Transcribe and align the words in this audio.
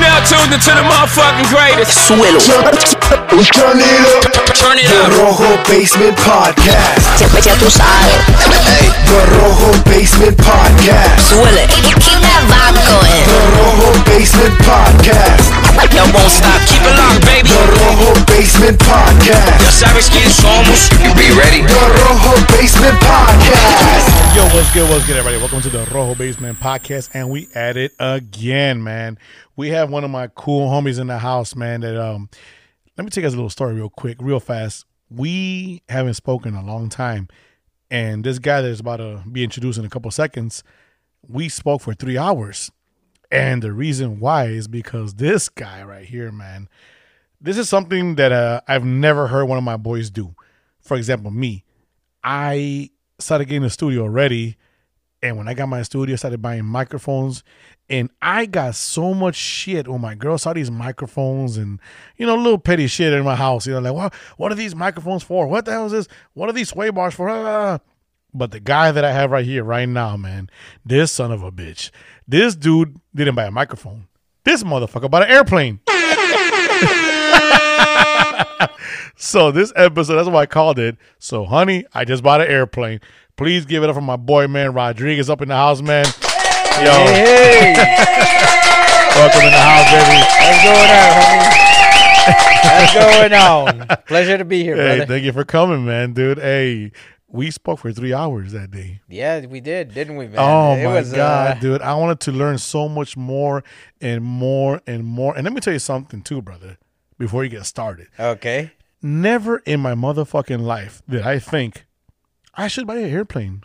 Now 0.00 0.24
tuned 0.24 0.54
into 0.54 0.70
the 0.70 0.80
motherfucking 0.80 1.48
greatest. 1.50 2.99
Turn 3.10 3.74
it 3.82 3.98
up. 4.06 4.22
Turn 4.54 4.78
it 4.78 4.86
up. 4.86 5.10
The 5.10 5.18
up. 5.18 5.34
Rojo 5.34 5.50
Basement 5.66 6.14
Podcast. 6.22 7.02
Siempre 7.18 7.42
ya 7.42 7.54
tú 7.58 7.66
sabes. 7.66 8.14
The 9.10 9.20
Rojo 9.34 9.74
Basement 9.82 10.36
Podcast. 10.38 11.18
Suele. 11.26 11.66
Keep 11.82 12.22
that 12.22 12.46
vibe 12.46 12.78
going. 12.86 13.26
The 13.26 13.42
Rojo 13.58 13.90
Basement 14.06 14.54
Podcast. 14.62 15.50
Yo, 15.90 16.06
won't 16.14 16.30
stop. 16.30 16.62
Keep 16.70 16.86
it 16.86 16.94
locked, 16.94 17.26
baby. 17.26 17.50
The 17.50 17.66
Rojo 17.82 18.14
Basement 18.30 18.78
Podcast. 18.78 19.58
Ya 19.58 19.70
sabes 19.74 20.08
quién 20.08 20.30
somos. 20.30 20.86
Be 21.18 21.34
ready. 21.34 21.66
The 21.66 21.86
Rojo 22.06 22.38
Basement 22.54 22.94
Podcast. 23.02 24.06
Yo, 24.36 24.44
what's 24.54 24.70
good? 24.72 24.88
What's 24.88 25.04
good, 25.04 25.16
everybody? 25.16 25.42
Welcome 25.42 25.62
to 25.62 25.68
the 25.68 25.84
Rojo 25.90 26.14
Basement 26.14 26.60
Podcast, 26.60 27.10
and 27.12 27.28
we 27.28 27.48
at 27.56 27.76
it 27.76 27.90
again, 27.98 28.84
man. 28.84 29.18
We 29.56 29.70
have 29.70 29.90
one 29.90 30.04
of 30.04 30.10
my 30.10 30.28
cool 30.28 30.70
homies 30.70 31.00
in 31.00 31.08
the 31.08 31.18
house, 31.18 31.56
man. 31.56 31.80
That 31.80 32.00
um, 32.00 32.30
let 33.00 33.04
me 33.04 33.08
take 33.08 33.24
us 33.24 33.32
a 33.32 33.36
little 33.36 33.48
story 33.48 33.72
real 33.76 33.88
quick, 33.88 34.18
real 34.20 34.40
fast. 34.40 34.84
We 35.08 35.82
haven't 35.88 36.12
spoken 36.12 36.54
in 36.54 36.60
a 36.62 36.66
long 36.66 36.90
time, 36.90 37.28
and 37.90 38.22
this 38.22 38.38
guy 38.38 38.60
that's 38.60 38.80
about 38.80 38.98
to 38.98 39.22
be 39.32 39.42
introduced 39.42 39.78
in 39.78 39.86
a 39.86 39.88
couple 39.88 40.10
seconds, 40.10 40.62
we 41.26 41.48
spoke 41.48 41.80
for 41.80 41.94
three 41.94 42.18
hours, 42.18 42.70
and 43.32 43.62
the 43.62 43.72
reason 43.72 44.20
why 44.20 44.48
is 44.48 44.68
because 44.68 45.14
this 45.14 45.48
guy 45.48 45.82
right 45.82 46.04
here, 46.04 46.30
man. 46.30 46.68
This 47.40 47.56
is 47.56 47.70
something 47.70 48.16
that 48.16 48.32
uh, 48.32 48.60
I've 48.68 48.84
never 48.84 49.28
heard 49.28 49.46
one 49.46 49.56
of 49.56 49.64
my 49.64 49.78
boys 49.78 50.10
do. 50.10 50.34
For 50.82 50.98
example, 50.98 51.30
me. 51.30 51.64
I 52.22 52.90
started 53.18 53.46
getting 53.46 53.62
the 53.62 53.70
studio 53.70 54.04
ready. 54.04 54.58
And 55.22 55.36
when 55.36 55.48
I 55.48 55.54
got 55.54 55.68
my 55.68 55.82
studio, 55.82 56.14
I 56.14 56.16
started 56.16 56.40
buying 56.40 56.64
microphones. 56.64 57.44
And 57.88 58.10
I 58.22 58.46
got 58.46 58.74
so 58.74 59.12
much 59.12 59.34
shit 59.34 59.88
when 59.88 60.00
my 60.00 60.14
girl 60.14 60.38
saw 60.38 60.52
these 60.52 60.70
microphones 60.70 61.56
and, 61.56 61.80
you 62.16 62.24
know, 62.24 62.36
little 62.36 62.58
petty 62.58 62.86
shit 62.86 63.12
in 63.12 63.24
my 63.24 63.34
house. 63.34 63.66
You 63.66 63.74
know, 63.74 63.80
like, 63.80 63.92
what, 63.94 64.14
what 64.36 64.52
are 64.52 64.54
these 64.54 64.74
microphones 64.74 65.22
for? 65.22 65.46
What 65.46 65.64
the 65.64 65.72
hell 65.72 65.86
is 65.86 65.92
this? 65.92 66.08
What 66.32 66.48
are 66.48 66.52
these 66.52 66.70
sway 66.70 66.90
bars 66.90 67.14
for? 67.14 67.28
Ah. 67.28 67.34
ah, 67.34 67.46
ah, 67.46 67.74
ah. 67.74 67.78
But 68.32 68.52
the 68.52 68.60
guy 68.60 68.92
that 68.92 69.04
I 69.04 69.10
have 69.12 69.32
right 69.32 69.44
here, 69.44 69.64
right 69.64 69.88
now, 69.88 70.16
man, 70.16 70.48
this 70.86 71.10
son 71.10 71.32
of 71.32 71.42
a 71.42 71.50
bitch, 71.50 71.90
this 72.28 72.54
dude 72.54 73.00
didn't 73.12 73.34
buy 73.34 73.46
a 73.46 73.50
microphone. 73.50 74.06
This 74.44 74.62
motherfucker 74.62 75.10
bought 75.10 75.24
an 75.24 75.30
airplane. 75.30 75.80
So 79.22 79.52
this 79.52 79.70
episode, 79.76 80.16
that's 80.16 80.30
why 80.30 80.40
I 80.40 80.46
called 80.46 80.78
it. 80.78 80.96
So, 81.18 81.44
honey, 81.44 81.84
I 81.92 82.06
just 82.06 82.22
bought 82.22 82.40
an 82.40 82.46
airplane. 82.46 83.00
Please 83.40 83.64
give 83.64 83.82
it 83.82 83.88
up 83.88 83.94
for 83.94 84.02
my 84.02 84.16
boy, 84.16 84.48
man, 84.48 84.74
Rodriguez 84.74 85.30
up 85.30 85.40
in 85.40 85.48
the 85.48 85.54
house, 85.54 85.80
man. 85.80 86.04
Yo, 86.04 86.92
Hey, 86.92 87.72
welcome 89.16 89.40
in 89.40 89.52
the 89.52 89.58
house, 89.58 89.90
baby. 89.90 90.20
what's 90.44 90.62
going 90.62 90.90
on, 90.92 91.10
homie? 91.16 91.56
What's 92.76 92.92
going 92.94 93.32
on? 93.32 93.96
Pleasure 94.06 94.36
to 94.36 94.44
be 94.44 94.62
here, 94.62 94.76
Hey, 94.76 94.96
brother. 94.98 95.06
thank 95.06 95.24
you 95.24 95.32
for 95.32 95.44
coming, 95.44 95.86
man, 95.86 96.12
dude. 96.12 96.36
Hey, 96.36 96.92
we 97.28 97.50
spoke 97.50 97.78
for 97.78 97.90
three 97.92 98.12
hours 98.12 98.52
that 98.52 98.70
day. 98.72 99.00
yeah, 99.08 99.46
we 99.46 99.60
did, 99.60 99.94
didn't 99.94 100.16
we, 100.16 100.26
man? 100.28 100.36
Oh 100.38 100.74
it 100.74 100.84
my 100.84 100.94
was, 100.96 101.10
god, 101.10 101.56
uh, 101.56 101.60
dude! 101.60 101.80
I 101.80 101.94
wanted 101.94 102.20
to 102.20 102.32
learn 102.32 102.58
so 102.58 102.90
much 102.90 103.16
more 103.16 103.64
and 104.02 104.22
more 104.22 104.82
and 104.86 105.02
more. 105.06 105.34
And 105.34 105.44
let 105.44 105.54
me 105.54 105.60
tell 105.62 105.72
you 105.72 105.78
something 105.78 106.20
too, 106.20 106.42
brother. 106.42 106.76
Before 107.18 107.42
you 107.42 107.48
get 107.48 107.64
started, 107.64 108.08
Okay. 108.18 108.72
never 109.00 109.58
in 109.60 109.80
my 109.80 109.94
motherfucking 109.94 110.60
life 110.60 111.00
did 111.08 111.22
I 111.22 111.38
think 111.38 111.86
I 112.54 112.68
should 112.68 112.86
buy 112.86 112.96
an 112.96 113.10
airplane. 113.10 113.62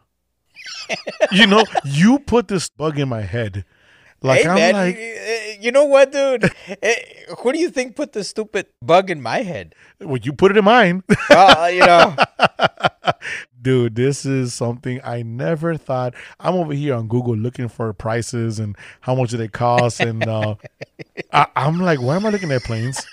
you 1.32 1.48
know, 1.48 1.64
you 1.84 2.20
put 2.20 2.48
this 2.48 2.70
bug 2.70 3.00
in 3.00 3.10
my 3.10 3.22
head. 3.22 3.66
Like 4.22 4.42
hey, 4.42 4.50
I'm 4.50 4.56
man, 4.56 4.74
like, 4.74 5.62
you, 5.62 5.72
know 5.72 5.86
what, 5.86 6.12
dude? 6.12 6.52
Eh, 6.82 6.96
Who 7.40 7.52
do 7.52 7.60
you 7.60 7.70
think 7.70 7.96
put 7.96 8.14
the 8.14 8.24
stupid 8.24 8.68
bug 8.82 9.12
in 9.12 9.22
my 9.22 9.42
head? 9.42 9.76
well, 10.00 10.18
you 10.18 10.34
put 10.34 10.52
it 10.52 10.58
in 10.58 10.66
mine. 10.66 11.04
Well, 11.30 11.72
you 11.72 11.82
know, 11.82 12.16
Dude, 13.62 13.96
this 13.96 14.26
is 14.26 14.54
something 14.54 15.02
I 15.04 15.24
never 15.24 15.76
thought. 15.76 16.14
I'm 16.40 16.54
over 16.56 16.74
here 16.74 16.94
on 16.94 17.08
Google 17.08 17.36
looking 17.36 17.68
for 17.68 17.92
prices 17.94 18.60
and 18.60 18.78
how 19.02 19.16
much 19.16 19.32
do 19.32 19.38
they 19.38 19.48
cost, 19.48 20.00
and 20.00 20.24
uh, 20.28 20.56
I, 21.34 21.48
I'm 21.56 21.80
like, 21.80 22.00
why 22.00 22.16
am 22.16 22.26
I 22.28 22.30
looking 22.30 22.52
at 22.52 22.64
planes? 22.64 23.04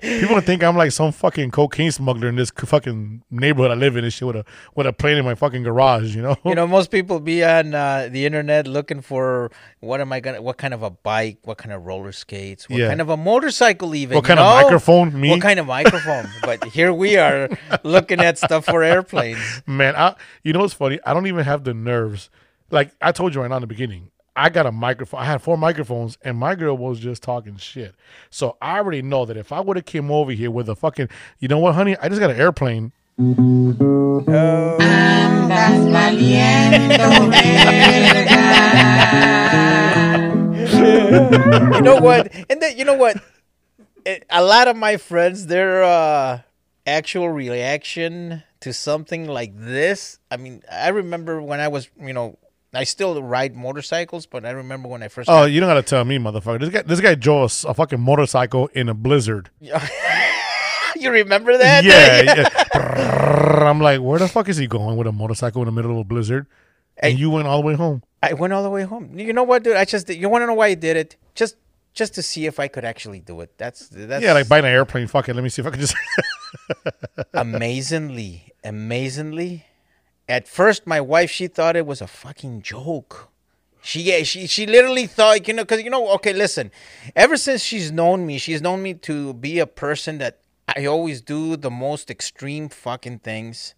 People 0.00 0.40
think 0.40 0.62
I'm 0.64 0.76
like 0.76 0.92
some 0.92 1.12
fucking 1.12 1.50
cocaine 1.50 1.90
smuggler 1.92 2.28
in 2.28 2.36
this 2.36 2.50
fucking 2.50 3.22
neighborhood 3.30 3.70
I 3.70 3.74
live 3.74 3.96
in 3.96 4.04
and 4.04 4.12
shit 4.12 4.26
with 4.26 4.36
a 4.36 4.44
with 4.74 4.86
a 4.86 4.92
plane 4.94 5.18
in 5.18 5.24
my 5.26 5.34
fucking 5.34 5.62
garage, 5.62 6.16
you 6.16 6.22
know? 6.22 6.36
you 6.44 6.54
know, 6.54 6.66
most 6.66 6.90
people 6.90 7.20
be 7.20 7.44
on 7.44 7.74
uh, 7.74 8.08
the 8.10 8.24
internet 8.24 8.66
looking 8.66 9.02
for 9.02 9.50
what 9.80 10.00
am 10.00 10.10
I 10.12 10.20
gonna, 10.20 10.40
what 10.40 10.56
kind 10.56 10.72
of 10.72 10.82
a 10.82 10.90
bike, 10.90 11.38
what 11.42 11.58
kind 11.58 11.72
of 11.72 11.84
roller 11.84 12.12
skates, 12.12 12.68
what 12.68 12.78
Yeah. 12.78 12.88
kind 12.88 13.00
of 13.02 13.10
a 13.10 13.16
motorcycle, 13.16 13.94
even. 13.94 14.14
What 14.16 14.24
kind 14.24 14.40
of 14.40 14.62
microphone? 14.62 15.20
Me? 15.20 15.28
What 15.30 15.42
kind 15.42 15.60
of 15.60 15.66
microphone? 15.66 16.28
but 16.42 16.64
here 16.64 16.92
we 16.94 17.16
are 17.18 17.48
looking 17.82 18.20
at 18.20 18.38
stuff 18.38 18.64
for 18.64 18.82
airplanes. 18.82 19.62
Man, 19.66 19.94
I 19.96 20.14
you 20.42 20.52
know 20.54 20.60
what's 20.60 20.74
funny? 20.74 20.98
I 21.04 21.12
don't 21.12 21.26
even 21.26 21.44
have 21.44 21.64
the 21.64 21.74
nerves. 21.74 22.30
Like 22.70 22.92
I 23.02 23.12
told 23.12 23.34
you 23.34 23.42
right 23.42 23.48
now 23.50 23.56
in 23.56 23.62
the 23.62 23.66
beginning, 23.66 24.10
I 24.40 24.48
got 24.48 24.64
a 24.64 24.72
microphone. 24.72 25.20
I 25.20 25.26
had 25.26 25.42
four 25.42 25.58
microphones, 25.58 26.16
and 26.22 26.38
my 26.38 26.54
girl 26.54 26.74
was 26.74 26.98
just 26.98 27.22
talking 27.22 27.58
shit. 27.58 27.94
So 28.30 28.56
I 28.62 28.78
already 28.78 29.02
know 29.02 29.26
that 29.26 29.36
if 29.36 29.52
I 29.52 29.60
would 29.60 29.76
have 29.76 29.84
came 29.84 30.10
over 30.10 30.32
here 30.32 30.50
with 30.50 30.66
a 30.70 30.74
fucking, 30.74 31.10
you 31.40 31.48
know 31.48 31.58
what, 31.58 31.74
honey, 31.74 31.94
I 31.98 32.08
just 32.08 32.22
got 32.22 32.30
an 32.30 32.40
airplane. 32.40 32.92
you 33.18 33.34
know 41.82 42.00
what? 42.00 42.34
And 42.48 42.62
then 42.62 42.78
you 42.78 42.86
know 42.86 42.94
what? 42.94 43.18
It- 44.06 44.24
a 44.30 44.42
lot 44.42 44.68
of 44.68 44.76
my 44.76 44.96
friends, 44.96 45.48
their 45.48 45.84
uh, 45.84 46.40
actual 46.86 47.28
reaction 47.28 48.42
to 48.60 48.72
something 48.72 49.28
like 49.28 49.52
this. 49.54 50.18
I 50.30 50.38
mean, 50.38 50.62
I 50.72 50.88
remember 50.88 51.42
when 51.42 51.60
I 51.60 51.68
was, 51.68 51.90
you 52.00 52.14
know, 52.14 52.38
I 52.72 52.84
still 52.84 53.20
ride 53.22 53.56
motorcycles, 53.56 54.26
but 54.26 54.44
I 54.46 54.50
remember 54.50 54.88
when 54.88 55.02
I 55.02 55.08
first. 55.08 55.28
Oh, 55.28 55.44
you 55.44 55.58
don't 55.60 55.68
gotta 55.68 55.82
tell 55.82 56.04
me, 56.04 56.18
motherfucker. 56.18 56.60
This 56.60 56.68
guy, 56.70 56.82
this 56.82 57.00
guy 57.00 57.14
drove 57.16 57.64
a 57.66 57.74
fucking 57.74 58.00
motorcycle 58.00 58.68
in 58.68 58.88
a 58.88 58.94
blizzard. 58.94 59.50
you 59.60 61.10
remember 61.10 61.56
that? 61.58 61.82
Yeah, 61.84 62.22
yeah. 62.72 63.64
I'm 63.68 63.80
like, 63.80 64.00
where 64.00 64.18
the 64.18 64.28
fuck 64.28 64.48
is 64.48 64.56
he 64.56 64.66
going 64.66 64.96
with 64.96 65.06
a 65.06 65.12
motorcycle 65.12 65.62
in 65.62 65.66
the 65.66 65.72
middle 65.72 65.90
of 65.92 65.98
a 65.98 66.04
blizzard? 66.04 66.46
And 66.96 67.12
Hey. 67.14 67.18
you 67.18 67.30
went 67.30 67.48
all 67.48 67.60
the 67.60 67.66
way 67.66 67.74
home. 67.74 68.02
I 68.22 68.34
went 68.34 68.52
all 68.52 68.62
the 68.62 68.70
way 68.70 68.82
home. 68.84 69.18
You 69.18 69.32
know 69.32 69.42
what, 69.42 69.62
dude? 69.64 69.76
I 69.76 69.84
just 69.84 70.08
you 70.10 70.28
want 70.28 70.42
to 70.42 70.46
know 70.46 70.54
why 70.54 70.66
I 70.68 70.74
did 70.74 70.96
it? 70.96 71.16
Just 71.34 71.56
just 71.94 72.14
to 72.14 72.22
see 72.22 72.46
if 72.46 72.60
I 72.60 72.68
could 72.68 72.84
actually 72.84 73.18
do 73.20 73.40
it. 73.40 73.56
That's 73.58 73.88
that's 73.90 74.22
Yeah, 74.22 74.34
like 74.34 74.48
buying 74.48 74.64
an 74.64 74.70
airplane. 74.70 75.06
Fuck 75.08 75.28
it. 75.28 75.34
Let 75.34 75.42
me 75.42 75.48
see 75.48 75.62
if 75.62 75.66
I 75.66 75.70
can 75.70 75.80
just. 75.80 75.96
amazingly, 77.34 78.52
amazingly. 78.62 79.64
At 80.30 80.46
first, 80.46 80.86
my 80.86 81.00
wife 81.00 81.30
she 81.30 81.48
thought 81.48 81.74
it 81.74 81.86
was 81.86 82.00
a 82.00 82.06
fucking 82.06 82.62
joke. 82.62 83.30
She 83.82 84.02
yeah, 84.02 84.22
she 84.22 84.46
she 84.46 84.64
literally 84.64 85.06
thought 85.06 85.48
you 85.48 85.54
know 85.54 85.64
because 85.64 85.82
you 85.82 85.90
know 85.90 86.08
okay 86.10 86.32
listen, 86.32 86.70
ever 87.16 87.36
since 87.36 87.62
she's 87.62 87.90
known 87.90 88.26
me, 88.26 88.38
she's 88.38 88.62
known 88.62 88.80
me 88.82 88.94
to 88.94 89.34
be 89.34 89.58
a 89.58 89.66
person 89.66 90.18
that 90.18 90.38
I 90.76 90.86
always 90.86 91.20
do 91.20 91.56
the 91.56 91.70
most 91.70 92.10
extreme 92.10 92.68
fucking 92.68 93.20
things, 93.20 93.74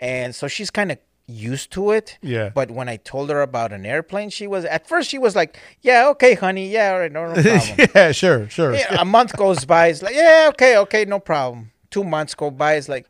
and 0.00 0.34
so 0.34 0.48
she's 0.48 0.70
kind 0.70 0.90
of 0.90 0.98
used 1.28 1.70
to 1.72 1.92
it. 1.92 2.18
Yeah. 2.22 2.48
But 2.48 2.70
when 2.72 2.88
I 2.88 2.96
told 2.96 3.30
her 3.30 3.42
about 3.42 3.72
an 3.72 3.86
airplane, 3.86 4.30
she 4.30 4.46
was 4.48 4.64
at 4.64 4.88
first 4.88 5.08
she 5.08 5.18
was 5.18 5.36
like, 5.36 5.58
"Yeah, 5.80 6.08
okay, 6.08 6.34
honey, 6.34 6.68
yeah, 6.70 6.92
all 6.92 7.00
right, 7.00 7.12
no, 7.12 7.32
no 7.32 7.34
problem." 7.42 7.88
yeah, 7.94 8.12
sure, 8.12 8.48
sure. 8.48 8.74
Yeah, 8.74 9.00
a 9.00 9.04
month 9.04 9.36
goes 9.36 9.64
by. 9.64 9.88
It's 9.88 10.02
like, 10.02 10.16
yeah, 10.16 10.46
okay, 10.54 10.76
okay, 10.78 11.04
no 11.04 11.20
problem. 11.20 11.70
Two 11.90 12.02
months 12.02 12.34
go 12.34 12.50
by. 12.50 12.74
It's 12.74 12.88
like, 12.88 13.08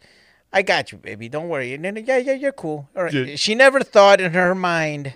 I 0.52 0.62
got 0.62 0.92
you, 0.92 0.98
baby. 0.98 1.28
Don't 1.28 1.48
worry. 1.48 1.74
And 1.74 1.84
then, 1.84 1.96
yeah, 2.06 2.18
yeah, 2.18 2.32
you're 2.32 2.52
cool. 2.52 2.88
All 2.96 3.04
right. 3.04 3.12
Yeah. 3.12 3.36
She 3.36 3.54
never 3.54 3.80
thought 3.80 4.20
in 4.20 4.32
her 4.32 4.54
mind 4.54 5.14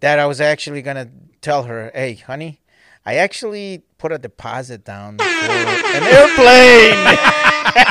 that 0.00 0.18
I 0.18 0.26
was 0.26 0.40
actually 0.40 0.82
gonna 0.82 1.10
tell 1.40 1.64
her, 1.64 1.90
hey, 1.94 2.14
honey, 2.14 2.60
I 3.06 3.16
actually 3.16 3.82
put 3.98 4.12
a 4.12 4.18
deposit 4.18 4.84
down 4.84 5.18
for 5.18 5.24
an 5.24 6.02
airplane. 6.02 7.18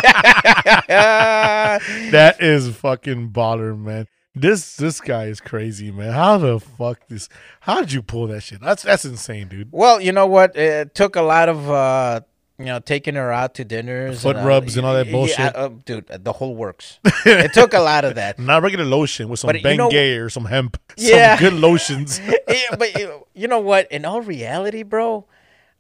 That 2.11 2.37
is 2.39 2.75
fucking 2.75 3.31
baller, 3.31 3.77
man. 3.77 4.07
This 4.35 4.77
this 4.77 4.99
guy 5.01 5.25
is 5.25 5.39
crazy, 5.41 5.91
man. 5.91 6.11
How 6.11 6.37
the 6.37 6.59
fuck 6.59 7.07
this? 7.07 7.29
How'd 7.61 7.91
you 7.91 8.01
pull 8.01 8.27
that 8.27 8.41
shit? 8.41 8.61
That's 8.61 8.83
that's 8.83 9.05
insane, 9.05 9.47
dude. 9.47 9.69
well, 9.71 10.01
you 10.01 10.11
know 10.11 10.25
what? 10.25 10.55
It 10.55 10.95
took 10.95 11.15
a 11.15 11.21
lot 11.21 11.49
of. 11.49 11.69
uh 11.69 12.21
you 12.59 12.65
know, 12.65 12.79
taking 12.79 13.15
her 13.15 13.31
out 13.31 13.55
to 13.55 13.65
dinners, 13.65 14.21
Foot 14.21 14.35
rubs 14.37 14.77
and 14.77 14.85
all 14.85 14.93
that 14.93 15.07
yeah, 15.07 15.11
bullshit. 15.11 15.55
uh, 15.55 15.69
dude. 15.85 16.07
The 16.07 16.33
whole 16.33 16.55
works. 16.55 16.99
it 17.25 17.53
took 17.53 17.73
a 17.73 17.79
lot 17.79 18.05
of 18.05 18.15
that. 18.15 18.37
Not 18.39 18.61
regular 18.61 18.85
lotion 18.85 19.27
with 19.29 19.39
some 19.39 19.47
But 19.47 19.61
you 19.63 19.75
know- 19.77 19.89
Bengay 19.89 20.19
or 20.23 20.29
some 20.29 20.45
hemp. 20.45 20.79
Yeah. 20.97 21.37
Some 21.37 21.49
good 21.49 21.59
lotions. 21.59 22.19
yeah, 22.47 22.75
but 22.77 22.93
you, 22.97 23.25
you 23.33 23.47
know 23.47 23.59
what? 23.59 23.91
In 23.91 24.05
all 24.05 24.21
reality, 24.21 24.83
bro, 24.83 25.25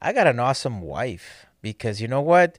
I 0.01 0.13
got 0.13 0.25
an 0.27 0.39
awesome 0.39 0.81
wife 0.81 1.45
because 1.61 2.01
you 2.01 2.07
know 2.07 2.21
what? 2.21 2.57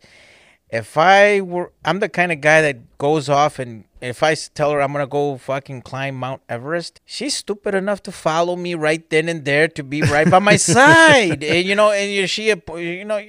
if 0.70 0.96
I 0.98 1.40
were, 1.40 1.70
I'm 1.84 2.00
the 2.00 2.08
kind 2.08 2.32
of 2.32 2.40
guy 2.40 2.60
that 2.62 2.98
goes 2.98 3.28
off 3.28 3.60
and 3.60 3.84
if 4.00 4.24
I 4.24 4.34
tell 4.34 4.72
her 4.72 4.80
I'm 4.82 4.90
gonna 4.92 5.06
go 5.06 5.36
fucking 5.36 5.82
climb 5.82 6.16
Mount 6.16 6.42
Everest, 6.48 7.00
she's 7.04 7.36
stupid 7.36 7.74
enough 7.76 8.02
to 8.04 8.12
follow 8.12 8.56
me 8.56 8.74
right 8.74 9.08
then 9.08 9.28
and 9.28 9.44
there 9.44 9.68
to 9.68 9.84
be 9.84 10.02
right 10.02 10.28
by 10.28 10.40
my 10.40 10.56
side. 10.56 11.44
And, 11.44 11.64
you 11.64 11.76
know, 11.76 11.92
and 11.92 12.10
you- 12.10 12.26
she, 12.26 12.48
you 12.48 13.04
know, 13.04 13.22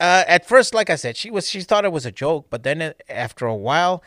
uh, 0.00 0.24
at 0.26 0.46
first, 0.46 0.74
like 0.74 0.90
I 0.90 0.96
said, 0.96 1.16
she 1.16 1.30
was 1.30 1.48
she 1.48 1.60
thought 1.60 1.84
it 1.84 1.92
was 1.92 2.06
a 2.06 2.10
joke, 2.12 2.46
but 2.50 2.62
then 2.62 2.80
uh, 2.82 2.92
after 3.08 3.46
a 3.46 3.54
while, 3.54 4.02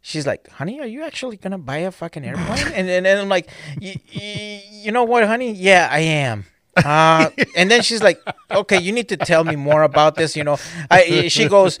she's 0.00 0.26
like, 0.26 0.48
"Honey, 0.48 0.80
are 0.80 0.86
you 0.86 1.02
actually 1.02 1.36
gonna 1.36 1.58
buy 1.58 1.78
a 1.78 1.90
fucking 1.90 2.24
airplane?" 2.24 2.66
and 2.74 2.88
and, 2.88 3.06
and 3.06 3.20
I'm 3.20 3.28
like, 3.28 3.50
"You 3.80 4.92
know 4.92 5.04
what, 5.04 5.26
honey? 5.26 5.52
Yeah, 5.52 5.88
I 5.90 6.00
am." 6.00 6.46
Uh, 6.76 7.30
and 7.56 7.70
then 7.70 7.82
she's 7.82 8.02
like, 8.02 8.20
"Okay, 8.50 8.78
you 8.80 8.92
need 8.92 9.08
to 9.08 9.16
tell 9.16 9.44
me 9.44 9.56
more 9.56 9.82
about 9.82 10.14
this." 10.16 10.36
You 10.36 10.44
know, 10.44 10.58
I 10.90 11.28
she 11.28 11.48
goes, 11.48 11.78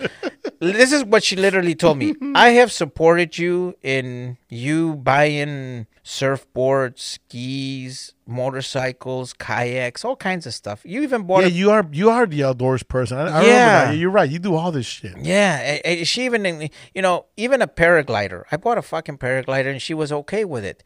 "This 0.60 0.92
is 0.92 1.04
what 1.04 1.22
she 1.22 1.36
literally 1.36 1.74
told 1.74 1.98
me. 1.98 2.14
I 2.34 2.50
have 2.50 2.72
supported 2.72 3.36
you 3.38 3.74
in 3.82 4.38
you 4.48 4.94
buying 4.96 5.86
surfboards, 6.04 7.00
skis, 7.00 8.14
motorcycles, 8.26 9.32
kayaks, 9.32 10.04
all 10.04 10.16
kinds 10.16 10.46
of 10.46 10.54
stuff. 10.54 10.82
You 10.84 11.02
even 11.02 11.26
bought 11.26 11.42
Yeah, 11.42 11.48
a 11.48 11.50
you 11.50 11.70
are 11.70 11.86
you 11.92 12.10
are 12.10 12.26
the 12.26 12.44
outdoors 12.44 12.82
person. 12.82 13.18
I, 13.18 13.22
I 13.22 13.24
remember 13.24 13.46
Yeah. 13.46 13.90
You're 13.90 14.10
right. 14.10 14.30
You 14.30 14.38
do 14.38 14.54
all 14.54 14.72
this 14.72 14.86
shit. 14.86 15.16
Yeah, 15.18 16.04
she 16.04 16.24
even, 16.24 16.70
you 16.94 17.02
know, 17.02 17.26
even 17.36 17.60
a 17.60 17.66
paraglider. 17.66 18.44
I 18.52 18.56
bought 18.56 18.78
a 18.78 18.82
fucking 18.82 19.18
paraglider 19.18 19.70
and 19.70 19.82
she 19.82 19.94
was 19.94 20.12
okay 20.12 20.44
with 20.44 20.64
it. 20.64 20.82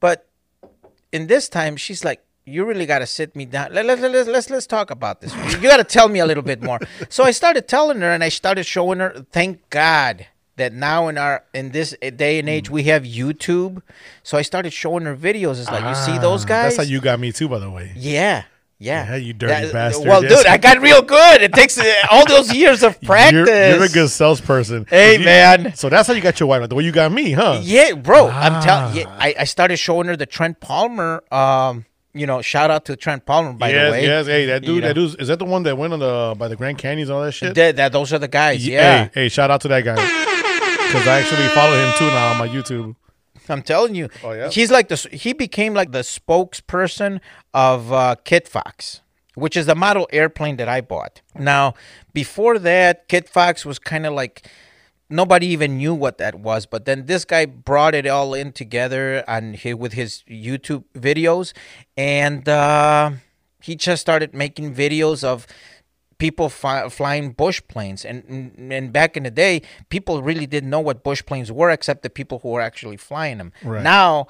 But 0.00 0.26
in 1.12 1.26
this 1.26 1.48
time, 1.48 1.76
she's 1.76 2.04
like, 2.04 2.24
you 2.44 2.64
really 2.64 2.86
got 2.86 2.98
to 3.00 3.06
sit 3.06 3.36
me 3.36 3.44
down. 3.44 3.72
Let, 3.72 3.86
let, 3.86 4.00
let, 4.00 4.26
let's, 4.26 4.50
let's, 4.50 4.66
talk 4.66 4.90
about 4.90 5.20
this. 5.20 5.34
You 5.34 5.58
got 5.60 5.76
to 5.76 5.84
tell 5.84 6.08
me 6.08 6.18
a 6.18 6.26
little 6.26 6.42
bit 6.42 6.62
more. 6.62 6.80
So 7.08 7.24
I 7.24 7.30
started 7.30 7.68
telling 7.68 8.00
her 8.00 8.10
and 8.10 8.24
I 8.24 8.28
started 8.30 8.64
showing 8.64 8.98
her, 8.98 9.24
thank 9.30 9.68
God 9.70 10.26
that 10.56 10.72
now 10.72 11.08
in 11.08 11.16
our 11.18 11.44
in 11.54 11.70
this 11.70 11.94
day 12.16 12.38
and 12.38 12.48
age 12.48 12.68
we 12.68 12.82
have 12.84 13.04
YouTube. 13.04 13.80
So 14.22 14.36
I 14.36 14.42
started 14.42 14.72
showing 14.72 15.04
her 15.04 15.16
videos. 15.16 15.60
It's 15.60 15.70
like, 15.70 15.84
you 15.84 15.94
see 15.94 16.18
those 16.18 16.44
Ah, 16.44 16.48
guys? 16.48 16.76
That's 16.76 16.88
how 16.88 16.92
you 16.92 17.00
got 17.00 17.20
me 17.20 17.32
too, 17.32 17.48
by 17.48 17.58
the 17.58 17.70
way. 17.70 17.92
Yeah. 17.96 18.44
Yeah. 18.78 19.10
Yeah, 19.10 19.16
you 19.16 19.32
dirty 19.32 19.66
That- 19.66 19.72
bastard. 19.72 20.08
Well, 20.08 20.24
Yes. 20.24 20.38
dude, 20.38 20.46
I 20.48 20.56
got 20.56 20.80
real 20.80 21.02
good. 21.02 21.40
It 21.40 21.52
takes 21.52 21.78
uh, 21.78 21.84
all 22.10 22.26
those 22.26 22.52
years 22.52 22.82
of 22.82 23.00
practice. 23.02 23.32
You're, 23.48 23.74
you're 23.76 23.84
a 23.84 23.88
good 23.88 24.08
salesperson. 24.10 24.86
Hey, 24.90 25.18
You- 25.18 25.24
man. 25.24 25.74
So 25.76 25.88
that's 25.88 26.08
how 26.08 26.14
you 26.14 26.20
got 26.20 26.40
your 26.40 26.48
wife, 26.48 26.60
like 26.62 26.68
the 26.70 26.74
way 26.74 26.82
you 26.82 26.90
got 26.90 27.12
me, 27.12 27.30
huh? 27.30 27.60
Yeah, 27.62 27.92
bro. 27.92 28.28
I'm 28.28 28.60
telling 28.60 28.96
you, 28.96 29.04
Ah. 29.06 29.16
I, 29.20 29.34
I 29.38 29.44
started 29.44 29.76
showing 29.76 30.08
her 30.08 30.16
the 30.16 30.26
Trent 30.26 30.58
Palmer. 30.58 31.22
Um, 31.30 31.84
you 32.14 32.26
know, 32.26 32.42
shout 32.42 32.70
out 32.70 32.84
to 32.86 32.96
Trent 32.96 33.24
Palmer 33.26 33.52
by 33.54 33.70
yes, 33.70 33.86
the 33.86 33.90
way. 33.92 34.02
yes. 34.04 34.26
Hey, 34.26 34.46
that 34.46 34.62
You 34.62 34.74
dude, 34.74 34.82
know. 34.82 34.88
that 34.88 34.94
dude, 34.94 35.20
is 35.20 35.28
that 35.28 35.38
the 35.38 35.44
one 35.44 35.62
that 35.64 35.76
went 35.78 35.92
on 35.92 35.98
the 36.00 36.34
by 36.38 36.48
the 36.48 36.56
Grand 36.56 36.78
Canyons 36.78 37.08
and 37.08 37.16
all 37.16 37.24
that 37.24 37.32
shit? 37.32 37.54
That, 37.54 37.76
that- 37.76 37.92
those 37.92 38.12
are 38.12 38.18
the 38.18 38.28
guys. 38.28 38.66
Yeah, 38.66 39.04
Hey, 39.04 39.10
hey, 39.22 39.28
shout 39.28 39.50
out 39.50 39.60
to 39.62 39.68
that 39.68 39.82
guy. 39.84 39.94
Because 39.94 41.08
I 41.08 41.20
actually 41.20 41.48
follow 41.48 41.74
him 41.74 41.92
too 41.96 42.06
now 42.08 42.32
on 42.32 42.38
my 42.38 42.48
YouTube. 42.48 42.96
I'm 43.48 43.62
telling 43.62 43.94
you. 43.94 44.08
Oh, 44.22 44.32
yeah? 44.32 44.50
He's 44.50 44.70
like 44.70 44.88
the 44.88 44.96
he 45.10 45.32
became 45.32 45.74
like 45.74 45.90
the 45.92 46.00
spokesperson 46.00 47.20
of 47.54 47.92
uh, 47.92 48.16
KitFox, 48.24 49.00
which 49.34 49.56
is 49.56 49.66
the 49.66 49.74
model 49.74 50.06
airplane 50.12 50.56
that 50.58 50.68
I 50.68 50.80
bought. 50.80 51.22
Now, 51.34 51.74
before 52.12 52.58
that, 52.58 53.08
KitFox 53.08 53.64
was 53.64 53.78
kind 53.78 54.06
of 54.06 54.12
like 54.12 54.46
nobody 55.12 55.46
even 55.48 55.76
knew 55.76 55.94
what 55.94 56.18
that 56.18 56.34
was 56.48 56.66
but 56.66 56.84
then 56.84 57.06
this 57.06 57.24
guy 57.24 57.44
brought 57.46 57.94
it 57.94 58.06
all 58.06 58.34
in 58.34 58.50
together 58.52 59.22
and 59.28 59.58
hi- 59.62 59.74
with 59.74 59.92
his 59.92 60.24
youtube 60.28 60.84
videos 60.94 61.52
and 61.96 62.48
uh, 62.48 63.10
he 63.60 63.76
just 63.76 64.00
started 64.00 64.34
making 64.34 64.74
videos 64.74 65.22
of 65.22 65.46
people 66.18 66.48
fi- 66.48 66.88
flying 66.88 67.32
bush 67.32 67.60
planes 67.68 68.04
and, 68.04 68.24
and 68.28 68.72
and 68.72 68.92
back 68.92 69.16
in 69.16 69.22
the 69.24 69.30
day 69.30 69.60
people 69.88 70.22
really 70.22 70.46
didn't 70.46 70.70
know 70.70 70.80
what 70.80 71.02
bush 71.02 71.22
planes 71.26 71.50
were 71.50 71.70
except 71.70 72.02
the 72.02 72.10
people 72.10 72.38
who 72.40 72.48
were 72.50 72.60
actually 72.60 72.96
flying 72.96 73.38
them 73.38 73.52
Right. 73.64 73.82
now 73.82 74.26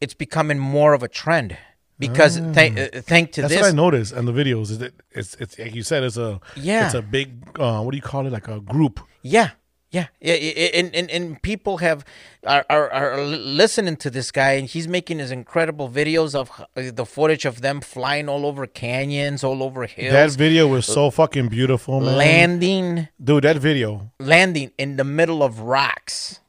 it's 0.00 0.14
becoming 0.14 0.58
more 0.58 0.92
of 0.94 1.02
a 1.02 1.08
trend 1.08 1.56
because 1.98 2.38
thank 2.58 2.78
uh, 2.78 2.88
thank 3.02 3.32
to 3.32 3.40
Ah. 3.40 3.42
That's 3.42 3.54
this 3.54 3.62
what 3.62 3.72
I 3.72 3.76
noticed 3.76 4.12
in 4.14 4.24
the 4.26 4.32
videos. 4.32 4.70
Is 4.70 4.78
that 4.78 4.92
it's 5.10 5.34
it's 5.42 5.58
like 5.58 5.74
you 5.74 5.82
said, 5.82 6.04
it's 6.04 6.16
a 6.16 6.38
Yeah. 6.54 6.84
it's 6.86 6.94
a 6.94 7.02
big 7.02 7.28
uh, 7.58 7.80
what 7.82 7.90
do 7.90 7.96
you 7.96 8.06
call 8.12 8.24
it? 8.24 8.32
Like 8.32 8.46
a 8.46 8.60
group. 8.60 9.00
Yeah, 9.22 9.50
yeah, 9.90 10.06
yeah, 10.20 10.34
and 10.34 10.94
and, 10.94 11.10
and 11.10 11.42
people 11.42 11.78
have 11.78 12.04
are, 12.46 12.64
are 12.68 12.90
are 12.90 13.22
listening 13.22 13.96
to 13.96 14.10
this 14.10 14.30
guy, 14.30 14.52
and 14.52 14.68
he's 14.68 14.86
making 14.86 15.18
his 15.18 15.30
incredible 15.30 15.88
videos 15.88 16.34
of 16.34 16.50
uh, 16.60 16.90
the 16.92 17.06
footage 17.06 17.44
of 17.46 17.62
them 17.62 17.80
flying 17.80 18.28
all 18.28 18.44
over 18.44 18.66
canyons, 18.66 19.42
all 19.42 19.62
over 19.62 19.86
hills, 19.86 20.12
That 20.12 20.30
video 20.38 20.66
was 20.66 20.88
uh, 20.90 20.92
so 20.92 21.10
fucking 21.10 21.48
beautiful, 21.48 22.00
man. 22.00 22.16
landing, 22.18 23.08
Dude, 23.22 23.44
that 23.44 23.56
video. 23.58 24.10
landing 24.20 24.72
in 24.76 24.96
the 24.96 25.04
middle 25.04 25.42
of 25.42 25.60
rocks. 25.60 26.40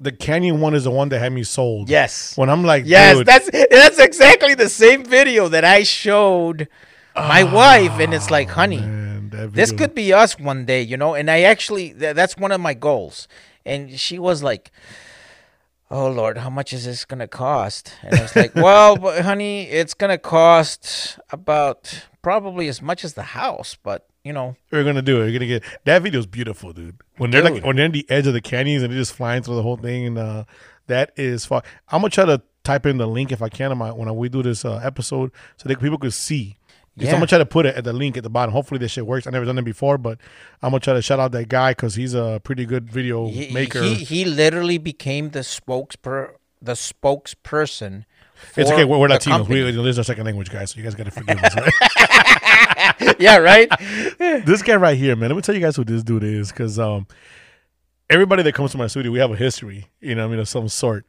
The 0.00 0.12
canyon 0.12 0.60
one 0.60 0.74
is 0.74 0.84
the 0.84 0.92
one 0.92 1.08
that 1.08 1.18
had 1.18 1.32
me 1.32 1.42
sold. 1.42 1.90
Yes, 1.90 2.36
When 2.36 2.48
I'm 2.48 2.62
like, 2.64 2.84
yes, 2.86 3.22
that's 3.26 3.50
that's 3.70 3.98
exactly 3.98 4.54
the 4.54 4.68
same 4.68 5.04
video 5.04 5.48
that 5.48 5.64
I 5.64 5.82
showed 5.82 6.68
ah, 7.16 7.26
my 7.28 7.42
wife, 7.42 7.98
and 7.98 8.14
it's 8.14 8.30
like, 8.30 8.48
honey. 8.48 8.80
man, 8.80 9.17
that 9.30 9.52
this 9.52 9.72
could 9.72 9.94
be 9.94 10.12
us 10.12 10.38
one 10.38 10.64
day, 10.64 10.82
you 10.82 10.96
know. 10.96 11.14
And 11.14 11.30
I 11.30 11.42
actually, 11.42 11.94
th- 11.94 12.14
that's 12.14 12.36
one 12.36 12.52
of 12.52 12.60
my 12.60 12.74
goals. 12.74 13.28
And 13.64 13.98
she 13.98 14.18
was 14.18 14.42
like, 14.42 14.70
"Oh 15.90 16.08
Lord, 16.10 16.38
how 16.38 16.50
much 16.50 16.72
is 16.72 16.84
this 16.84 17.04
gonna 17.04 17.28
cost?" 17.28 17.92
And 18.02 18.14
I 18.14 18.22
was 18.22 18.34
like, 18.36 18.54
"Well, 18.54 18.96
but 18.96 19.24
honey, 19.24 19.64
it's 19.64 19.94
gonna 19.94 20.18
cost 20.18 21.18
about 21.30 22.06
probably 22.22 22.68
as 22.68 22.80
much 22.82 23.04
as 23.04 23.14
the 23.14 23.22
house, 23.22 23.76
but 23.82 24.06
you 24.24 24.32
know, 24.32 24.56
we're 24.70 24.84
gonna 24.84 25.02
do 25.02 25.22
it. 25.22 25.24
We're 25.26 25.32
gonna 25.32 25.46
get 25.46 25.62
that 25.84 26.02
video's 26.02 26.26
beautiful, 26.26 26.72
dude. 26.72 26.96
When 27.16 27.30
they're 27.30 27.42
like 27.42 27.64
when 27.64 27.76
they're 27.76 27.86
in 27.86 27.92
the 27.92 28.06
edge 28.10 28.26
of 28.26 28.32
the 28.34 28.40
canyons 28.40 28.82
and 28.82 28.92
they're 28.92 29.00
just 29.00 29.12
flying 29.14 29.42
through 29.42 29.56
the 29.56 29.62
whole 29.62 29.76
thing, 29.76 30.06
and 30.06 30.18
uh, 30.18 30.44
that 30.86 31.12
is 31.16 31.46
fun. 31.46 31.62
I'm 31.88 32.00
gonna 32.00 32.10
try 32.10 32.24
to 32.26 32.42
type 32.64 32.84
in 32.84 32.98
the 32.98 33.06
link 33.06 33.32
if 33.32 33.40
I 33.40 33.48
can 33.48 33.70
on 33.70 33.78
my, 33.78 33.90
when 33.90 34.14
we 34.16 34.28
do 34.28 34.42
this 34.42 34.64
uh, 34.64 34.76
episode, 34.84 35.32
so 35.56 35.68
that 35.68 35.80
people 35.80 35.96
could 35.98 36.12
see. 36.12 36.57
Because 36.98 37.12
I'm 37.12 37.20
gonna 37.20 37.26
try 37.26 37.38
to 37.38 37.46
put 37.46 37.66
it 37.66 37.76
at 37.76 37.84
the 37.84 37.92
link 37.92 38.16
at 38.16 38.22
the 38.22 38.30
bottom. 38.30 38.52
Hopefully 38.52 38.78
this 38.78 38.92
shit 38.92 39.06
works. 39.06 39.26
I 39.26 39.30
never 39.30 39.44
done 39.44 39.58
it 39.58 39.64
before, 39.64 39.98
but 39.98 40.18
I'm 40.62 40.70
gonna 40.70 40.80
try 40.80 40.94
to 40.94 41.02
shout 41.02 41.20
out 41.20 41.32
that 41.32 41.48
guy 41.48 41.72
because 41.72 41.94
he's 41.94 42.14
a 42.14 42.40
pretty 42.42 42.66
good 42.66 42.90
video 42.90 43.28
he, 43.28 43.52
maker. 43.52 43.82
he 43.82 43.94
he 43.94 44.24
literally 44.24 44.78
became 44.78 45.30
the 45.30 45.42
spokesper 45.42 46.34
the 46.60 46.72
spokesperson. 46.72 48.04
it's 48.56 48.70
okay. 48.70 48.84
We're, 48.84 48.98
we're 48.98 49.08
Latinos. 49.08 49.38
company. 49.38 49.64
We, 49.64 49.70
there's 49.70 49.96
no 49.96 50.02
second 50.02 50.24
language, 50.24 50.50
guys. 50.50 50.72
So 50.72 50.78
you 50.78 50.82
guys 50.82 50.94
gotta 50.94 51.10
forgive 51.10 51.38
us. 51.38 51.54
Right? 51.56 53.16
yeah, 53.18 53.36
right. 53.38 53.68
this 54.18 54.62
guy 54.62 54.76
right 54.76 54.96
here, 54.96 55.16
man. 55.16 55.30
Let 55.30 55.36
me 55.36 55.42
tell 55.42 55.54
you 55.54 55.60
guys 55.60 55.76
who 55.76 55.84
this 55.84 56.02
dude 56.02 56.24
is, 56.24 56.50
because 56.50 56.78
um, 56.78 57.06
everybody 58.10 58.42
that 58.42 58.54
comes 58.54 58.72
to 58.72 58.78
my 58.78 58.86
studio, 58.86 59.12
we 59.12 59.18
have 59.18 59.30
a 59.30 59.36
history, 59.36 59.86
you 60.00 60.14
know, 60.14 60.22
what 60.22 60.28
I 60.28 60.30
mean, 60.32 60.40
of 60.40 60.48
some 60.48 60.68
sort. 60.68 61.06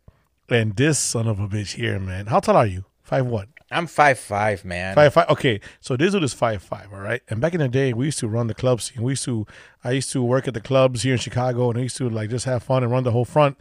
And 0.50 0.76
this 0.76 0.98
son 0.98 1.28
of 1.28 1.40
a 1.40 1.48
bitch 1.48 1.76
here, 1.76 2.00
man. 2.00 2.28
How 2.28 2.40
tall 2.40 2.58
are 2.58 2.66
you? 2.66 2.86
Five 3.04 3.28
what? 3.28 3.50
I'm 3.72 3.86
five 3.88 4.18
five, 4.18 4.66
man. 4.66 4.96
Five 4.96 5.14
five. 5.14 5.30
Okay, 5.30 5.62
so 5.80 5.96
this 5.96 6.12
dude 6.12 6.24
is 6.24 6.34
five 6.34 6.64
five. 6.64 6.88
All 6.92 7.00
right. 7.00 7.22
And 7.30 7.40
back 7.40 7.54
in 7.54 7.60
the 7.60 7.68
day, 7.70 7.94
we 7.94 8.06
used 8.06 8.20
to 8.20 8.28
run 8.28 8.48
the 8.48 8.56
club 8.56 8.82
scene. 8.82 9.04
We 9.04 9.12
used 9.12 9.26
to, 9.26 9.46
I 9.84 9.92
used 9.92 10.12
to 10.14 10.24
work 10.24 10.48
at 10.48 10.54
the 10.54 10.62
clubs 10.62 11.04
here 11.04 11.14
in 11.14 11.20
Chicago, 11.20 11.70
and 11.70 11.78
I 11.78 11.84
used 11.84 11.98
to 11.98 12.10
like 12.10 12.30
just 12.30 12.46
have 12.46 12.64
fun 12.64 12.84
and 12.84 12.92
run 12.92 13.04
the 13.04 13.12
whole 13.12 13.26
front. 13.26 13.58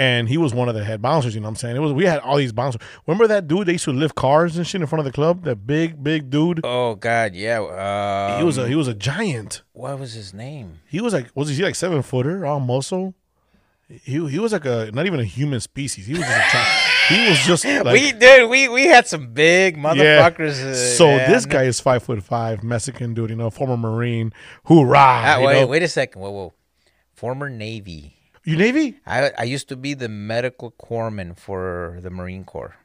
And 0.00 0.28
he 0.28 0.36
was 0.38 0.54
one 0.54 0.68
of 0.68 0.76
the 0.76 0.84
head 0.84 1.02
bouncers. 1.02 1.34
You 1.34 1.40
know 1.40 1.46
what 1.46 1.50
I'm 1.50 1.56
saying? 1.56 1.76
It 1.76 1.80
was 1.80 1.92
we 1.92 2.04
had 2.04 2.20
all 2.20 2.36
these 2.36 2.52
bouncers. 2.52 2.80
Remember 3.06 3.26
that 3.26 3.48
dude? 3.48 3.66
They 3.66 3.72
used 3.72 3.84
to 3.86 3.92
lift 3.92 4.14
cars 4.14 4.56
and 4.56 4.64
shit 4.66 4.80
in 4.80 4.86
front 4.86 5.00
of 5.00 5.06
the 5.06 5.12
club. 5.12 5.42
That 5.44 5.66
big 5.66 6.04
big 6.04 6.30
dude. 6.30 6.60
Oh 6.62 6.94
God, 6.94 7.34
yeah. 7.34 7.58
Um, 8.32 8.38
he 8.38 8.44
was 8.44 8.58
a 8.58 8.68
he 8.68 8.74
was 8.76 8.86
a 8.86 8.94
giant. 8.94 9.62
what 9.72 9.98
was 9.98 10.12
his 10.12 10.32
name? 10.32 10.80
He 10.86 11.00
was 11.00 11.12
like, 11.12 11.30
was 11.34 11.48
he 11.48 11.62
like 11.64 11.74
seven 11.74 12.02
footer, 12.02 12.46
all 12.46 12.60
muscle? 12.60 13.14
He 13.88 14.24
he 14.28 14.38
was 14.38 14.52
like 14.52 14.66
a 14.66 14.90
not 14.92 15.06
even 15.06 15.18
a 15.18 15.24
human 15.24 15.58
species. 15.60 16.06
He 16.06 16.12
was 16.12 16.22
just 16.22 16.30
a 16.32 16.50
child. 16.50 16.82
He 17.08 17.28
was 17.28 17.38
just 17.46 17.64
like 17.84 17.84
we 17.86 18.12
did. 18.12 18.48
We 18.48 18.68
we 18.68 18.86
had 18.86 19.06
some 19.06 19.32
big 19.32 19.76
motherfuckers. 19.76 20.62
uh, 20.64 20.74
So 20.74 21.06
this 21.16 21.46
guy 21.46 21.64
is 21.64 21.80
five 21.80 22.02
foot 22.02 22.22
five, 22.22 22.62
Mexican 22.62 23.14
dude, 23.14 23.30
you 23.30 23.36
know, 23.36 23.50
former 23.50 23.76
Marine. 23.76 24.32
Hoorah! 24.64 24.98
Ah, 24.98 25.40
wait, 25.42 25.60
know? 25.60 25.66
wait 25.66 25.82
a 25.82 25.88
second. 25.88 26.20
Whoa, 26.20 26.30
whoa. 26.30 26.52
Former 27.14 27.48
Navy. 27.48 28.14
You 28.44 28.56
Navy? 28.56 28.96
I 29.06 29.30
I 29.36 29.42
used 29.44 29.68
to 29.68 29.76
be 29.76 29.94
the 29.94 30.08
medical 30.08 30.70
corpsman 30.72 31.36
for 31.38 31.98
the 32.00 32.10
Marine 32.10 32.44
Corps. 32.44 32.76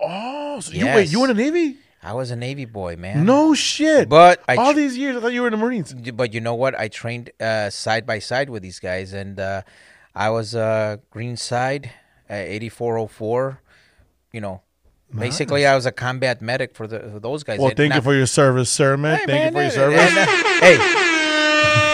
Oh, 0.00 0.60
so 0.60 0.72
you 0.72 0.86
wait, 0.86 1.10
you 1.10 1.20
were 1.20 1.28
in 1.30 1.36
the 1.36 1.42
Navy? 1.42 1.76
I 2.02 2.14
was 2.14 2.30
a 2.30 2.36
Navy 2.36 2.64
boy, 2.64 2.96
man. 2.96 3.26
No 3.26 3.52
shit. 3.54 4.08
But 4.08 4.40
I 4.48 4.56
all 4.56 4.72
these 4.72 4.96
years, 4.96 5.16
I 5.16 5.20
thought 5.20 5.32
you 5.34 5.42
were 5.42 5.48
in 5.48 5.52
the 5.52 5.58
Marines. 5.58 5.92
but 5.92 6.32
you 6.32 6.40
know 6.40 6.54
what? 6.54 6.78
I 6.78 6.88
trained 6.88 7.30
uh, 7.40 7.68
side 7.68 8.06
by 8.06 8.18
side 8.20 8.48
with 8.48 8.62
these 8.62 8.78
guys, 8.80 9.12
and 9.12 9.38
uh, 9.38 9.62
I 10.14 10.30
was 10.30 10.54
uh, 10.54 10.96
green 11.10 11.36
side, 11.36 11.90
eighty 12.30 12.68
four 12.68 12.98
oh 12.98 13.06
four. 13.06 13.60
You 14.32 14.40
know, 14.40 14.62
basically, 15.14 15.66
I 15.66 15.74
was 15.74 15.86
a 15.86 15.92
combat 15.92 16.40
medic 16.40 16.74
for 16.74 16.86
the 16.86 17.00
for 17.00 17.20
those 17.20 17.42
guys. 17.44 17.58
Well, 17.58 17.72
thank 17.76 17.94
you 17.94 18.00
for 18.00 18.14
your 18.14 18.26
service, 18.26 18.70
sir, 18.70 18.96
man. 18.96 19.18
Hey, 19.18 19.26
thank 19.26 19.44
you 19.46 19.52
for 19.52 19.62
your 19.62 19.70
service. 19.70 20.12
hey, 20.60 20.78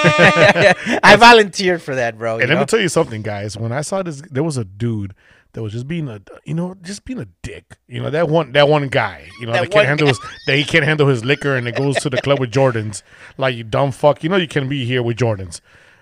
I 1.02 1.16
volunteered 1.18 1.82
for 1.82 1.94
that, 1.94 2.18
bro. 2.18 2.38
And 2.38 2.48
let 2.48 2.54
know? 2.54 2.60
me 2.60 2.66
tell 2.66 2.80
you 2.80 2.88
something, 2.88 3.22
guys. 3.22 3.56
When 3.56 3.72
I 3.72 3.80
saw 3.80 4.02
this, 4.02 4.22
there 4.30 4.44
was 4.44 4.56
a 4.56 4.64
dude 4.64 5.14
that 5.52 5.62
was 5.62 5.72
just 5.72 5.88
being 5.88 6.08
a, 6.08 6.20
you 6.44 6.54
know, 6.54 6.76
just 6.82 7.04
being 7.04 7.18
a 7.18 7.26
dick. 7.42 7.78
You 7.88 8.02
know 8.02 8.10
that 8.10 8.28
one, 8.28 8.52
that 8.52 8.68
one 8.68 8.88
guy. 8.88 9.28
You 9.40 9.46
know 9.46 9.52
That 9.52 9.62
that, 9.62 9.70
can't 9.70 9.88
handle 9.88 10.08
his, 10.08 10.20
that 10.46 10.56
he 10.56 10.64
can't 10.64 10.84
handle 10.84 11.08
his 11.08 11.24
liquor 11.24 11.56
and 11.56 11.66
it 11.66 11.76
goes 11.76 11.96
to 11.96 12.10
the 12.10 12.20
club 12.20 12.38
with 12.38 12.50
Jordans. 12.50 13.02
Like 13.38 13.56
you 13.56 13.64
dumb 13.64 13.90
fuck. 13.90 14.22
You 14.22 14.28
know 14.28 14.36
you 14.36 14.48
can 14.48 14.68
be 14.68 14.84
here 14.84 15.02
with 15.02 15.16
Jordans. 15.16 15.60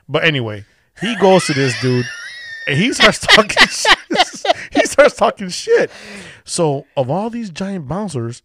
But 0.08 0.24
anyway, 0.24 0.64
he 1.00 1.14
goes 1.16 1.46
to 1.46 1.54
this 1.54 1.80
dude 1.80 2.04
and 2.66 2.76
he 2.76 2.92
starts 2.92 3.18
talking 3.26 3.68
shit. 3.68 3.93
Starts 4.94 5.16
talking 5.16 5.48
shit. 5.48 5.90
So 6.44 6.86
of 6.96 7.10
all 7.10 7.30
these 7.30 7.50
giant 7.50 7.86
bouncers, 7.86 8.42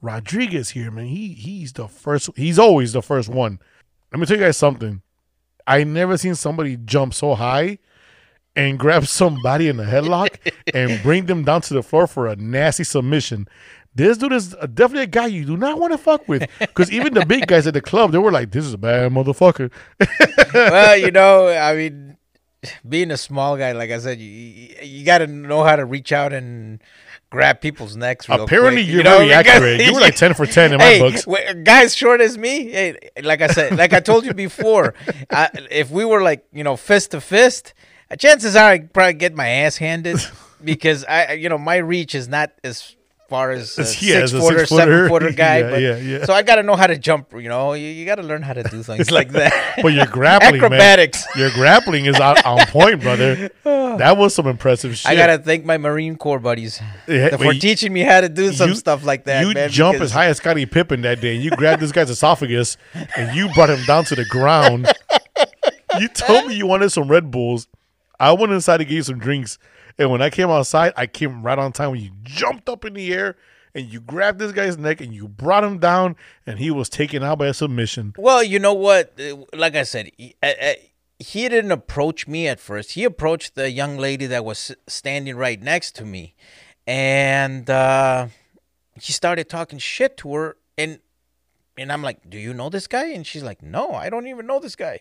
Rodriguez 0.00 0.70
here, 0.70 0.90
man, 0.90 1.06
he 1.06 1.28
he's 1.28 1.72
the 1.72 1.88
first 1.88 2.30
he's 2.36 2.58
always 2.58 2.92
the 2.92 3.02
first 3.02 3.28
one. 3.28 3.58
Let 4.12 4.20
me 4.20 4.26
tell 4.26 4.36
you 4.36 4.44
guys 4.44 4.56
something. 4.56 5.02
I 5.66 5.84
never 5.84 6.18
seen 6.18 6.34
somebody 6.34 6.76
jump 6.76 7.14
so 7.14 7.34
high 7.34 7.78
and 8.54 8.78
grab 8.78 9.06
somebody 9.20 9.68
in 9.68 9.76
the 9.76 9.84
headlock 9.84 10.36
and 10.74 11.02
bring 11.02 11.26
them 11.26 11.44
down 11.44 11.62
to 11.62 11.74
the 11.74 11.82
floor 11.82 12.06
for 12.06 12.26
a 12.26 12.36
nasty 12.36 12.84
submission. 12.84 13.48
This 13.94 14.18
dude 14.18 14.32
is 14.32 14.56
definitely 14.74 15.02
a 15.02 15.06
guy 15.06 15.26
you 15.26 15.44
do 15.44 15.56
not 15.56 15.78
want 15.78 15.92
to 15.92 15.98
fuck 15.98 16.26
with. 16.26 16.48
Because 16.58 16.90
even 16.90 17.12
the 17.12 17.26
big 17.26 17.46
guys 17.46 17.66
at 17.66 17.74
the 17.74 17.80
club, 17.82 18.12
they 18.12 18.18
were 18.18 18.32
like, 18.32 18.50
"This 18.50 18.64
is 18.64 18.72
a 18.72 18.78
bad 18.78 19.12
motherfucker." 19.12 19.70
well, 20.54 20.96
you 20.96 21.10
know, 21.10 21.48
I 21.48 21.74
mean, 21.76 22.16
being 22.88 23.10
a 23.10 23.16
small 23.16 23.56
guy, 23.56 23.72
like 23.72 23.90
I 23.90 23.98
said, 23.98 24.20
you 24.20 24.74
you 24.82 25.04
got 25.04 25.18
to 25.18 25.26
know 25.26 25.64
how 25.64 25.76
to 25.76 25.84
reach 25.84 26.12
out 26.12 26.32
and 26.32 26.80
grab 27.30 27.60
people's 27.60 27.96
necks. 27.96 28.26
Apparently, 28.28 28.82
quick, 28.82 28.88
you're 28.88 28.98
you 28.98 29.02
know, 29.02 29.18
very 29.18 29.32
accurate. 29.32 29.80
You 29.80 29.94
were 29.94 30.00
like 30.00 30.16
ten 30.16 30.34
for 30.34 30.46
ten 30.46 30.72
in 30.72 30.78
my 30.78 30.98
books. 30.98 31.26
guys 31.64 31.94
short 31.94 32.20
as 32.20 32.38
me, 32.38 32.70
hey, 32.70 33.10
like 33.22 33.40
I 33.40 33.48
said, 33.48 33.76
like 33.76 33.92
I 33.92 34.00
told 34.00 34.24
you 34.24 34.34
before, 34.34 34.94
I, 35.30 35.50
if 35.70 35.90
we 35.90 36.04
were 36.04 36.22
like 36.22 36.44
you 36.52 36.62
know 36.62 36.76
fist 36.76 37.12
to 37.12 37.20
fist, 37.20 37.74
chances 38.18 38.56
are 38.56 38.70
I'd 38.70 38.92
probably 38.92 39.14
get 39.14 39.34
my 39.34 39.48
ass 39.48 39.76
handed 39.76 40.18
because 40.64 41.04
I, 41.04 41.32
you 41.32 41.48
know, 41.48 41.58
my 41.58 41.76
reach 41.76 42.14
is 42.14 42.28
not 42.28 42.52
as 42.62 42.96
far 43.32 43.50
as 43.50 43.78
uh, 43.78 43.82
a 43.82 43.84
Yeah, 44.04 44.26
six 44.26 44.32
footer, 44.32 44.58
six-footer. 44.60 44.66
seven 44.66 45.08
footer 45.08 45.30
guy. 45.44 45.58
Yeah, 45.58 45.70
but, 45.70 45.80
yeah, 45.80 45.96
yeah. 45.96 46.24
So 46.26 46.32
I 46.34 46.42
got 46.42 46.56
to 46.56 46.62
know 46.62 46.76
how 46.76 46.86
to 46.86 46.96
jump. 46.98 47.32
You 47.32 47.48
know, 47.48 47.72
you, 47.72 47.86
you 47.88 48.04
got 48.06 48.16
to 48.16 48.22
learn 48.22 48.42
how 48.42 48.52
to 48.52 48.62
do 48.62 48.82
things 48.82 49.10
like 49.18 49.30
that. 49.30 49.52
But 49.82 49.92
your 49.94 50.06
grappling, 50.06 50.56
Acrobatics. 50.56 51.24
man, 51.34 51.40
your 51.42 51.50
grappling 51.52 52.04
is 52.06 52.20
on, 52.20 52.36
on 52.44 52.66
point, 52.66 53.00
brother. 53.02 53.50
That 53.92 54.16
was 54.16 54.34
some 54.34 54.46
impressive 54.46 54.96
shit. 54.96 55.10
I 55.10 55.14
gotta 55.14 55.36
thank 55.36 55.66
my 55.66 55.76
Marine 55.76 56.16
Corps 56.16 56.38
buddies 56.38 56.80
Yeah, 57.06 57.36
for 57.36 57.52
you- 57.52 57.60
teaching 57.60 57.92
me 57.92 58.00
how 58.00 58.22
to 58.22 58.28
do 58.30 58.50
some 58.52 58.70
You- 58.70 58.74
stuff 58.74 59.04
like 59.04 59.24
that. 59.24 59.46
You 59.46 59.52
man, 59.52 59.68
jump 59.68 60.00
as 60.00 60.10
high 60.12 60.26
as 60.28 60.38
Scottie 60.38 60.64
Pippen 60.64 61.02
that 61.02 61.20
day, 61.20 61.34
and 61.34 61.44
you 61.44 61.50
grabbed 61.50 61.82
this 61.82 61.92
guy's 61.92 62.08
esophagus, 62.08 62.78
and 63.18 63.36
you 63.36 63.50
brought 63.52 63.68
him 63.68 63.84
down 63.84 64.04
to 64.06 64.14
the 64.14 64.24
ground. 64.24 64.90
You 66.00 66.08
told 66.08 66.46
me 66.46 66.54
you 66.54 66.66
wanted 66.66 66.90
some 66.90 67.06
Red 67.08 67.30
Bulls. 67.30 67.68
I 68.18 68.32
went 68.32 68.50
inside 68.52 68.78
to 68.78 68.84
get 68.86 68.94
you 68.94 69.02
some 69.02 69.18
drinks, 69.18 69.58
and 69.98 70.10
when 70.10 70.22
I 70.22 70.30
came 70.30 70.48
outside, 70.50 70.92
I 70.96 71.06
came 71.06 71.42
right 71.42 71.58
on 71.58 71.72
time 71.72 71.92
when 71.92 72.00
you 72.00 72.10
jumped 72.22 72.68
up 72.68 72.84
in 72.84 72.94
the 72.94 73.12
air 73.12 73.36
and 73.74 73.86
you 73.86 74.00
grabbed 74.00 74.38
this 74.38 74.52
guy's 74.52 74.76
neck 74.76 75.00
and 75.00 75.14
you 75.14 75.28
brought 75.28 75.64
him 75.64 75.78
down, 75.78 76.16
and 76.46 76.58
he 76.58 76.70
was 76.70 76.88
taken 76.88 77.22
out 77.22 77.38
by 77.38 77.46
a 77.46 77.54
submission. 77.54 78.12
Well, 78.18 78.42
you 78.42 78.58
know 78.58 78.74
what? 78.74 79.18
Like 79.54 79.74
I 79.74 79.84
said, 79.84 80.10
he, 80.16 80.34
uh, 80.42 80.52
uh, 80.60 80.72
he 81.18 81.48
didn't 81.48 81.72
approach 81.72 82.26
me 82.26 82.48
at 82.48 82.60
first. 82.60 82.92
He 82.92 83.04
approached 83.04 83.54
the 83.54 83.70
young 83.70 83.96
lady 83.96 84.26
that 84.26 84.44
was 84.44 84.74
standing 84.86 85.36
right 85.36 85.60
next 85.60 85.92
to 85.96 86.04
me, 86.04 86.34
and 86.86 87.68
uh, 87.70 88.26
he 89.00 89.12
started 89.12 89.48
talking 89.48 89.78
shit 89.78 90.16
to 90.18 90.34
her. 90.34 90.56
And 90.76 90.98
and 91.78 91.92
I'm 91.92 92.02
like, 92.02 92.28
"Do 92.28 92.38
you 92.38 92.52
know 92.52 92.68
this 92.68 92.86
guy?" 92.86 93.06
And 93.06 93.26
she's 93.26 93.42
like, 93.42 93.62
"No, 93.62 93.92
I 93.92 94.10
don't 94.10 94.26
even 94.26 94.46
know 94.46 94.58
this 94.58 94.76
guy." 94.76 95.00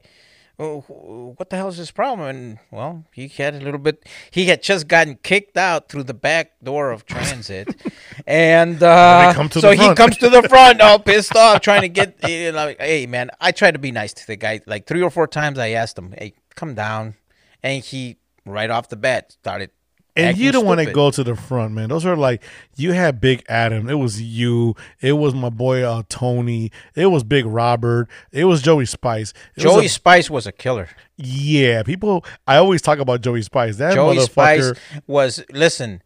Oh, 0.62 1.34
what 1.38 1.50
the 1.50 1.56
hell 1.56 1.70
is 1.70 1.78
his 1.78 1.90
problem? 1.90 2.28
And 2.28 2.60
well, 2.70 3.04
he 3.12 3.28
had 3.28 3.56
a 3.56 3.60
little 3.60 3.80
bit. 3.80 4.08
He 4.30 4.46
had 4.46 4.62
just 4.62 4.88
gotten 4.88 5.18
kicked 5.24 5.58
out 5.58 5.90
through 5.90 6.04
the 6.04 6.14
back 6.14 6.52
door 6.64 6.92
of 6.92 7.04
transit, 7.08 7.76
and 8.28 8.82
uh, 8.84 9.34
so 9.50 9.72
he 9.72 9.96
comes 9.96 10.18
to 10.18 10.30
the 10.30 10.44
front, 10.50 10.80
all 10.80 11.00
pissed 11.00 11.36
off, 11.36 11.62
trying 11.62 11.82
to 11.82 11.90
get. 11.90 12.20
You 12.30 12.52
know, 12.52 12.66
like, 12.66 12.80
hey, 12.80 13.08
man, 13.08 13.32
I 13.42 13.52
tried 13.52 13.72
to 13.72 13.80
be 13.80 13.92
nice 13.92 14.14
to 14.14 14.28
the 14.28 14.36
guy. 14.36 14.62
Like 14.68 14.86
three 14.86 15.02
or 15.02 15.10
four 15.10 15.26
times, 15.26 15.58
I 15.58 15.70
asked 15.70 15.98
him, 15.98 16.14
"Hey, 16.16 16.34
come 16.54 16.76
down," 16.76 17.16
and 17.64 17.84
he 17.84 18.18
right 18.46 18.70
off 18.70 18.90
the 18.90 18.96
bat 18.98 19.32
started. 19.32 19.72
And 20.16 20.38
you 20.38 20.52
don't 20.52 20.66
want 20.66 20.82
to 20.82 20.92
go 20.92 21.10
to 21.10 21.24
the 21.24 21.36
front, 21.36 21.74
man. 21.74 21.90
Those 21.90 22.06
are 22.06 22.18
like 22.18 22.44
you 22.76 22.92
had 22.92 23.22
Big 23.22 23.44
Adam. 23.48 23.90
It 23.90 23.94
was 23.94 24.22
you. 24.22 24.76
It 25.00 25.14
was 25.14 25.34
my 25.34 25.50
boy 25.50 25.84
uh, 25.84 26.04
Tony. 26.10 26.72
It 26.96 27.08
was 27.08 27.24
Big 27.24 27.46
Robert. 27.46 28.10
It 28.32 28.46
was 28.46 28.62
Joey 28.62 28.86
Spice. 28.86 29.32
It 29.56 29.64
was 29.64 29.74
Joey 29.74 29.86
a- 29.86 29.90
Spice 29.90 30.30
was 30.30 30.46
a 30.46 30.52
killer. 30.52 30.90
yeah, 31.18 31.84
people. 31.84 32.26
I 32.46 32.58
always 32.58 32.82
talk 32.82 33.00
about 33.00 33.22
Joey 33.22 33.42
Spice. 33.42 33.78
That 33.78 33.94
Joey 33.94 34.18
motherfucker. 34.18 34.76
Spice 34.76 35.02
was 35.08 35.44
listen. 35.52 36.02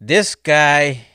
This 0.00 0.34
guy, 0.34 1.06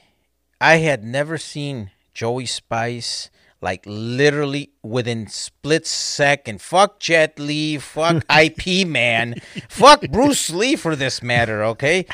I 0.60 0.78
had 0.78 1.04
never 1.04 1.38
seen 1.38 1.92
Joey 2.14 2.46
Spice 2.46 3.30
like 3.62 3.84
literally 3.86 4.72
within 4.84 5.28
split 5.28 5.86
second. 5.86 6.62
Fuck 6.62 7.00
Jet 7.00 7.40
Li, 7.40 7.78
fuck 7.78 8.24
IP 8.32 8.88
man, 8.88 9.36
fuck 9.68 10.02
Bruce 10.12 10.50
Lee 10.50 10.76
for 10.76 10.96
this 10.96 11.22
matter. 11.22 11.64
Okay, 11.64 12.06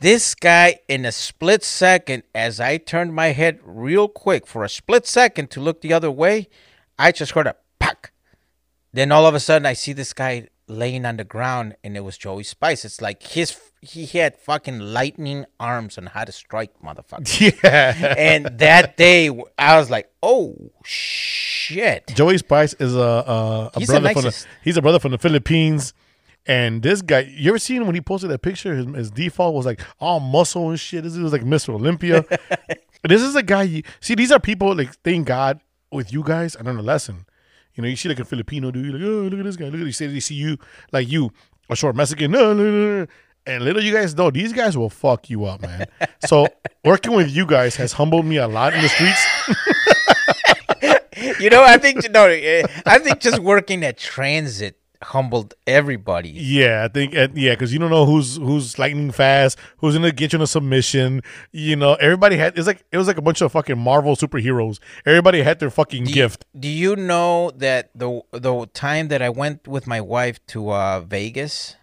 this 0.00 0.34
guy 0.34 0.80
in 0.88 1.04
a 1.04 1.12
split 1.12 1.62
second, 1.62 2.24
as 2.34 2.58
I 2.58 2.76
turned 2.76 3.14
my 3.14 3.28
head 3.28 3.60
real 3.62 4.08
quick 4.08 4.46
for 4.46 4.64
a 4.64 4.68
split 4.68 5.06
second 5.06 5.50
to 5.52 5.60
look 5.60 5.80
the 5.80 5.92
other 5.92 6.10
way, 6.10 6.48
I 6.98 7.12
just 7.12 7.32
heard 7.32 7.46
a 7.46 7.56
pack. 7.78 8.12
Then 8.92 9.12
all 9.12 9.26
of 9.26 9.34
a 9.34 9.40
sudden, 9.40 9.64
I 9.64 9.74
see 9.74 9.92
this 9.92 10.12
guy 10.12 10.48
laying 10.68 11.04
on 11.04 11.16
the 11.16 11.24
ground, 11.24 11.76
and 11.82 11.96
it 11.96 12.00
was 12.00 12.16
Joey 12.16 12.44
Spice. 12.44 12.84
It's 12.84 13.00
like 13.00 13.22
his 13.22 13.56
he 13.80 14.06
had 14.06 14.36
fucking 14.36 14.78
lightning 14.78 15.44
arms 15.58 15.98
on 15.98 16.06
how 16.06 16.24
to 16.24 16.32
strike, 16.32 16.72
motherfucker. 16.82 17.60
Yeah. 17.64 18.14
and 18.16 18.46
that 18.58 18.96
day, 18.96 19.28
I 19.58 19.76
was 19.76 19.90
like, 19.90 20.10
oh 20.22 20.54
shit. 20.84 22.12
Joey 22.14 22.38
Spice 22.38 22.74
is 22.74 22.94
a 22.94 22.98
a, 23.00 23.70
a 23.74 23.86
brother 23.86 24.12
from 24.12 24.22
the, 24.22 24.46
he's 24.62 24.76
a 24.76 24.82
brother 24.82 24.98
from 24.98 25.10
the 25.12 25.18
Philippines. 25.18 25.94
And 26.44 26.82
this 26.82 27.02
guy, 27.02 27.20
you 27.20 27.50
ever 27.50 27.58
seen 27.58 27.86
when 27.86 27.94
he 27.94 28.00
posted 28.00 28.30
that 28.30 28.42
picture? 28.42 28.74
His, 28.74 28.86
his 28.86 29.10
default 29.12 29.54
was 29.54 29.64
like 29.64 29.80
all 30.00 30.18
muscle 30.18 30.70
and 30.70 30.80
shit. 30.80 31.04
This 31.04 31.16
was 31.16 31.32
like 31.32 31.42
Mr. 31.42 31.68
Olympia. 31.72 32.24
this 33.04 33.22
is 33.22 33.36
a 33.36 33.44
guy. 33.44 33.62
You 33.62 33.82
see, 34.00 34.16
these 34.16 34.32
are 34.32 34.40
people 34.40 34.74
like 34.74 34.92
thank 35.02 35.26
God 35.28 35.60
with 35.92 36.12
you 36.12 36.24
guys. 36.24 36.56
I 36.56 36.62
learned 36.62 36.80
a 36.80 36.82
lesson. 36.82 37.26
You 37.74 37.82
know, 37.82 37.88
you 37.88 37.96
see 37.96 38.08
like 38.08 38.20
a 38.20 38.24
Filipino 38.24 38.70
dude, 38.70 38.84
you're 38.86 38.94
like, 38.94 39.02
oh, 39.02 39.28
look 39.28 39.40
at 39.40 39.44
this 39.44 39.56
guy. 39.56 39.66
Look 39.66 39.86
at. 39.86 39.94
Say 39.94 40.06
they 40.06 40.20
see 40.20 40.34
you 40.34 40.58
like 40.92 41.10
you, 41.10 41.30
a 41.70 41.76
short 41.76 41.96
Mexican. 41.96 42.30
No, 42.30 42.52
no, 42.52 42.62
no, 42.64 43.00
no. 43.00 43.06
And 43.44 43.64
little 43.64 43.82
you 43.82 43.92
guys 43.92 44.14
know, 44.14 44.30
these 44.30 44.52
guys 44.52 44.76
will 44.76 44.90
fuck 44.90 45.28
you 45.28 45.44
up, 45.46 45.62
man. 45.62 45.86
so 46.26 46.46
working 46.84 47.12
with 47.12 47.30
you 47.30 47.44
guys 47.46 47.74
has 47.76 47.92
humbled 47.92 48.24
me 48.24 48.36
a 48.36 48.46
lot 48.46 48.74
in 48.74 48.82
the 48.82 48.88
streets. 48.88 49.26
You 51.38 51.50
know, 51.50 51.62
I 51.62 51.78
think 51.78 52.10
no, 52.10 52.26
eh, 52.26 52.64
I 52.86 52.98
think 52.98 53.20
just 53.20 53.38
working 53.38 53.84
at 53.84 53.96
transit 53.96 54.78
humbled 55.02 55.54
everybody. 55.66 56.30
Yeah, 56.30 56.84
I 56.84 56.88
think 56.88 57.14
uh, 57.16 57.28
yeah, 57.34 57.52
because 57.52 57.72
you 57.72 57.78
don't 57.78 57.90
know 57.90 58.06
who's 58.06 58.36
who's 58.36 58.78
lightning 58.78 59.10
fast, 59.10 59.58
who's 59.78 59.94
gonna 59.94 60.12
get 60.12 60.32
you 60.32 60.38
in 60.38 60.42
a 60.42 60.46
submission. 60.46 61.22
You 61.50 61.76
know, 61.76 61.94
everybody 61.94 62.36
had 62.36 62.56
it's 62.56 62.66
like 62.66 62.84
it 62.92 62.98
was 62.98 63.06
like 63.06 63.18
a 63.18 63.22
bunch 63.22 63.40
of 63.40 63.52
fucking 63.52 63.78
Marvel 63.78 64.16
superheroes. 64.16 64.78
Everybody 65.04 65.42
had 65.42 65.58
their 65.58 65.70
fucking 65.70 66.04
gift. 66.04 66.46
Do 66.58 66.68
you 66.68 66.96
know 66.96 67.50
that 67.56 67.90
the 67.94 68.22
the 68.32 68.66
time 68.72 69.08
that 69.08 69.22
I 69.22 69.28
went 69.28 69.66
with 69.68 69.86
my 69.86 70.00
wife 70.00 70.44
to 70.48 70.70
uh, 70.70 71.00
Vegas? 71.00 71.76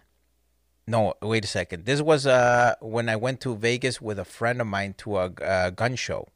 No, 0.86 1.14
wait 1.22 1.44
a 1.44 1.48
second. 1.48 1.84
This 1.84 2.02
was 2.02 2.26
uh 2.26 2.74
when 2.80 3.08
I 3.08 3.16
went 3.16 3.40
to 3.42 3.56
Vegas 3.56 4.00
with 4.00 4.18
a 4.18 4.24
friend 4.24 4.60
of 4.60 4.66
mine 4.66 4.94
to 4.98 5.18
a, 5.18 5.26
uh 5.42 5.70
gun 5.70 5.94
show. 5.94 6.26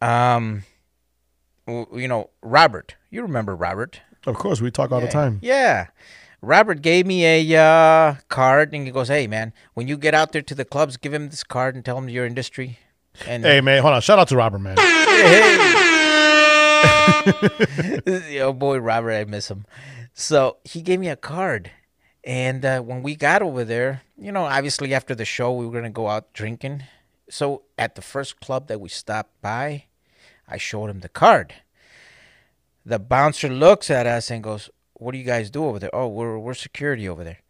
Um, 0.00 0.64
you 1.68 2.08
know 2.08 2.30
Robert. 2.42 2.96
You 3.10 3.22
remember 3.22 3.54
Robert? 3.54 4.00
Of 4.26 4.36
course, 4.36 4.60
we 4.60 4.70
talk 4.70 4.92
all 4.92 5.00
the 5.00 5.08
time. 5.08 5.38
Yeah. 5.40 5.86
Robert 6.42 6.82
gave 6.82 7.06
me 7.06 7.24
a 7.24 7.60
uh, 7.60 8.16
card 8.28 8.74
and 8.74 8.86
he 8.86 8.92
goes, 8.92 9.08
"Hey 9.08 9.26
man, 9.26 9.52
when 9.74 9.88
you 9.88 9.96
get 9.96 10.14
out 10.14 10.32
there 10.32 10.42
to 10.42 10.54
the 10.54 10.64
clubs, 10.64 10.96
give 10.96 11.14
him 11.14 11.30
this 11.30 11.42
card 11.42 11.74
and 11.74 11.84
tell 11.84 11.98
him 11.98 12.08
your 12.08 12.26
industry." 12.26 12.78
And 13.26 13.44
Hey 13.44 13.60
man, 13.60 13.82
hold 13.82 13.94
on. 13.94 14.00
Shout 14.02 14.18
out 14.18 14.28
to 14.28 14.36
Robert, 14.36 14.58
man. 14.58 14.76
oh 18.40 18.54
boy, 18.56 18.78
Robert, 18.78 19.12
I 19.12 19.24
miss 19.24 19.50
him. 19.50 19.64
So 20.12 20.58
he 20.64 20.82
gave 20.82 21.00
me 21.00 21.08
a 21.08 21.16
card, 21.16 21.70
and 22.22 22.64
uh, 22.64 22.80
when 22.80 23.02
we 23.02 23.16
got 23.16 23.42
over 23.42 23.64
there, 23.64 24.02
you 24.18 24.30
know, 24.32 24.44
obviously 24.44 24.94
after 24.94 25.14
the 25.14 25.24
show, 25.24 25.52
we 25.52 25.66
were 25.66 25.72
gonna 25.72 25.90
go 25.90 26.08
out 26.08 26.32
drinking. 26.32 26.84
So 27.28 27.62
at 27.78 27.94
the 27.96 28.02
first 28.02 28.40
club 28.40 28.68
that 28.68 28.80
we 28.80 28.88
stopped 28.88 29.40
by, 29.40 29.86
I 30.46 30.58
showed 30.58 30.90
him 30.90 31.00
the 31.00 31.08
card. 31.08 31.54
The 32.86 32.98
bouncer 33.00 33.48
looks 33.48 33.90
at 33.90 34.06
us 34.06 34.30
and 34.30 34.42
goes, 34.42 34.70
"What 34.94 35.12
do 35.12 35.18
you 35.18 35.24
guys 35.24 35.50
do 35.50 35.64
over 35.64 35.78
there?" 35.80 35.90
Oh, 35.92 36.06
we're 36.06 36.38
we're 36.38 36.54
security 36.54 37.08
over 37.08 37.24
there. 37.24 37.40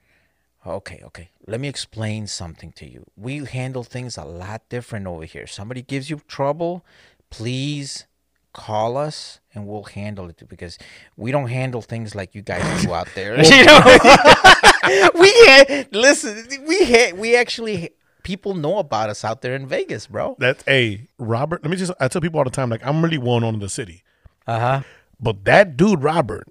Okay, 0.66 1.00
okay. 1.04 1.28
Let 1.46 1.60
me 1.60 1.68
explain 1.68 2.26
something 2.26 2.72
to 2.72 2.90
you. 2.90 3.04
We 3.16 3.44
handle 3.44 3.84
things 3.84 4.16
a 4.16 4.24
lot 4.24 4.62
different 4.68 5.06
over 5.06 5.24
here. 5.24 5.46
Somebody 5.46 5.82
gives 5.82 6.10
you 6.10 6.20
trouble, 6.26 6.84
please 7.30 8.06
call 8.52 8.96
us 8.96 9.40
and 9.54 9.66
we'll 9.68 9.84
handle 9.84 10.28
it 10.30 10.42
because 10.48 10.78
we 11.16 11.30
don't 11.30 11.48
handle 11.48 11.82
things 11.82 12.14
like 12.14 12.34
you 12.34 12.40
guys 12.42 12.82
do 12.82 12.94
out 12.94 13.06
there. 13.14 13.36
you 13.44 13.64
know? 13.64 15.10
we 15.20 15.30
had, 15.46 15.88
listen, 15.94 16.46
we 16.66 16.84
had, 16.86 17.18
we 17.18 17.36
actually 17.36 17.90
people 18.26 18.54
know 18.54 18.78
about 18.78 19.08
us 19.08 19.24
out 19.24 19.42
there 19.42 19.54
in 19.54 19.68
Vegas, 19.68 20.08
bro. 20.08 20.34
That's 20.40 20.64
a 20.66 21.06
Robert. 21.18 21.62
Let 21.62 21.70
me 21.70 21.76
just. 21.76 21.92
I 22.00 22.08
tell 22.08 22.20
people 22.20 22.38
all 22.38 22.44
the 22.44 22.50
time, 22.50 22.70
like 22.70 22.84
I'm 22.84 23.02
really 23.04 23.18
well 23.18 23.44
on 23.44 23.60
the 23.60 23.68
city, 23.68 24.02
Uh 24.48 24.58
huh. 24.58 24.80
But 25.20 25.44
that 25.44 25.76
dude 25.76 26.02
Robert 26.02 26.48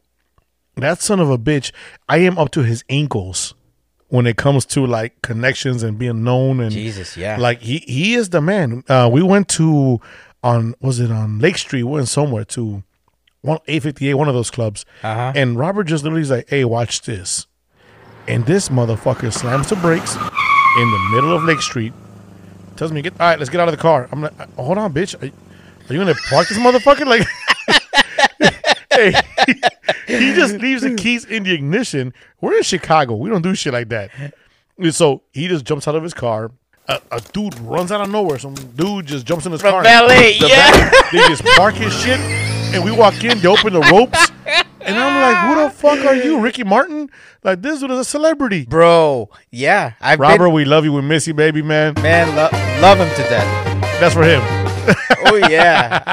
that 0.77 1.01
son 1.01 1.19
of 1.19 1.29
a 1.29 1.37
bitch, 1.37 1.71
I 2.09 2.17
am 2.17 2.37
up 2.37 2.51
to 2.51 2.63
his 2.63 2.83
ankles 2.89 3.53
when 4.09 4.27
it 4.27 4.37
comes 4.37 4.65
to 4.67 4.85
like 4.85 5.21
connections 5.21 5.83
and 5.83 5.97
being 5.97 6.23
known 6.23 6.59
and 6.59 6.71
Jesus, 6.71 7.15
yeah. 7.17 7.37
like 7.37 7.61
he 7.61 7.77
he 7.79 8.13
is 8.15 8.29
the 8.29 8.41
man. 8.41 8.83
Uh, 8.87 9.09
we 9.11 9.21
went 9.23 9.47
to 9.49 9.99
on 10.43 10.75
was 10.81 10.99
it 10.99 11.11
on 11.11 11.39
Lake 11.39 11.57
Street? 11.57 11.83
We 11.83 11.91
went 11.91 12.07
somewhere 12.09 12.45
to 12.45 12.83
one 13.41 13.59
eight 13.67 13.83
fifty 13.83 14.09
eight, 14.09 14.15
one 14.15 14.27
of 14.27 14.35
those 14.35 14.51
clubs, 14.51 14.85
Uh-huh. 15.01 15.31
and 15.35 15.57
Robert 15.57 15.85
just 15.85 16.03
literally 16.03 16.23
is 16.23 16.31
like, 16.31 16.49
"Hey, 16.49 16.65
watch 16.65 17.01
this," 17.03 17.47
and 18.27 18.45
this 18.45 18.69
motherfucker 18.69 19.31
slams 19.31 19.69
the 19.69 19.75
brakes 19.77 20.15
in 20.15 20.91
the 20.91 21.09
middle 21.13 21.35
of 21.35 21.43
Lake 21.43 21.61
Street. 21.61 21.93
Tells 22.75 22.91
me, 22.91 23.01
"Get 23.01 23.13
all 23.13 23.27
right, 23.27 23.39
let's 23.39 23.49
get 23.49 23.61
out 23.61 23.67
of 23.69 23.73
the 23.73 23.81
car." 23.81 24.09
I'm 24.11 24.21
like, 24.23 24.55
"Hold 24.55 24.77
on, 24.77 24.93
bitch, 24.93 25.15
are, 25.15 25.25
are 25.27 25.93
you 25.93 25.99
gonna 25.99 26.15
park 26.29 26.47
this 26.49 26.57
motherfucker?" 26.57 27.05
Like. 27.05 27.25
Hey, 28.95 29.13
he 30.07 30.33
just 30.33 30.55
leaves 30.55 30.81
the 30.83 30.95
keys 30.95 31.25
in 31.25 31.43
the 31.43 31.51
ignition. 31.53 32.13
We're 32.41 32.57
in 32.57 32.63
Chicago. 32.63 33.15
We 33.15 33.29
don't 33.29 33.41
do 33.41 33.53
shit 33.55 33.73
like 33.73 33.89
that. 33.89 34.11
And 34.77 34.93
So 34.93 35.21
he 35.33 35.47
just 35.47 35.65
jumps 35.65 35.87
out 35.87 35.95
of 35.95 36.03
his 36.03 36.13
car. 36.13 36.51
A, 36.87 36.99
a 37.11 37.19
dude 37.33 37.57
runs 37.59 37.91
out 37.91 38.01
of 38.01 38.09
nowhere. 38.11 38.37
Some 38.37 38.53
dude 38.53 39.07
just 39.07 39.25
jumps 39.25 39.45
in 39.45 39.51
his 39.51 39.61
From 39.61 39.71
car. 39.71 39.83
valet, 39.83 40.37
The 40.39 40.47
yeah. 40.47 40.89
back- 40.91 41.11
they 41.11 41.17
just 41.27 41.43
park 41.57 41.73
his 41.75 41.91
shit, 41.99 42.19
and 42.19 42.83
we 42.83 42.91
walk 42.91 43.23
in. 43.23 43.39
They 43.39 43.47
open 43.47 43.73
the 43.73 43.79
ropes, 43.81 44.29
and 44.81 44.95
I'm 44.95 45.19
like, 45.19 45.37
"Who 45.47 45.63
the 45.63 45.69
fuck 45.71 46.05
are 46.05 46.13
you, 46.15 46.39
Ricky 46.39 46.63
Martin? 46.63 47.09
Like 47.43 47.63
this 47.63 47.79
dude 47.79 47.89
is 47.89 47.97
a 47.99 48.05
celebrity." 48.05 48.65
Bro, 48.65 49.31
yeah. 49.49 49.93
I've 49.99 50.19
Robert, 50.19 50.49
we 50.51 50.63
love 50.63 50.85
you. 50.85 50.93
We 50.93 51.01
miss 51.01 51.25
you, 51.25 51.33
baby, 51.33 51.63
man. 51.63 51.95
man, 52.03 52.35
lo- 52.35 52.49
love 52.81 52.99
him 52.99 53.09
to 53.15 53.23
death. 53.29 53.81
That's 53.99 54.13
for 54.13 54.23
him. 54.23 54.64
Oh 55.27 55.35
yeah, 55.49 56.03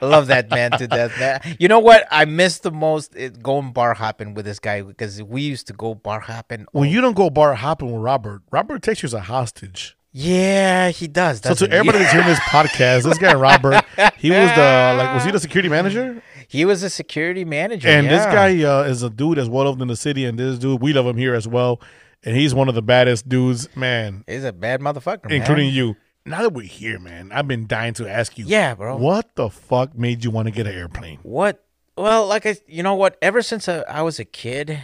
I 0.00 0.04
love 0.04 0.28
that 0.28 0.48
man 0.50 0.70
to 0.72 0.86
death, 0.88 1.18
man. 1.18 1.56
You 1.58 1.68
know 1.68 1.78
what? 1.78 2.06
I 2.10 2.24
miss 2.24 2.58
the 2.58 2.70
most 2.70 3.14
it, 3.14 3.42
going 3.42 3.72
bar 3.72 3.94
hopping 3.94 4.34
with 4.34 4.44
this 4.46 4.58
guy 4.58 4.82
because 4.82 5.22
we 5.22 5.42
used 5.42 5.66
to 5.66 5.72
go 5.72 5.94
bar 5.94 6.20
hopping. 6.20 6.66
When 6.72 6.88
you 6.88 7.00
don't 7.00 7.14
go 7.14 7.28
bar 7.30 7.54
hopping 7.54 7.92
with 7.92 8.00
Robert, 8.02 8.42
Robert 8.50 8.82
takes 8.82 9.02
you 9.02 9.06
as 9.08 9.14
a 9.14 9.20
hostage. 9.20 9.96
yeah, 10.12 10.88
he 10.90 11.06
does. 11.06 11.40
So 11.42 11.54
to 11.54 11.70
everybody 11.70 11.98
that's 11.98 12.12
hearing 12.12 12.26
this 12.26 12.40
podcast, 12.48 13.02
this 13.04 13.18
guy 13.18 13.34
Robert, 13.34 13.84
he 14.16 14.30
was 14.30 14.50
the 14.50 14.94
like 14.98 15.14
was 15.14 15.24
he 15.24 15.30
the 15.30 15.40
security 15.40 15.68
manager? 15.68 16.22
he 16.48 16.64
was 16.64 16.82
a 16.82 16.90
security 16.90 17.44
manager, 17.44 17.88
And 17.88 18.08
this 18.08 18.24
guy 18.26 18.62
uh, 18.64 18.82
is 18.84 19.02
a 19.02 19.10
dude 19.10 19.38
that's 19.38 19.48
well 19.48 19.64
loved 19.66 19.80
in 19.82 19.88
the 19.88 19.96
city, 19.96 20.24
and 20.24 20.38
this 20.38 20.58
dude 20.58 20.80
we 20.80 20.92
love 20.92 21.06
him 21.06 21.16
here 21.16 21.34
as 21.34 21.46
well, 21.48 21.80
and 22.24 22.36
he's 22.36 22.54
one 22.54 22.68
of 22.68 22.74
the 22.74 22.82
baddest 22.82 23.28
dudes, 23.28 23.74
man, 23.76 24.24
He's 24.26 24.44
a 24.44 24.52
bad 24.52 24.80
motherfucker, 24.80 25.28
man. 25.30 25.40
including 25.40 25.68
you. 25.72 25.96
Now 26.24 26.42
that 26.42 26.52
we're 26.52 26.66
here, 26.66 26.98
man, 26.98 27.32
I've 27.32 27.48
been 27.48 27.66
dying 27.66 27.94
to 27.94 28.08
ask 28.08 28.38
you, 28.38 28.44
Yeah, 28.46 28.74
bro. 28.74 28.96
what 28.96 29.34
the 29.34 29.50
fuck 29.50 29.96
made 29.96 30.22
you 30.24 30.30
want 30.30 30.46
to 30.46 30.52
get 30.52 30.66
an 30.66 30.74
airplane? 30.74 31.18
What? 31.22 31.64
Well, 31.96 32.26
like 32.26 32.46
I, 32.46 32.56
you 32.66 32.82
know 32.82 32.94
what? 32.94 33.18
Ever 33.20 33.42
since 33.42 33.68
I, 33.68 33.80
I 33.80 34.02
was 34.02 34.18
a 34.20 34.24
kid, 34.24 34.78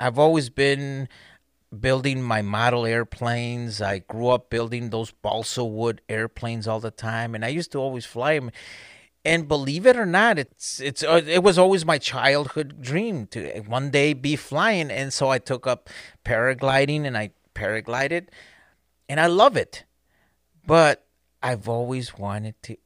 I've 0.00 0.18
always 0.18 0.50
been 0.50 1.08
building 1.78 2.22
my 2.22 2.42
model 2.42 2.84
airplanes. 2.84 3.80
I 3.80 4.00
grew 4.00 4.28
up 4.28 4.50
building 4.50 4.90
those 4.90 5.12
balsa 5.12 5.64
wood 5.64 6.02
airplanes 6.08 6.66
all 6.66 6.80
the 6.80 6.90
time, 6.90 7.34
and 7.34 7.44
I 7.44 7.48
used 7.48 7.72
to 7.72 7.78
always 7.78 8.04
fly 8.04 8.34
them. 8.34 8.50
And 9.24 9.48
believe 9.48 9.86
it 9.86 9.96
or 9.96 10.04
not, 10.04 10.38
it's 10.38 10.80
it's 10.80 11.02
uh, 11.02 11.22
it 11.26 11.42
was 11.42 11.56
always 11.56 11.86
my 11.86 11.96
childhood 11.98 12.82
dream 12.82 13.26
to 13.28 13.60
one 13.60 13.90
day 13.90 14.12
be 14.12 14.36
flying. 14.36 14.90
And 14.90 15.12
so 15.14 15.30
I 15.30 15.38
took 15.38 15.66
up 15.66 15.88
paragliding, 16.26 17.06
and 17.06 17.16
I 17.16 17.30
paraglided, 17.54 18.26
and 19.08 19.18
I 19.20 19.26
love 19.28 19.56
it. 19.56 19.84
But 20.66 21.04
I've 21.42 21.68
always 21.68 22.16
wanted 22.16 22.54
to 22.64 22.76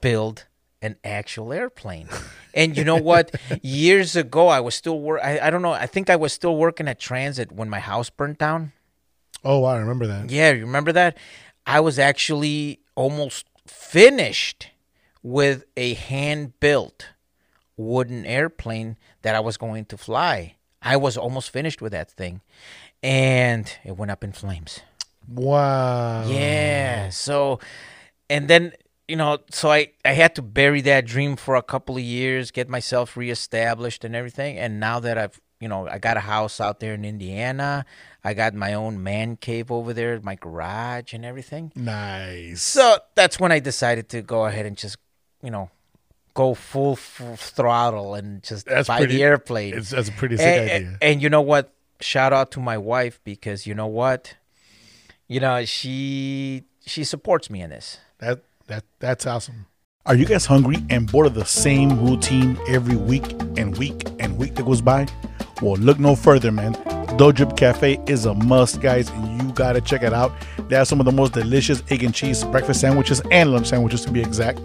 build 0.00 0.46
an 0.80 0.96
actual 1.02 1.52
airplane. 1.52 2.08
And 2.54 2.76
you 2.76 2.84
know 2.84 2.96
what? 2.96 3.34
Years 3.62 4.16
ago, 4.16 4.48
I 4.48 4.60
was 4.60 4.74
still 4.74 5.00
work. 5.00 5.20
I, 5.22 5.40
I 5.40 5.50
don't 5.50 5.62
know. 5.62 5.72
I 5.72 5.86
think 5.86 6.08
I 6.08 6.16
was 6.16 6.32
still 6.32 6.56
working 6.56 6.88
at 6.88 7.00
Transit 7.00 7.52
when 7.52 7.68
my 7.68 7.80
house 7.80 8.10
burnt 8.10 8.38
down. 8.38 8.72
Oh, 9.44 9.64
I 9.64 9.76
remember 9.76 10.06
that. 10.06 10.30
Yeah, 10.30 10.52
you 10.52 10.66
remember 10.66 10.92
that? 10.92 11.16
I 11.66 11.80
was 11.80 11.98
actually 11.98 12.80
almost 12.94 13.46
finished 13.66 14.68
with 15.22 15.64
a 15.76 15.94
hand 15.94 16.58
built 16.60 17.08
wooden 17.76 18.24
airplane 18.26 18.96
that 19.22 19.34
I 19.34 19.40
was 19.40 19.56
going 19.56 19.84
to 19.86 19.96
fly. 19.96 20.56
I 20.82 20.96
was 20.96 21.16
almost 21.16 21.50
finished 21.50 21.82
with 21.82 21.92
that 21.92 22.10
thing. 22.10 22.40
And 23.02 23.72
it 23.84 23.96
went 23.96 24.10
up 24.10 24.24
in 24.24 24.32
flames. 24.32 24.80
Wow. 25.28 26.26
Yeah. 26.28 27.10
So, 27.10 27.60
and 28.30 28.48
then 28.48 28.72
you 29.06 29.16
know, 29.16 29.38
so 29.50 29.70
I 29.70 29.92
I 30.04 30.12
had 30.12 30.34
to 30.36 30.42
bury 30.42 30.80
that 30.82 31.06
dream 31.06 31.36
for 31.36 31.54
a 31.56 31.62
couple 31.62 31.96
of 31.96 32.02
years, 32.02 32.50
get 32.50 32.68
myself 32.68 33.16
reestablished 33.16 34.04
and 34.04 34.14
everything. 34.14 34.58
And 34.58 34.80
now 34.80 35.00
that 35.00 35.16
I've 35.18 35.40
you 35.60 35.68
know 35.68 35.88
I 35.88 35.98
got 35.98 36.16
a 36.16 36.20
house 36.20 36.60
out 36.60 36.80
there 36.80 36.94
in 36.94 37.04
Indiana, 37.04 37.84
I 38.22 38.34
got 38.34 38.54
my 38.54 38.74
own 38.74 39.02
man 39.02 39.36
cave 39.36 39.70
over 39.72 39.92
there, 39.92 40.20
my 40.20 40.34
garage 40.34 41.12
and 41.14 41.24
everything. 41.24 41.72
Nice. 41.74 42.62
So 42.62 42.98
that's 43.14 43.40
when 43.40 43.50
I 43.52 43.58
decided 43.60 44.08
to 44.10 44.22
go 44.22 44.44
ahead 44.46 44.66
and 44.66 44.76
just 44.76 44.98
you 45.42 45.50
know 45.50 45.70
go 46.34 46.54
full, 46.54 46.94
full 46.94 47.34
throttle 47.34 48.14
and 48.14 48.44
just 48.44 48.66
That's 48.66 48.86
buy 48.86 48.98
pretty- 48.98 49.16
the 49.16 49.22
airplane. 49.24 49.74
It's, 49.74 49.90
that's 49.90 50.08
a 50.08 50.12
pretty 50.12 50.36
sick 50.36 50.46
and, 50.46 50.70
idea. 50.70 50.98
and 51.02 51.22
you 51.22 51.28
know 51.30 51.40
what? 51.42 51.72
Shout 52.00 52.32
out 52.32 52.52
to 52.52 52.60
my 52.60 52.78
wife 52.78 53.18
because 53.24 53.66
you 53.66 53.74
know 53.74 53.88
what? 53.88 54.36
You 55.28 55.40
know, 55.40 55.62
she 55.66 56.64
she 56.86 57.04
supports 57.04 57.50
me 57.50 57.60
in 57.60 57.68
this. 57.68 57.98
That 58.18 58.44
that 58.66 58.84
that's 58.98 59.26
awesome. 59.26 59.66
Are 60.06 60.14
you 60.14 60.24
guys 60.24 60.46
hungry 60.46 60.78
and 60.88 61.10
bored 61.10 61.26
of 61.26 61.34
the 61.34 61.44
same 61.44 62.02
routine 62.02 62.58
every 62.66 62.96
week 62.96 63.30
and 63.58 63.76
week 63.76 64.08
and 64.20 64.38
week 64.38 64.54
that 64.54 64.64
goes 64.64 64.80
by? 64.80 65.06
Well, 65.60 65.74
look 65.74 65.98
no 65.98 66.16
further, 66.16 66.50
man. 66.50 66.72
Dough 67.18 67.32
Cafe 67.32 68.00
is 68.06 68.24
a 68.24 68.32
must, 68.32 68.80
guys, 68.80 69.10
and 69.10 69.42
you 69.42 69.52
gotta 69.52 69.82
check 69.82 70.02
it 70.02 70.14
out. 70.14 70.32
They 70.68 70.76
have 70.76 70.88
some 70.88 71.00
of 71.00 71.06
the 71.06 71.12
most 71.12 71.32
delicious 71.32 71.82
egg 71.90 72.02
and 72.02 72.14
cheese 72.14 72.44
breakfast 72.44 72.80
sandwiches 72.80 73.22
and 73.30 73.52
lunch 73.52 73.68
sandwiches 73.68 74.04
to 74.04 74.10
be 74.10 74.20
exact, 74.20 74.60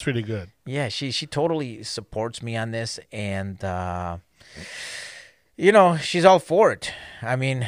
Pretty 0.07 0.21
good. 0.21 0.49
Yeah, 0.65 0.87
she 0.87 1.11
she 1.11 1.27
totally 1.27 1.83
supports 1.83 2.41
me 2.41 2.55
on 2.55 2.71
this, 2.71 2.97
and 3.11 3.61
uh, 3.61 4.19
you 5.57 5.73
know 5.73 5.97
she's 5.97 6.23
all 6.23 6.39
for 6.39 6.71
it. 6.71 6.93
I 7.21 7.35
mean. 7.35 7.67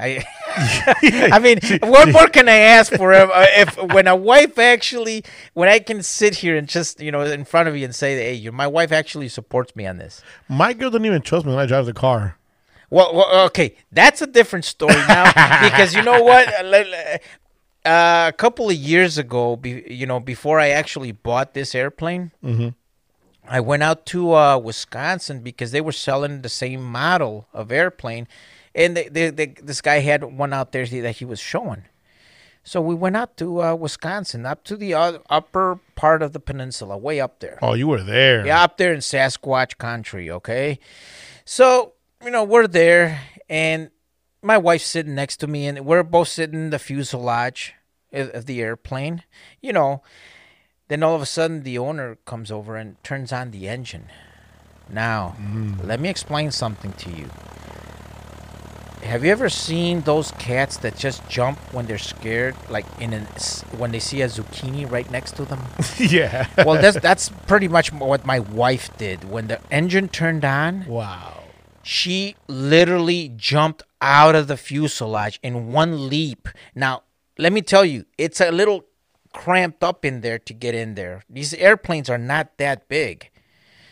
I, 0.00 0.24
I 1.32 1.40
mean, 1.40 1.58
what 1.82 2.08
more 2.12 2.28
can 2.28 2.48
I 2.48 2.58
ask 2.58 2.92
for 2.92 3.12
if, 3.12 3.28
uh, 3.28 3.46
if 3.56 3.92
when 3.92 4.06
a 4.06 4.14
wife 4.14 4.56
actually, 4.56 5.24
when 5.54 5.68
I 5.68 5.80
can 5.80 6.04
sit 6.04 6.36
here 6.36 6.56
and 6.56 6.68
just 6.68 7.00
you 7.00 7.10
know 7.10 7.22
in 7.22 7.44
front 7.44 7.68
of 7.68 7.76
you 7.76 7.84
and 7.84 7.92
say, 7.92 8.14
"Hey, 8.14 8.34
you 8.34 8.52
my 8.52 8.68
wife 8.68 8.92
actually 8.92 9.28
supports 9.28 9.74
me 9.74 9.86
on 9.88 9.98
this." 9.98 10.22
My 10.48 10.72
girl 10.72 10.90
doesn't 10.90 11.04
even 11.04 11.22
trust 11.22 11.46
me 11.46 11.50
when 11.52 11.60
I 11.60 11.66
drive 11.66 11.86
the 11.86 11.92
car. 11.92 12.38
Well, 12.90 13.12
well 13.12 13.46
okay, 13.46 13.74
that's 13.90 14.22
a 14.22 14.28
different 14.28 14.64
story 14.66 14.94
now 15.08 15.32
because 15.68 15.94
you 15.94 16.02
know 16.02 16.22
what? 16.22 16.46
Uh, 17.88 18.28
a 18.28 18.32
couple 18.32 18.68
of 18.68 18.76
years 18.76 19.16
ago, 19.16 19.56
be, 19.56 19.82
you 19.88 20.04
know, 20.06 20.20
before 20.20 20.60
I 20.60 20.68
actually 20.68 21.12
bought 21.12 21.54
this 21.54 21.74
airplane, 21.74 22.32
I 23.48 23.60
went 23.60 23.82
out 23.82 24.04
to 24.06 24.34
uh, 24.34 24.58
Wisconsin 24.58 25.40
because 25.40 25.70
they 25.72 25.80
were 25.80 25.92
selling 25.92 26.42
the 26.42 26.50
same 26.50 26.82
model 26.82 27.48
of 27.54 27.72
airplane, 27.72 28.28
and 28.74 28.94
they, 28.94 29.08
they, 29.08 29.30
they, 29.30 29.46
this 29.62 29.80
guy 29.80 30.00
had 30.00 30.22
one 30.22 30.52
out 30.52 30.72
there 30.72 30.84
that 30.86 31.16
he 31.16 31.24
was 31.24 31.40
showing. 31.40 31.84
So 32.62 32.82
we 32.82 32.94
went 32.94 33.16
out 33.16 33.38
to 33.38 33.62
uh, 33.62 33.74
Wisconsin, 33.74 34.44
up 34.44 34.64
to 34.64 34.76
the 34.76 34.92
uh, 34.92 35.18
upper 35.30 35.80
part 35.94 36.20
of 36.20 36.34
the 36.34 36.40
peninsula, 36.40 36.98
way 36.98 37.20
up 37.20 37.38
there. 37.40 37.58
Oh, 37.62 37.72
you 37.72 37.88
were 37.88 38.02
there. 38.02 38.44
Yeah, 38.44 38.62
up 38.62 38.76
there 38.76 38.92
in 38.92 39.00
Sasquatch 39.00 39.78
country, 39.78 40.30
okay? 40.30 40.78
So 41.46 41.94
you 42.22 42.30
know, 42.30 42.44
we're 42.44 42.66
there, 42.66 43.22
and 43.48 43.90
my 44.42 44.58
wife's 44.58 44.84
sitting 44.84 45.14
next 45.14 45.38
to 45.38 45.46
me, 45.46 45.66
and 45.66 45.86
we're 45.86 46.02
both 46.02 46.28
sitting 46.28 46.60
in 46.60 46.70
the 46.70 46.78
fuselage 46.78 47.74
of, 48.12 48.46
the 48.46 48.60
airplane. 48.60 49.22
You 49.60 49.72
know, 49.72 50.02
then 50.88 51.02
all 51.02 51.14
of 51.14 51.22
a 51.22 51.26
sudden, 51.26 51.62
the 51.62 51.78
owner 51.78 52.16
comes 52.24 52.50
over 52.50 52.76
and 52.76 53.02
turns 53.02 53.32
on 53.32 53.50
the 53.50 53.68
engine. 53.68 54.08
Now, 54.90 55.36
mm. 55.38 55.84
let 55.86 56.00
me 56.00 56.08
explain 56.08 56.50
something 56.50 56.92
to 56.92 57.10
you. 57.10 57.28
Have 59.02 59.24
you 59.24 59.30
ever 59.30 59.48
seen 59.48 60.00
those 60.02 60.32
cats 60.32 60.76
that 60.78 60.96
just 60.96 61.26
jump 61.28 61.58
when 61.72 61.86
they're 61.86 61.98
scared, 61.98 62.56
like 62.68 62.84
in 63.00 63.12
an, 63.12 63.26
when 63.76 63.92
they 63.92 64.00
see 64.00 64.22
a 64.22 64.26
zucchini 64.26 64.90
right 64.90 65.08
next 65.10 65.36
to 65.36 65.44
them? 65.44 65.60
yeah. 65.98 66.48
well, 66.58 66.80
that's 66.80 66.98
that's 67.00 67.28
pretty 67.46 67.68
much 67.68 67.92
what 67.92 68.26
my 68.26 68.40
wife 68.40 68.94
did. 68.98 69.24
When 69.24 69.46
the 69.46 69.60
engine 69.70 70.08
turned 70.08 70.44
on, 70.44 70.84
wow. 70.86 71.44
she 71.82 72.34
literally 72.48 73.32
jumped 73.36 73.82
out 74.00 74.34
of 74.34 74.48
the 74.48 74.56
fuselage 74.56 75.38
in 75.42 75.72
one 75.72 76.08
leap. 76.08 76.48
Now, 76.74 77.02
let 77.38 77.52
me 77.52 77.62
tell 77.62 77.84
you, 77.84 78.04
it's 78.18 78.40
a 78.40 78.50
little 78.50 78.84
cramped 79.32 79.82
up 79.84 80.04
in 80.04 80.20
there 80.20 80.38
to 80.38 80.52
get 80.54 80.74
in 80.74 80.94
there. 80.94 81.22
These 81.30 81.54
airplanes 81.54 82.10
are 82.10 82.18
not 82.18 82.58
that 82.58 82.88
big. 82.88 83.30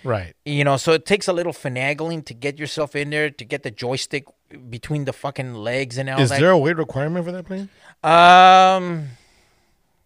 Right. 0.05 0.35
You 0.45 0.65
know, 0.65 0.77
so 0.77 0.93
it 0.93 1.05
takes 1.07 1.27
a 1.29 1.33
little 1.33 1.53
finagling 1.53 2.25
to 2.27 2.35
get 2.35 2.59
yourself 2.59 2.95
in 2.95 3.11
there, 3.11 3.31
to 3.31 3.45
get 3.45 3.63
the 3.65 3.71
joystick 3.71 4.25
between 4.71 5.05
the 5.05 5.13
fucking 5.13 5.55
legs 5.55 5.99
and 5.99 6.09
all 6.09 6.21
Is 6.21 6.31
that. 6.31 6.41
there 6.41 6.51
a 6.51 6.59
weight 6.59 6.77
requirement 6.77 7.25
for 7.27 7.33
that 7.33 7.45
plane? 7.45 7.69
um, 8.05 9.09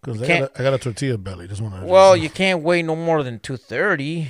Because 0.01 0.21
I, 0.21 0.25
Can't- 0.25 0.53
got 0.53 0.63
got 0.63 0.73
a 0.73 0.77
tortilla 0.79 1.17
belly. 1.19 1.47
Just 1.47 1.61
want 1.61 1.75
to. 1.79 1.85
well, 1.85 2.17
you 2.17 2.29
can't 2.29 2.61
weigh 2.63 2.81
no 2.81 2.95
more 2.95 3.21
than 3.23 3.39
230. 3.39 4.29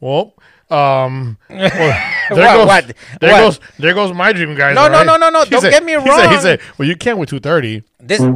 Well, 0.00 0.34
um, 0.70 1.38
well, 1.48 2.12
there 2.34 2.46
What, 2.46 2.56
goes, 2.56 2.66
what, 2.66 2.96
there 3.20 3.32
what? 3.32 3.40
goes, 3.40 3.60
there 3.78 3.94
goes 3.94 4.12
my 4.14 4.32
dream, 4.32 4.54
guys. 4.54 4.74
No, 4.74 4.82
all 4.82 4.90
no, 4.90 5.02
no, 5.04 5.16
no, 5.16 5.30
no, 5.30 5.44
He 5.44 5.50
don't 5.50 5.60
said- 5.62 5.70
get 5.72 5.84
me 5.84 5.92
He 6.00 6.10
said, 6.10 6.30
he 6.30 6.38
said, 6.40 6.60
well, 6.78 6.88
you 6.88 6.96
can't 6.96 7.18
with 7.18 7.28
two 7.28 7.40
thirty. 7.40 7.82
This. 7.98 8.20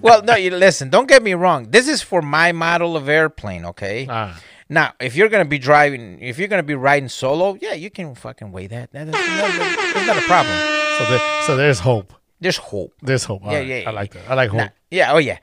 well, 0.00 0.22
no, 0.22 0.34
you 0.36 0.50
listen. 0.50 0.90
Don't 0.90 1.08
get 1.08 1.22
me 1.22 1.34
wrong. 1.34 1.70
This 1.70 1.88
is 1.88 2.02
for 2.02 2.22
my 2.22 2.52
model 2.52 2.96
of 2.96 3.08
airplane, 3.08 3.64
okay? 3.66 4.06
Ah, 4.08 4.40
Now, 4.68 4.92
if 5.00 5.16
you're 5.16 5.28
gonna 5.28 5.44
be 5.44 5.58
driving, 5.58 6.20
if 6.20 6.38
you're 6.38 6.48
gonna 6.48 6.62
be 6.62 6.74
riding 6.74 7.08
solo, 7.08 7.56
yeah, 7.60 7.72
you 7.74 7.90
can 7.90 8.14
fucking 8.14 8.52
weigh 8.52 8.66
that. 8.68 8.92
That- 8.92 9.10
That's, 9.12 9.18
that- 9.18 9.92
that's 9.94 10.06
not 10.06 10.18
a 10.18 10.22
problem. 10.22 10.54
so 10.98 11.04
there, 11.10 11.42
so 11.46 11.56
there's 11.56 11.80
hope. 11.80 12.12
There's 12.40 12.56
hope. 12.56 12.94
There's 13.02 13.24
hope. 13.24 13.42
Yeah, 13.44 13.58
right. 13.58 13.66
yeah, 13.66 13.82
I 13.86 13.90
like 13.90 14.12
that. 14.14 14.30
I 14.30 14.34
like 14.34 14.50
hope. 14.50 14.58
Nah, 14.60 14.68
yeah, 14.90 15.12
oh 15.12 15.18
yeah. 15.18 15.38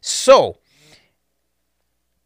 So, 0.00 0.58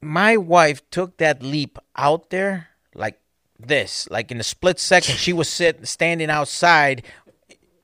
my 0.00 0.36
wife 0.36 0.88
took 0.90 1.16
that 1.18 1.42
leap 1.42 1.78
out 1.96 2.30
there 2.30 2.68
like 2.94 3.20
this, 3.58 4.08
like 4.10 4.30
in 4.30 4.40
a 4.40 4.44
split 4.44 4.78
second. 4.78 5.16
She 5.16 5.32
was 5.32 5.48
sitting, 5.48 5.84
standing 5.84 6.30
outside, 6.30 7.02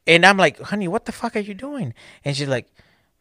and 0.06 0.24
I'm 0.24 0.36
like, 0.36 0.60
"Honey, 0.60 0.88
what 0.88 1.06
the 1.06 1.12
fuck 1.12 1.36
are 1.36 1.40
you 1.40 1.54
doing?" 1.54 1.94
And 2.24 2.36
she's 2.36 2.48
like, 2.48 2.68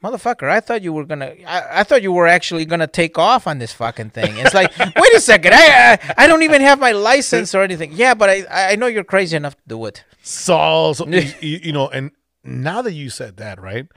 "Motherfucker, 0.03 0.49
I 0.49 0.59
thought 0.59 0.83
you 0.83 0.93
were 0.93 1.05
gonna, 1.05 1.33
I, 1.47 1.79
I 1.79 1.83
thought 1.83 2.03
you 2.03 2.11
were 2.11 2.27
actually 2.27 2.65
gonna 2.65 2.87
take 2.87 3.17
off 3.17 3.47
on 3.47 3.57
this 3.57 3.73
fucking 3.73 4.11
thing." 4.11 4.37
It's 4.37 4.53
like, 4.53 4.77
wait 4.79 5.13
a 5.13 5.19
second, 5.19 5.53
I, 5.53 5.93
I, 5.93 6.13
I 6.19 6.27
don't 6.27 6.43
even 6.43 6.61
have 6.61 6.79
my 6.79 6.91
license 6.91 7.55
or 7.55 7.63
anything. 7.63 7.93
Yeah, 7.93 8.13
but 8.13 8.29
I, 8.29 8.45
I 8.49 8.75
know 8.75 8.87
you're 8.87 9.03
crazy 9.03 9.35
enough 9.35 9.55
to 9.55 9.63
do 9.67 9.85
it. 9.85 10.03
So, 10.21 10.93
so 10.95 11.07
you, 11.07 11.23
you 11.41 11.71
know, 11.71 11.89
and 11.89 12.11
now 12.43 12.81
that 12.81 12.93
you 12.93 13.09
said 13.09 13.37
that, 13.37 13.59
right? 13.59 13.87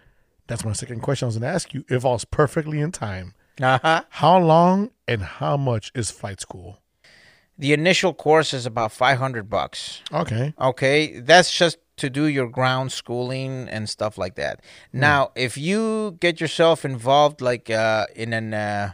That's 0.46 0.64
my 0.64 0.72
second 0.72 1.00
question. 1.00 1.26
I 1.26 1.28
was 1.28 1.38
to 1.38 1.46
ask 1.46 1.74
you 1.74 1.84
if 1.88 2.04
I 2.04 2.10
was 2.10 2.24
perfectly 2.24 2.80
in 2.80 2.92
time. 2.92 3.34
Uh 3.60 3.78
huh. 3.82 4.02
How 4.10 4.38
long 4.38 4.90
and 5.08 5.22
how 5.22 5.56
much 5.56 5.90
is 5.94 6.10
flight 6.10 6.40
school? 6.40 6.78
The 7.58 7.72
initial 7.72 8.12
course 8.12 8.52
is 8.52 8.66
about 8.66 8.92
five 8.92 9.18
hundred 9.18 9.48
bucks. 9.48 10.02
Okay. 10.12 10.52
Okay, 10.60 11.20
that's 11.20 11.50
just 11.56 11.78
to 11.96 12.10
do 12.10 12.26
your 12.26 12.48
ground 12.50 12.92
schooling 12.92 13.66
and 13.70 13.88
stuff 13.88 14.18
like 14.18 14.34
that. 14.34 14.60
Hmm. 14.92 15.00
Now, 15.00 15.30
if 15.34 15.56
you 15.56 16.16
get 16.20 16.40
yourself 16.40 16.84
involved, 16.84 17.40
like 17.40 17.70
uh, 17.70 18.04
in 18.14 18.34
an, 18.34 18.52
uh, 18.52 18.90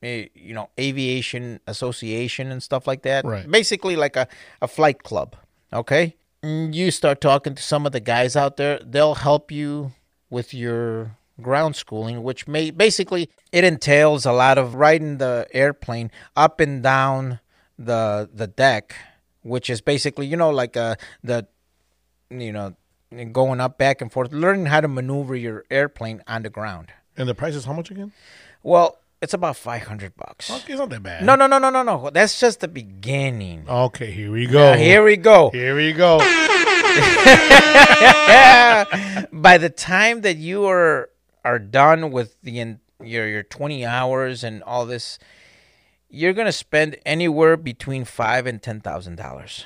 you 0.00 0.54
know, 0.54 0.70
aviation 0.80 1.60
association 1.66 2.50
and 2.50 2.62
stuff 2.62 2.86
like 2.86 3.02
that, 3.02 3.24
Right. 3.26 3.50
basically 3.50 3.96
like 3.96 4.16
a, 4.16 4.26
a 4.62 4.68
flight 4.68 5.02
club. 5.02 5.36
Okay, 5.72 6.16
Mm, 6.42 6.72
you 6.74 6.90
start 6.90 7.20
talking 7.20 7.54
to 7.54 7.62
some 7.62 7.84
of 7.86 7.92
the 7.92 8.00
guys 8.00 8.36
out 8.36 8.56
there. 8.56 8.78
They'll 8.84 9.16
help 9.16 9.50
you 9.50 9.92
with 10.30 10.54
your 10.54 11.16
ground 11.42 11.76
schooling, 11.76 12.22
which 12.22 12.46
may 12.46 12.70
basically 12.70 13.28
it 13.56 13.64
entails 13.64 14.26
a 14.26 14.32
lot 14.32 14.58
of 14.58 14.74
riding 14.74 15.16
the 15.16 15.48
airplane 15.50 16.10
up 16.36 16.60
and 16.60 16.82
down 16.82 17.40
the 17.78 18.28
the 18.30 18.46
deck, 18.46 18.94
which 19.42 19.70
is 19.70 19.80
basically 19.80 20.26
you 20.26 20.36
know 20.36 20.50
like 20.50 20.76
uh 20.76 20.96
the 21.24 21.46
you 22.28 22.52
know 22.52 22.76
going 23.32 23.62
up 23.62 23.78
back 23.78 24.02
and 24.02 24.12
forth, 24.12 24.30
learning 24.30 24.66
how 24.66 24.82
to 24.82 24.88
maneuver 24.88 25.34
your 25.34 25.64
airplane 25.70 26.22
on 26.26 26.42
the 26.42 26.50
ground. 26.50 26.88
And 27.16 27.26
the 27.26 27.34
price 27.34 27.54
is 27.54 27.64
how 27.64 27.72
much 27.72 27.90
again? 27.90 28.12
Well, 28.62 28.98
it's 29.22 29.32
about 29.32 29.56
five 29.56 29.84
hundred 29.84 30.14
bucks. 30.18 30.50
Okay, 30.50 30.74
it's 30.74 30.78
not 30.78 30.90
that 30.90 31.02
bad. 31.02 31.24
No, 31.24 31.34
no, 31.34 31.46
no, 31.46 31.58
no, 31.58 31.70
no, 31.70 31.82
no. 31.82 32.10
That's 32.10 32.38
just 32.38 32.60
the 32.60 32.68
beginning. 32.68 33.64
Okay, 33.66 34.10
here 34.10 34.30
we 34.30 34.46
go. 34.46 34.72
Now, 34.72 34.76
here 34.76 35.02
we 35.02 35.16
go. 35.16 35.48
Here 35.48 35.74
we 35.74 35.94
go. 35.94 36.18
By 39.32 39.56
the 39.56 39.70
time 39.70 40.20
that 40.20 40.36
you 40.36 40.66
are 40.66 41.08
are 41.42 41.58
done 41.58 42.10
with 42.10 42.36
the 42.42 42.76
your 43.02 43.28
your 43.28 43.42
twenty 43.42 43.84
hours 43.84 44.44
and 44.44 44.62
all 44.62 44.86
this, 44.86 45.18
you're 46.08 46.32
gonna 46.32 46.52
spend 46.52 46.96
anywhere 47.04 47.56
between 47.56 48.04
five 48.04 48.46
and 48.46 48.62
ten 48.62 48.80
thousand 48.80 49.16
dollars. 49.16 49.64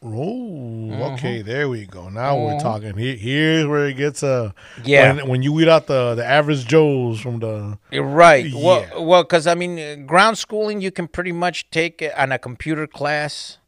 Oh, 0.00 0.92
okay. 1.14 1.42
There 1.42 1.68
we 1.68 1.84
go. 1.84 2.08
Now 2.08 2.38
we're 2.38 2.60
talking. 2.60 2.96
Here, 2.96 3.16
here's 3.16 3.66
where 3.66 3.88
it 3.88 3.94
gets 3.94 4.22
uh 4.22 4.52
Yeah. 4.84 5.14
When, 5.14 5.28
when 5.28 5.42
you 5.42 5.52
weed 5.52 5.68
out 5.68 5.88
the 5.88 6.14
the 6.14 6.24
average 6.24 6.66
Joes 6.66 7.20
from 7.20 7.40
the 7.40 7.78
Right. 7.92 8.46
Yeah. 8.46 8.64
Well, 8.64 9.04
well, 9.04 9.22
because 9.24 9.48
I 9.48 9.54
mean, 9.56 10.06
ground 10.06 10.38
schooling 10.38 10.80
you 10.80 10.92
can 10.92 11.08
pretty 11.08 11.32
much 11.32 11.68
take 11.70 12.00
it 12.00 12.16
on 12.16 12.30
a 12.30 12.38
computer 12.38 12.86
class, 12.86 13.58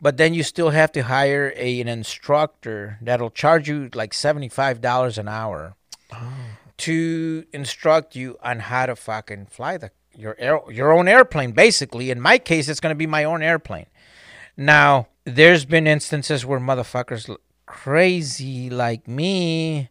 but 0.00 0.18
then 0.18 0.34
you 0.34 0.42
still 0.42 0.70
have 0.70 0.92
to 0.92 1.04
hire 1.04 1.54
a, 1.56 1.80
an 1.80 1.88
instructor 1.88 2.98
that'll 3.00 3.30
charge 3.30 3.66
you 3.66 3.88
like 3.94 4.12
seventy 4.12 4.50
five 4.50 4.82
dollars 4.82 5.16
an 5.16 5.26
hour 5.28 5.74
to 6.78 7.44
instruct 7.52 8.16
you 8.16 8.36
on 8.42 8.60
how 8.60 8.86
to 8.86 8.96
fucking 8.96 9.46
fly 9.46 9.76
the 9.76 9.90
your 10.14 10.36
air, 10.38 10.60
your 10.70 10.92
own 10.92 11.08
airplane. 11.08 11.52
Basically, 11.52 12.10
in 12.10 12.20
my 12.20 12.38
case, 12.38 12.68
it's 12.68 12.80
going 12.80 12.94
to 12.94 12.98
be 12.98 13.06
my 13.06 13.24
own 13.24 13.42
airplane. 13.42 13.86
Now, 14.56 15.08
there's 15.24 15.64
been 15.64 15.86
instances 15.86 16.44
where 16.44 16.60
motherfuckers 16.60 17.34
crazy 17.66 18.68
like 18.68 19.08
me 19.08 19.88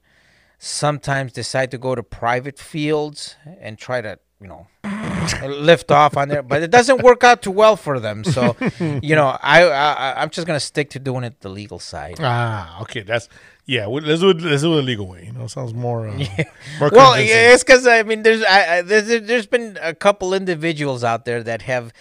sometimes 0.60 1.34
decide 1.34 1.72
to 1.72 1.78
go 1.78 1.96
to 1.96 2.04
private 2.04 2.60
fields 2.60 3.36
and 3.60 3.80
try 3.80 4.02
to, 4.02 4.20
you 4.40 4.48
know, 4.48 4.68
lift 5.48 5.92
off 5.92 6.18
on 6.18 6.28
there, 6.28 6.44
but 6.44 6.62
it 6.62 6.70
doesn't 6.70 7.02
work 7.02 7.24
out 7.24 7.42
too 7.42 7.52
well 7.52 7.76
for 7.76 8.00
them. 8.00 8.24
So, 8.24 8.56
you 8.80 9.16
know, 9.16 9.38
I, 9.42 9.64
I 9.64 10.22
I'm 10.22 10.30
just 10.30 10.46
gonna 10.46 10.60
stick 10.60 10.92
to 10.92 11.00
doing 11.00 11.24
it 11.24 11.42
the 11.42 11.50
legal 11.50 11.80
side. 11.80 12.18
ah 12.20 12.82
okay 12.82 13.02
that's 13.02 13.30
yeah 13.66 13.86
let's 13.86 14.22
do 14.22 14.30
it 14.30 14.42
let's 14.42 14.62
do 14.62 14.74
it 14.74 14.78
the 14.78 14.82
legal 14.82 15.08
way 15.08 15.26
you 15.26 15.32
know 15.32 15.48
sounds 15.48 15.74
more 15.74 16.08
uh, 16.08 16.14
more 16.80 16.90
Well, 16.92 17.20
yeah, 17.20 17.54
it's 17.54 17.64
because 17.64 17.88
I 17.88 18.04
mean, 18.04 18.24
there's 18.24 18.44
I, 18.44 18.78
I, 18.78 18.82
there's 18.82 19.08
there's 19.28 19.46
been 19.48 19.78
a 19.82 19.94
couple 19.94 20.34
individuals 20.34 21.04
out 21.04 21.26
there 21.26 21.44
that 21.44 21.62
have, 21.64 21.94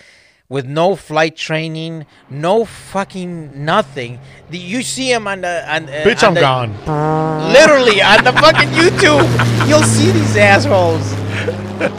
with 0.50 0.66
no 0.66 0.96
flight 0.96 1.36
training, 1.36 2.04
no 2.28 2.66
fucking 2.66 3.64
nothing. 3.64 4.18
The, 4.50 4.58
you 4.58 4.82
see 4.82 5.10
him 5.10 5.26
on 5.26 5.40
the 5.40 5.74
on, 5.74 5.84
uh, 5.88 5.92
bitch 6.04 6.22
on 6.22 6.30
I'm 6.30 6.34
the- 6.34 6.40
gone 6.40 7.52
Literally 7.52 8.02
on 8.02 8.24
the 8.24 8.32
fucking 8.32 8.68
YouTube, 8.70 9.68
you'll 9.68 9.82
see 9.84 10.10
these 10.10 10.36
assholes 10.36 11.08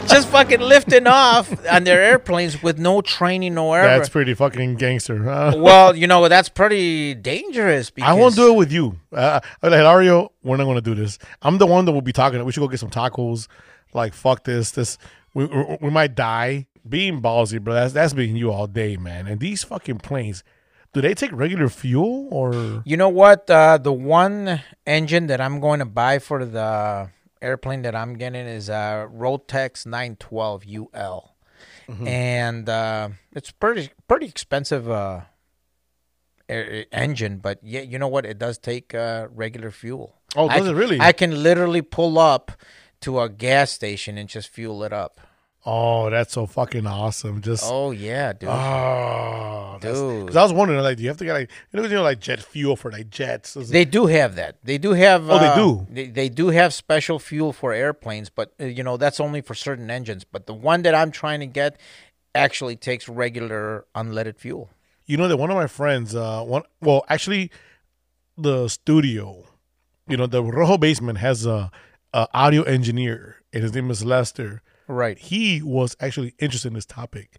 just 0.08 0.28
fucking 0.28 0.60
lifting 0.60 1.06
off 1.08 1.50
on 1.66 1.84
their 1.84 2.00
airplanes 2.00 2.62
with 2.62 2.78
no 2.78 3.00
training, 3.00 3.54
no 3.54 3.64
whatever. 3.64 3.88
that's 3.98 4.08
pretty 4.08 4.34
fucking 4.34 4.76
gangster 4.76 5.24
huh? 5.24 5.54
well, 5.56 5.96
you 5.96 6.06
know 6.06 6.28
that's 6.28 6.48
pretty 6.50 7.14
dangerous. 7.14 7.90
Because 7.90 8.10
I 8.10 8.12
won't 8.12 8.36
do 8.36 8.52
it 8.52 8.56
with 8.56 8.70
you. 8.70 8.98
Uh, 9.10 9.40
like 9.62 9.72
Hilario, 9.72 10.30
we're 10.44 10.56
not 10.58 10.64
going 10.64 10.76
to 10.76 10.82
do 10.82 10.94
this. 10.94 11.18
I'm 11.40 11.58
the 11.58 11.66
one 11.66 11.86
that 11.86 11.92
will 11.92 12.02
be 12.02 12.12
talking. 12.12 12.44
We 12.44 12.52
should 12.52 12.60
go 12.60 12.68
get 12.68 12.80
some 12.80 12.90
tacos. 12.90 13.48
Like 13.94 14.12
fuck 14.14 14.44
this. 14.44 14.70
This 14.72 14.98
we, 15.34 15.46
we 15.80 15.90
might 15.90 16.14
die. 16.14 16.66
Being 16.88 17.22
ballsy, 17.22 17.60
bro. 17.60 17.74
That's 17.74 17.92
that's 17.92 18.12
being 18.12 18.36
you 18.36 18.50
all 18.50 18.66
day, 18.66 18.96
man. 18.96 19.26
And 19.26 19.40
these 19.40 19.62
fucking 19.62 19.98
planes, 19.98 20.42
do 20.92 21.00
they 21.00 21.14
take 21.14 21.30
regular 21.32 21.68
fuel 21.68 22.28
or? 22.30 22.82
You 22.84 22.96
know 22.96 23.08
what? 23.08 23.48
Uh, 23.48 23.78
the 23.78 23.92
one 23.92 24.60
engine 24.86 25.28
that 25.28 25.40
I'm 25.40 25.60
going 25.60 25.78
to 25.78 25.84
buy 25.84 26.18
for 26.18 26.44
the 26.44 27.10
airplane 27.40 27.82
that 27.82 27.94
I'm 27.94 28.14
getting 28.14 28.46
is 28.46 28.68
a 28.68 29.08
Rotax 29.12 29.86
912 29.86 30.64
UL, 30.68 31.34
and 32.06 32.68
uh, 32.68 33.10
it's 33.32 33.50
pretty 33.50 33.90
pretty 34.08 34.26
expensive 34.26 34.90
uh, 34.90 35.22
air, 36.48 36.86
engine. 36.92 37.38
But 37.38 37.58
yeah, 37.62 37.80
you 37.82 37.98
know 37.98 38.08
what? 38.08 38.26
It 38.26 38.38
does 38.38 38.58
take 38.58 38.94
uh, 38.94 39.28
regular 39.32 39.70
fuel. 39.70 40.14
Oh, 40.34 40.48
I 40.48 40.58
does 40.58 40.68
it 40.68 40.74
really? 40.74 41.00
I 41.00 41.12
can 41.12 41.42
literally 41.42 41.82
pull 41.82 42.18
up 42.18 42.52
to 43.02 43.20
a 43.20 43.28
gas 43.28 43.70
station 43.70 44.16
and 44.16 44.28
just 44.28 44.48
fuel 44.48 44.82
it 44.84 44.92
up. 44.92 45.20
Oh, 45.64 46.10
that's 46.10 46.32
so 46.32 46.46
fucking 46.46 46.86
awesome. 46.86 47.40
Just 47.40 47.62
Oh 47.64 47.92
yeah, 47.92 48.32
dude. 48.32 48.48
oh, 48.48 49.78
Dude. 49.80 50.26
Because 50.26 50.36
I 50.36 50.42
was 50.42 50.52
wondering, 50.52 50.80
like, 50.80 50.96
do 50.96 51.04
you 51.04 51.08
have 51.08 51.18
to 51.18 51.24
get 51.24 51.34
like 51.34 51.50
you 51.72 51.80
know, 51.80 51.86
you 51.86 51.94
know 51.94 52.02
like 52.02 52.20
jet 52.20 52.40
fuel 52.42 52.74
for 52.74 52.90
like 52.90 53.10
jets? 53.10 53.54
They 53.54 53.84
do 53.84 54.06
have 54.06 54.34
that. 54.34 54.56
They 54.64 54.78
do 54.78 54.92
have. 54.92 55.30
Oh, 55.30 55.38
they 55.38 55.46
uh, 55.46 55.54
do? 55.54 55.86
They, 55.88 56.06
they 56.08 56.28
do 56.28 56.48
have 56.48 56.74
special 56.74 57.18
fuel 57.18 57.52
for 57.52 57.72
airplanes, 57.72 58.28
but 58.28 58.52
uh, 58.60 58.64
you 58.64 58.82
know 58.82 58.96
that's 58.96 59.20
only 59.20 59.40
for 59.40 59.54
certain 59.54 59.90
engines. 59.90 60.24
But 60.24 60.46
the 60.46 60.54
one 60.54 60.82
that 60.82 60.94
I'm 60.94 61.12
trying 61.12 61.40
to 61.40 61.46
get 61.46 61.78
actually 62.34 62.76
takes 62.76 63.08
regular 63.08 63.86
unleaded 63.94 64.38
fuel. 64.38 64.70
You 65.06 65.16
know 65.16 65.28
that 65.28 65.36
one 65.36 65.50
of 65.50 65.56
my 65.56 65.68
friends, 65.68 66.14
uh, 66.14 66.42
one 66.42 66.62
well, 66.80 67.04
actually, 67.08 67.52
the 68.36 68.66
studio, 68.68 69.44
you 70.08 70.16
know, 70.16 70.26
the 70.26 70.42
Rojo 70.42 70.76
Basement 70.76 71.18
has 71.18 71.46
a, 71.46 71.70
a 72.12 72.26
audio 72.34 72.62
engineer, 72.62 73.36
and 73.52 73.62
his 73.62 73.74
name 73.74 73.90
is 73.90 74.04
Lester. 74.04 74.62
Right. 74.88 75.18
He 75.18 75.62
was 75.62 75.96
actually 76.00 76.34
interested 76.38 76.68
in 76.68 76.74
this 76.74 76.86
topic. 76.86 77.38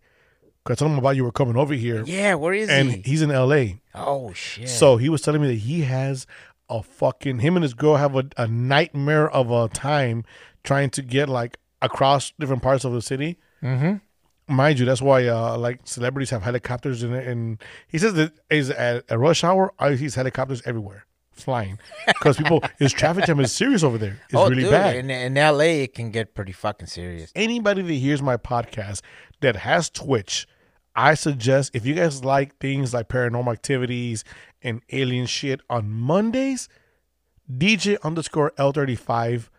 Cause 0.65 0.77
I 0.77 0.79
told 0.79 0.91
him 0.91 0.97
about 0.97 1.17
you 1.17 1.25
were 1.25 1.31
coming 1.31 1.57
over 1.57 1.73
here, 1.73 2.03
Yeah. 2.05 2.35
Where 2.35 2.53
is 2.53 2.69
and 2.69 2.89
he? 2.89 2.95
And 2.95 3.05
he's 3.05 3.21
in 3.21 3.31
L.A. 3.31 3.81
Oh 3.93 4.31
shit. 4.33 4.69
So 4.69 4.97
he 4.97 5.09
was 5.09 5.21
telling 5.21 5.41
me 5.41 5.47
that 5.47 5.55
he 5.55 5.81
has 5.81 6.25
a 6.69 6.81
fucking 6.81 7.39
him 7.39 7.57
and 7.57 7.63
his 7.63 7.73
girl 7.73 7.97
have 7.97 8.15
a, 8.15 8.25
a 8.37 8.47
nightmare 8.47 9.29
of 9.29 9.51
a 9.51 9.67
time 9.67 10.23
trying 10.63 10.89
to 10.91 11.01
get 11.01 11.27
like 11.27 11.57
across 11.81 12.31
different 12.39 12.63
parts 12.63 12.85
of 12.85 12.93
the 12.93 13.01
city. 13.01 13.37
Mm-hmm. 13.61 14.55
Mind 14.55 14.79
you, 14.79 14.85
that's 14.85 15.01
why 15.01 15.27
uh, 15.27 15.57
like 15.57 15.81
celebrities 15.83 16.29
have 16.29 16.43
helicopters 16.43 17.03
in 17.03 17.13
it. 17.13 17.27
And 17.27 17.61
he 17.87 17.97
says 17.97 18.13
that 18.13 18.33
is 18.49 18.69
at 18.69 19.03
a 19.09 19.17
rush 19.17 19.43
hour, 19.43 19.73
I 19.79 19.95
see 19.97 20.09
helicopters 20.09 20.61
everywhere 20.65 21.05
flying 21.33 21.79
because 22.07 22.37
people 22.37 22.63
his 22.79 22.93
traffic 22.93 23.25
jam 23.25 23.39
is 23.39 23.51
serious 23.51 23.83
over 23.83 23.97
there. 23.97 24.19
It's 24.25 24.35
oh, 24.35 24.49
really 24.49 24.63
dude, 24.63 24.71
bad. 24.71 24.95
In, 24.95 25.09
in 25.09 25.37
L.A., 25.37 25.83
it 25.83 25.93
can 25.93 26.11
get 26.11 26.33
pretty 26.33 26.51
fucking 26.51 26.87
serious. 26.87 27.31
Anybody 27.35 27.81
that 27.81 27.93
hears 27.93 28.21
my 28.21 28.37
podcast 28.37 29.01
that 29.41 29.57
has 29.57 29.89
Twitch, 29.89 30.47
I 30.95 31.15
suggest 31.15 31.71
if 31.73 31.85
you 31.85 31.95
guys 31.95 32.23
like 32.23 32.57
things 32.57 32.93
like 32.93 33.09
paranormal 33.09 33.51
activities 33.51 34.23
and 34.61 34.81
alien 34.91 35.25
shit 35.25 35.61
on 35.69 35.89
Mondays, 35.89 36.69
DJ 37.51 37.97
underscore 38.03 38.51
L35 38.57 39.49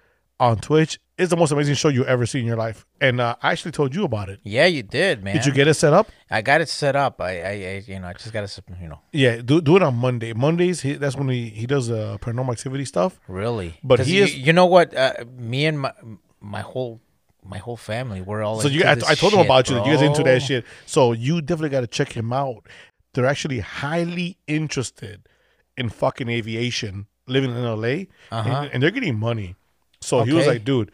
on 0.40 0.58
Twitch 0.58 0.98
is 1.16 1.28
the 1.28 1.36
most 1.36 1.52
amazing 1.52 1.74
show 1.76 1.88
you 1.88 2.04
ever 2.06 2.26
see 2.26 2.40
in 2.40 2.46
your 2.46 2.56
life. 2.56 2.84
And 3.00 3.20
uh, 3.20 3.36
I 3.40 3.52
actually 3.52 3.70
told 3.72 3.94
you 3.94 4.04
about 4.04 4.28
it. 4.28 4.40
Yeah, 4.42 4.66
you 4.66 4.82
did, 4.82 5.22
man. 5.22 5.34
Did 5.36 5.46
you 5.46 5.52
get 5.52 5.68
it 5.68 5.74
set 5.74 5.92
up? 5.92 6.08
I 6.30 6.42
got 6.42 6.60
it 6.60 6.68
set 6.68 6.96
up. 6.96 7.20
I, 7.20 7.40
I, 7.40 7.48
I 7.50 7.82
you 7.86 8.00
know, 8.00 8.08
I 8.08 8.12
just 8.14 8.32
got 8.32 8.46
to, 8.48 8.62
you 8.80 8.88
know, 8.88 9.00
Yeah, 9.12 9.40
do, 9.40 9.60
do 9.60 9.76
it 9.76 9.82
on 9.82 9.94
Monday. 9.94 10.32
Mondays, 10.32 10.80
he, 10.80 10.94
that's 10.94 11.14
when 11.16 11.28
he, 11.28 11.50
he 11.50 11.66
does 11.66 11.90
uh, 11.90 12.18
paranormal 12.20 12.50
activity 12.52 12.84
stuff. 12.84 13.20
really. 13.28 13.78
But 13.84 14.00
he 14.00 14.18
you, 14.18 14.24
is- 14.24 14.36
You 14.36 14.52
know 14.52 14.66
what? 14.66 14.94
Uh, 14.94 15.24
me 15.36 15.66
and 15.66 15.78
my 15.80 15.92
my 16.40 16.60
whole 16.60 17.00
my 17.44 17.58
whole 17.58 17.76
family, 17.76 18.20
we're 18.20 18.42
all. 18.42 18.60
So 18.60 18.68
you, 18.68 18.84
I, 18.84 18.92
I 19.06 19.14
told 19.14 19.34
him 19.34 19.40
about 19.40 19.68
you. 19.68 19.76
that 19.76 19.86
You 19.86 19.92
guys 19.92 20.02
into 20.02 20.22
that 20.24 20.40
shit. 20.42 20.64
So 20.86 21.12
you 21.12 21.40
definitely 21.42 21.68
got 21.70 21.82
to 21.82 21.86
check 21.86 22.12
him 22.12 22.32
out. 22.32 22.66
They're 23.12 23.26
actually 23.26 23.60
highly 23.60 24.38
interested 24.48 25.28
in 25.76 25.88
fucking 25.90 26.28
aviation, 26.28 27.06
living 27.28 27.50
in 27.50 27.62
LA, 27.62 28.06
and, 28.30 28.70
and 28.72 28.82
they're 28.82 28.90
getting 28.90 29.18
money. 29.18 29.54
So 30.00 30.22
he 30.24 30.32
was 30.32 30.42
Uh-huh. 30.46 30.52
Like, 30.54 30.64
"Dude, 30.64 30.90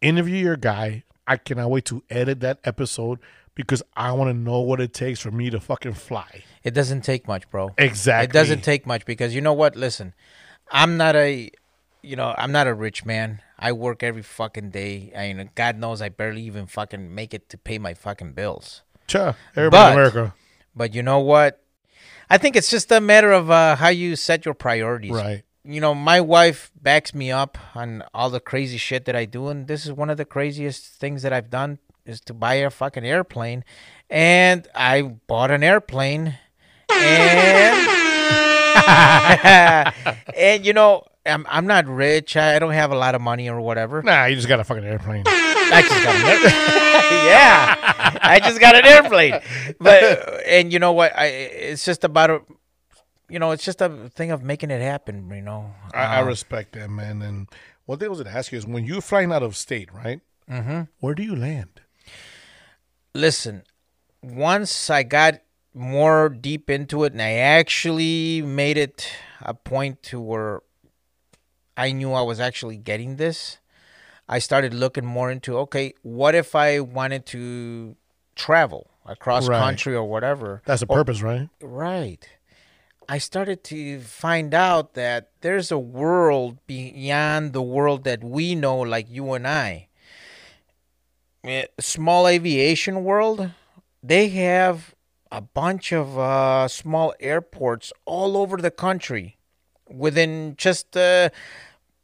interview 0.00 0.36
your 0.36 0.56
guy. 0.56 1.04
I 1.26 1.36
cannot 1.36 1.70
wait 1.70 1.84
to 1.86 2.02
edit 2.10 2.40
that 2.40 2.58
episode 2.64 3.18
because 3.54 3.82
I 3.96 4.12
want 4.12 4.30
to 4.30 4.34
know 4.34 4.60
what 4.60 4.80
it 4.80 4.92
takes 4.92 5.20
for 5.20 5.30
me 5.30 5.50
to 5.50 5.60
fucking 5.60 5.94
fly." 5.94 6.42
It 6.62 6.74
doesn't 6.74 7.02
take 7.02 7.26
much, 7.28 7.48
bro. 7.50 7.74
Exactly. 7.78 8.24
It 8.24 8.32
doesn't 8.32 8.62
take 8.62 8.86
much 8.86 9.04
because 9.06 9.34
you 9.34 9.40
know 9.40 9.52
what? 9.52 9.76
Listen, 9.76 10.14
I'm 10.70 10.96
not 10.96 11.16
a, 11.16 11.50
you 12.02 12.16
know, 12.16 12.34
I'm 12.36 12.52
not 12.52 12.66
a 12.66 12.74
rich 12.74 13.04
man. 13.04 13.40
I 13.58 13.72
work 13.72 14.02
every 14.02 14.22
fucking 14.22 14.70
day. 14.70 15.12
I 15.16 15.32
mean, 15.32 15.50
God 15.54 15.78
knows 15.78 16.00
I 16.02 16.08
barely 16.08 16.42
even 16.42 16.66
fucking 16.66 17.14
make 17.14 17.34
it 17.34 17.48
to 17.50 17.58
pay 17.58 17.78
my 17.78 17.94
fucking 17.94 18.32
bills. 18.32 18.82
Cha, 19.06 19.34
everybody 19.56 19.92
in 19.92 19.98
America, 19.98 20.34
But 20.74 20.94
you 20.94 21.02
know 21.02 21.18
what? 21.20 21.62
I 22.28 22.38
think 22.38 22.56
it's 22.56 22.70
just 22.70 22.92
a 22.92 23.00
matter 23.00 23.32
of 23.32 23.50
uh, 23.50 23.76
how 23.76 23.88
you 23.88 24.16
set 24.16 24.44
your 24.44 24.54
priorities. 24.54 25.10
right? 25.10 25.42
You 25.62 25.80
know, 25.80 25.94
my 25.94 26.22
wife 26.22 26.70
backs 26.80 27.14
me 27.14 27.30
up 27.30 27.58
on 27.74 28.02
all 28.14 28.30
the 28.30 28.40
crazy 28.40 28.78
shit 28.78 29.04
that 29.04 29.14
I 29.14 29.26
do, 29.26 29.48
and 29.48 29.66
this 29.66 29.84
is 29.84 29.92
one 29.92 30.08
of 30.08 30.16
the 30.16 30.24
craziest 30.24 30.86
things 30.86 31.20
that 31.22 31.34
I've 31.34 31.50
done 31.50 31.78
is 32.06 32.20
to 32.22 32.34
buy 32.34 32.54
a 32.54 32.70
fucking 32.70 33.04
airplane, 33.04 33.64
and 34.08 34.66
I 34.74 35.02
bought 35.02 35.50
an 35.50 35.62
airplane, 35.62 36.38
and 36.90 37.88
and 40.34 40.64
you 40.64 40.72
know, 40.72 41.04
I'm 41.26 41.44
I'm 41.48 41.66
not 41.66 41.86
rich. 41.86 42.38
I 42.38 42.58
don't 42.58 42.72
have 42.72 42.90
a 42.90 42.96
lot 42.96 43.14
of 43.14 43.20
money 43.20 43.50
or 43.50 43.60
whatever. 43.60 44.02
Nah, 44.02 44.24
you 44.24 44.36
just 44.36 44.48
got 44.48 44.60
a 44.60 44.64
fucking 44.64 44.84
airplane. 44.84 45.24
I 45.26 45.82
just 45.82 46.02
got 46.02 46.16
an 46.16 46.26
airplane. 46.26 46.52
yeah, 47.28 48.18
I 48.22 48.40
just 48.42 48.60
got 48.60 48.74
an 48.76 48.86
airplane. 48.86 49.40
But 49.78 50.42
and 50.46 50.72
you 50.72 50.78
know 50.78 50.92
what? 50.92 51.12
I 51.14 51.26
it's 51.26 51.84
just 51.84 52.02
about 52.02 52.30
a, 52.30 52.40
you 53.30 53.38
know, 53.38 53.50
it's 53.52 53.64
just 53.64 53.80
a 53.80 54.10
thing 54.14 54.30
of 54.30 54.42
making 54.42 54.70
it 54.70 54.80
happen. 54.82 55.30
You 55.30 55.42
know, 55.42 55.72
I, 55.94 56.04
I 56.18 56.20
Uh, 56.22 56.24
respect 56.26 56.72
that, 56.72 56.90
man. 56.90 57.22
And 57.22 57.48
one 57.86 57.98
thing 57.98 58.06
I 58.06 58.10
was 58.10 58.18
going 58.20 58.32
to 58.32 58.36
ask 58.38 58.52
you 58.52 58.58
is 58.58 58.66
when 58.66 58.84
you're 58.84 59.00
flying 59.00 59.32
out 59.32 59.42
of 59.42 59.56
state, 59.56 59.92
right? 59.92 60.20
Mm-hmm. 60.50 60.82
Where 61.00 61.14
do 61.14 61.22
you 61.22 61.36
land? 61.36 61.80
listen. 63.14 63.62
Once 64.22 64.90
I 64.90 65.02
got 65.02 65.40
more 65.74 66.28
deep 66.28 66.68
into 66.68 67.04
it, 67.04 67.12
and 67.12 67.22
I 67.22 67.32
actually 67.32 68.42
made 68.42 68.76
it 68.76 69.10
a 69.40 69.54
point 69.54 70.02
to 70.04 70.20
where 70.20 70.60
I 71.76 71.92
knew 71.92 72.12
I 72.12 72.22
was 72.22 72.38
actually 72.40 72.76
getting 72.76 73.16
this. 73.16 73.58
I 74.28 74.38
started 74.38 74.74
looking 74.74 75.04
more 75.06 75.30
into 75.30 75.56
okay, 75.58 75.94
what 76.02 76.34
if 76.34 76.54
I 76.54 76.80
wanted 76.80 77.24
to 77.26 77.96
travel 78.36 78.90
across 79.06 79.48
Right. 79.48 79.58
country 79.58 79.94
or 79.96 80.04
whatever? 80.04 80.62
That's 80.66 80.80
the 80.80 80.86
purpose, 80.86 81.22
right? 81.22 81.48
Right. 81.60 82.28
I 83.12 83.18
started 83.18 83.64
to 83.64 83.98
find 84.02 84.54
out 84.54 84.94
that 84.94 85.30
there's 85.40 85.72
a 85.72 85.78
world 85.80 86.58
beyond 86.68 87.52
the 87.52 87.60
world 87.60 88.04
that 88.04 88.22
we 88.22 88.54
know, 88.54 88.78
like 88.78 89.10
you 89.10 89.32
and 89.32 89.48
I. 89.48 89.88
Small 91.80 92.28
aviation 92.28 93.02
world, 93.02 93.50
they 94.00 94.28
have 94.28 94.94
a 95.32 95.40
bunch 95.40 95.92
of 95.92 96.16
uh, 96.16 96.68
small 96.68 97.12
airports 97.18 97.92
all 98.04 98.36
over 98.36 98.58
the 98.58 98.70
country. 98.70 99.38
Within 99.88 100.54
just 100.56 100.96
uh, 100.96 101.30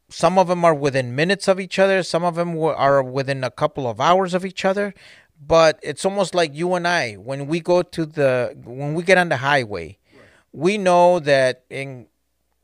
some 0.08 0.40
of 0.40 0.48
them 0.48 0.64
are 0.64 0.74
within 0.74 1.14
minutes 1.14 1.46
of 1.46 1.60
each 1.60 1.78
other, 1.78 2.02
some 2.02 2.24
of 2.24 2.34
them 2.34 2.58
are 2.58 3.00
within 3.00 3.44
a 3.44 3.52
couple 3.52 3.86
of 3.88 4.00
hours 4.00 4.34
of 4.34 4.44
each 4.44 4.64
other. 4.64 4.92
But 5.40 5.78
it's 5.84 6.04
almost 6.04 6.34
like 6.34 6.52
you 6.52 6.74
and 6.74 6.88
I 6.88 7.14
when 7.14 7.46
we 7.46 7.60
go 7.60 7.82
to 7.82 8.06
the 8.06 8.56
when 8.64 8.94
we 8.94 9.04
get 9.04 9.18
on 9.18 9.28
the 9.28 9.36
highway, 9.36 9.98
we 10.56 10.78
know 10.78 11.18
that 11.20 11.64
in 11.68 12.06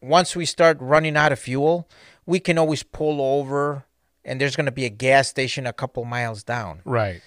once 0.00 0.34
we 0.34 0.46
start 0.46 0.78
running 0.80 1.14
out 1.14 1.30
of 1.30 1.38
fuel, 1.38 1.86
we 2.24 2.40
can 2.40 2.56
always 2.56 2.82
pull 2.82 3.20
over 3.20 3.84
and 4.24 4.40
there's 4.40 4.56
going 4.56 4.66
to 4.66 4.72
be 4.72 4.86
a 4.86 4.90
gas 4.90 5.28
station 5.28 5.66
a 5.66 5.74
couple 5.74 6.04
miles 6.06 6.42
down. 6.42 6.80
Right. 6.86 7.20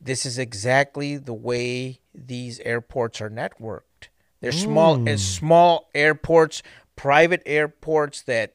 This 0.00 0.24
is 0.24 0.38
exactly 0.38 1.16
the 1.16 1.34
way 1.34 1.98
these 2.14 2.60
airports 2.60 3.20
are 3.20 3.30
networked. 3.30 4.08
They're 4.40 4.52
small 4.52 5.08
uh, 5.08 5.16
small 5.16 5.90
airports, 5.92 6.62
private 6.94 7.42
airports 7.44 8.22
that 8.22 8.54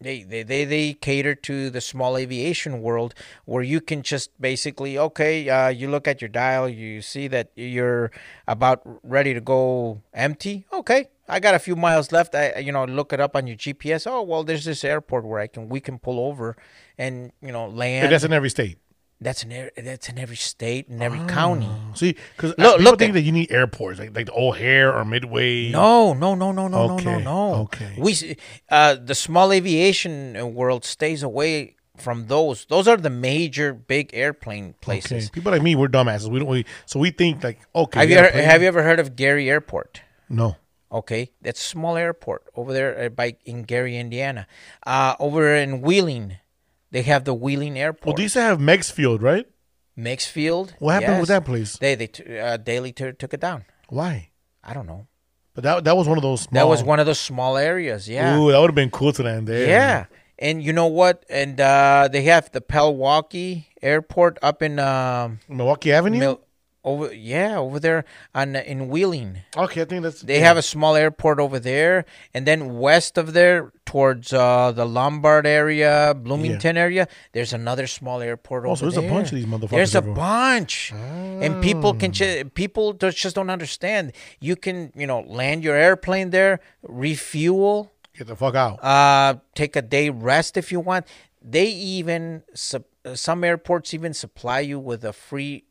they, 0.00 0.22
they, 0.22 0.42
they, 0.42 0.64
they 0.64 0.92
cater 0.92 1.34
to 1.34 1.70
the 1.70 1.80
small 1.80 2.16
aviation 2.16 2.82
world 2.82 3.14
where 3.44 3.62
you 3.62 3.80
can 3.80 4.02
just 4.02 4.30
basically 4.40 4.98
okay 4.98 5.48
uh, 5.48 5.68
you 5.68 5.88
look 5.88 6.06
at 6.06 6.20
your 6.20 6.28
dial 6.28 6.68
you 6.68 7.00
see 7.00 7.28
that 7.28 7.50
you're 7.54 8.10
about 8.46 8.82
ready 9.02 9.34
to 9.34 9.40
go 9.40 10.02
empty. 10.12 10.66
Okay 10.72 11.08
i 11.28 11.40
got 11.40 11.54
a 11.54 11.58
few 11.58 11.76
miles 11.76 12.12
left. 12.12 12.34
I 12.34 12.58
you 12.58 12.72
know 12.72 12.84
look 12.84 13.12
it 13.12 13.20
up 13.20 13.34
on 13.36 13.46
your 13.46 13.56
gps 13.56 14.06
oh 14.06 14.22
well 14.22 14.44
there's 14.44 14.64
this 14.64 14.84
airport 14.84 15.24
where 15.24 15.40
i 15.40 15.46
can 15.46 15.68
we 15.68 15.80
can 15.80 15.98
pull 15.98 16.20
over 16.20 16.56
and 16.98 17.32
you 17.42 17.52
know 17.52 17.66
land. 17.66 18.04
And 18.04 18.12
that's 18.12 18.24
in 18.24 18.32
every 18.32 18.50
state. 18.50 18.78
That's 19.20 19.42
in 19.44 19.52
every, 19.52 19.70
that's 19.76 20.08
in 20.08 20.18
every 20.18 20.36
state 20.36 20.88
and 20.88 21.02
every 21.02 21.20
county. 21.26 21.68
See, 21.94 22.16
because 22.36 22.50
Look- 22.58 22.76
people 22.76 22.84
look 22.84 22.98
think 22.98 23.10
at- 23.10 23.14
that 23.14 23.22
you 23.22 23.32
need 23.32 23.50
airports, 23.50 23.98
like 23.98 24.14
like 24.14 24.26
the 24.26 24.34
O'Hare 24.34 24.92
or 24.94 25.04
Midway. 25.04 25.70
No, 25.70 26.12
no, 26.14 26.34
no, 26.34 26.52
no, 26.52 26.68
no, 26.68 26.86
no, 26.88 26.94
Okay, 26.94 27.04
no, 27.04 27.18
no. 27.54 27.54
okay. 27.62 27.94
We 27.98 28.36
uh, 28.70 28.96
the 29.02 29.14
small 29.14 29.52
aviation 29.52 30.54
world 30.54 30.84
stays 30.84 31.22
away 31.22 31.76
from 31.96 32.26
those. 32.26 32.66
Those 32.66 32.86
are 32.88 32.98
the 32.98 33.08
major 33.10 33.72
big 33.72 34.10
airplane 34.12 34.64
Okay. 34.64 34.76
places. 34.80 35.30
People 35.30 35.50
like 35.52 35.62
me, 35.62 35.74
we're 35.74 35.88
dumbasses. 35.88 36.28
We 36.30 36.40
don't. 36.40 36.48
We, 36.48 36.66
so 36.84 37.00
we 37.00 37.10
think 37.10 37.42
like, 37.42 37.58
okay, 37.74 38.00
Have 38.00 38.10
you 38.10 38.16
ever, 38.18 38.42
have 38.42 38.60
you 38.62 38.68
ever 38.68 38.82
heard 38.82 39.00
of 39.00 39.16
Gary 39.16 39.48
Airport? 39.48 40.02
No. 40.28 40.56
Okay, 40.92 41.30
that's 41.42 41.60
a 41.60 41.64
small 41.64 41.96
airport 41.96 42.44
over 42.54 42.72
there 42.72 43.06
uh, 43.06 43.08
by 43.08 43.36
in 43.44 43.62
Gary, 43.64 43.96
Indiana. 43.96 44.46
Uh, 44.86 45.14
over 45.18 45.52
in 45.54 45.80
Wheeling, 45.82 46.36
they 46.96 47.02
have 47.02 47.24
the 47.24 47.34
Wheeling 47.34 47.78
Airport. 47.78 48.06
Well, 48.06 48.14
they 48.16 48.22
used 48.22 48.34
to 48.34 48.40
have 48.40 48.58
Meigs 48.58 48.90
Field, 48.90 49.20
right? 49.20 49.44
Meigs 49.96 50.26
Field. 50.26 50.74
What 50.78 50.92
happened 50.94 51.20
with 51.20 51.28
that 51.28 51.44
place? 51.44 51.76
They 51.76 51.94
they 51.94 52.06
t- 52.06 52.38
uh, 52.38 52.56
Daley 52.56 52.92
t- 52.92 53.12
took 53.12 53.34
it 53.34 53.40
down. 53.40 53.66
Why? 53.90 54.30
I 54.64 54.72
don't 54.72 54.86
know. 54.86 55.06
But 55.54 55.64
that 55.64 55.84
that 55.84 55.94
was 55.94 56.08
one 56.08 56.16
of 56.16 56.22
those. 56.22 56.40
Small, 56.42 56.54
That 56.58 56.68
was 56.68 56.82
one 56.82 56.98
of 56.98 57.04
those 57.04 57.20
small 57.20 57.58
areas. 57.58 58.08
Yeah. 58.08 58.38
Ooh, 58.38 58.50
that 58.50 58.58
would 58.58 58.70
have 58.70 58.74
been 58.74 58.88
cool 58.90 59.12
to 59.12 59.22
land 59.22 59.46
there. 59.46 59.68
Yeah. 59.68 60.06
And 60.38 60.62
you 60.62 60.72
know 60.72 60.86
what? 60.86 61.24
And 61.28 61.60
uh, 61.60 62.08
they 62.10 62.22
have 62.22 62.50
the 62.52 62.62
Palwaukee 62.62 63.66
Airport 63.82 64.38
up 64.40 64.62
in 64.62 64.78
um, 64.78 65.40
Milwaukee 65.48 65.92
Avenue. 65.92 66.18
Mil- 66.18 66.40
over 66.86 67.12
yeah 67.12 67.58
over 67.58 67.78
there 67.80 68.04
on 68.34 68.54
in 68.56 68.88
Wheeling. 68.88 69.40
okay, 69.56 69.82
I 69.82 69.84
think 69.84 70.02
that's 70.04 70.22
They 70.22 70.38
have 70.38 70.56
a 70.56 70.62
small 70.62 70.94
airport 70.96 71.40
over 71.40 71.58
there, 71.58 72.04
and 72.32 72.46
then 72.46 72.78
west 72.78 73.18
of 73.18 73.32
there, 73.32 73.72
towards 73.84 74.32
uh, 74.32 74.70
the 74.72 74.84
Lombard 74.86 75.46
area, 75.46 76.14
Bloomington 76.16 76.76
area, 76.76 77.08
there's 77.32 77.52
another 77.52 77.86
small 77.88 78.20
airport 78.22 78.64
Oh, 78.64 78.70
over 78.70 78.76
so 78.76 78.84
there's 78.90 78.96
a 79.04 79.08
bunch 79.14 79.28
of 79.32 79.36
these 79.38 79.46
motherfuckers 79.46 79.70
There's 79.70 79.94
a 79.94 79.98
everywhere. 79.98 80.16
bunch, 80.16 80.92
and 81.44 81.62
people 81.62 81.92
can 81.94 82.12
ju- 82.12 82.44
people 82.54 82.92
just 82.94 83.34
don't 83.34 83.50
understand. 83.50 84.12
You 84.40 84.54
can 84.54 84.92
you 84.94 85.06
know 85.10 85.20
land 85.26 85.64
your 85.64 85.74
airplane 85.76 86.30
there, 86.30 86.60
refuel, 87.10 87.92
get 88.16 88.26
the 88.28 88.36
fuck 88.36 88.54
out. 88.54 88.78
uh, 88.84 89.34
take 89.54 89.74
a 89.76 89.82
day 89.82 90.08
rest 90.10 90.56
if 90.56 90.70
you 90.70 90.80
want. 90.80 91.06
They 91.42 91.66
even 91.66 92.42
some 93.14 93.44
airports 93.44 93.94
even 93.94 94.12
supply 94.14 94.60
you 94.60 94.78
with 94.78 95.04
a 95.04 95.12
free 95.12 95.64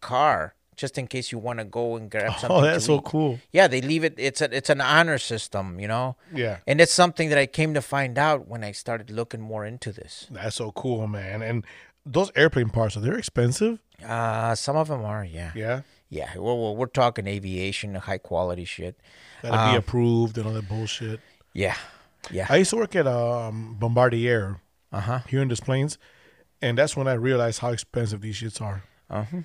car 0.00 0.54
just 0.76 0.96
in 0.98 1.06
case 1.06 1.30
you 1.32 1.38
want 1.38 1.58
to 1.58 1.64
go 1.64 1.96
and 1.96 2.10
grab 2.10 2.38
something. 2.38 2.50
oh, 2.58 2.60
that's 2.62 2.86
so 2.86 3.00
cool. 3.00 3.38
Yeah, 3.52 3.68
they 3.68 3.80
leave 3.80 4.04
it. 4.04 4.14
It's 4.16 4.40
a 4.40 4.54
it's 4.56 4.70
an 4.70 4.80
honor 4.80 5.18
system, 5.18 5.78
you 5.80 5.88
know. 5.88 6.16
Yeah. 6.34 6.58
And 6.66 6.80
it's 6.80 6.92
something 6.92 7.28
that 7.28 7.38
I 7.38 7.46
came 7.46 7.74
to 7.74 7.82
find 7.82 8.18
out 8.18 8.48
when 8.48 8.64
I 8.64 8.72
started 8.72 9.10
looking 9.10 9.40
more 9.40 9.64
into 9.66 9.92
this. 9.92 10.26
That's 10.30 10.56
so 10.56 10.72
cool, 10.72 11.06
man. 11.06 11.42
And 11.42 11.64
those 12.06 12.30
airplane 12.34 12.70
parts 12.70 12.96
are 12.96 13.00
they 13.00 13.16
expensive? 13.16 13.78
Uh, 14.04 14.54
some 14.56 14.76
of 14.76 14.88
them 14.88 15.04
are, 15.04 15.24
yeah, 15.24 15.52
Yeah. 15.54 15.82
yeah. 16.08 16.30
Well, 16.36 16.58
well 16.60 16.74
we're 16.74 16.86
talking 16.86 17.26
aviation, 17.28 17.94
high 17.94 18.18
quality 18.18 18.64
shit. 18.64 18.98
Gotta 19.42 19.56
Um, 19.58 19.70
be 19.72 19.76
approved 19.78 20.36
and 20.38 20.46
all 20.46 20.52
that 20.54 20.68
bullshit. 20.68 21.20
Yeah, 21.52 21.76
yeah. 22.30 22.46
I 22.48 22.56
used 22.56 22.70
to 22.70 22.76
work 22.76 22.96
at 22.96 23.06
um, 23.06 23.76
Bombardier 23.78 24.56
Uh 24.92 25.00
huh. 25.00 25.18
here 25.28 25.42
in 25.42 25.48
Des 25.48 25.56
Plaines, 25.62 25.98
and 26.60 26.76
that's 26.78 26.96
when 26.96 27.06
I 27.06 27.12
realized 27.12 27.60
how 27.60 27.70
expensive 27.70 28.20
these 28.22 28.36
shits 28.40 28.60
are. 28.60 28.82
Uh 29.08 29.24
huh. 29.24 29.36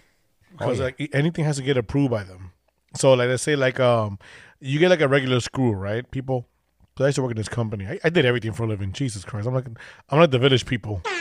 Because 0.57 0.79
yeah. 0.79 0.85
like 0.85 1.09
anything 1.13 1.45
has 1.45 1.57
to 1.57 1.63
get 1.63 1.77
approved 1.77 2.11
by 2.11 2.23
them. 2.23 2.51
So 2.95 3.13
like 3.13 3.29
let's 3.29 3.43
say 3.43 3.55
like 3.55 3.79
um, 3.79 4.19
you 4.59 4.79
get 4.79 4.89
like 4.89 5.01
a 5.01 5.07
regular 5.07 5.39
screw, 5.39 5.71
right? 5.71 6.09
People. 6.11 6.47
'cause 6.95 7.05
I 7.05 7.07
used 7.09 7.15
to 7.17 7.21
work 7.21 7.31
in 7.31 7.37
this 7.37 7.49
company. 7.49 7.85
I, 7.85 7.99
I 8.03 8.09
did 8.09 8.25
everything 8.25 8.53
for 8.53 8.63
a 8.63 8.67
living. 8.67 8.91
Jesus 8.91 9.23
Christ, 9.23 9.47
I'm 9.47 9.53
like 9.53 9.67
I'm 10.09 10.19
like 10.19 10.31
the 10.31 10.39
village 10.39 10.65
people. 10.65 11.01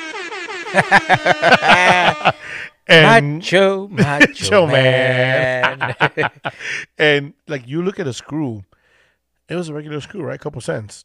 and 2.88 3.37
Macho, 3.38 3.88
macho, 3.88 3.90
Macho 4.27 4.66
man. 4.66 5.79
man. 5.79 6.31
and 6.99 7.35
like 7.46 7.66
you 7.66 7.83
look 7.83 8.01
at 8.01 8.07
a 8.07 8.12
screw, 8.12 8.64
it 9.49 9.55
was 9.55 9.68
a 9.68 9.75
regular 9.75 10.01
screw, 10.01 10.22
right? 10.22 10.37
A 10.37 10.38
couple 10.38 10.61
cents. 10.61 11.05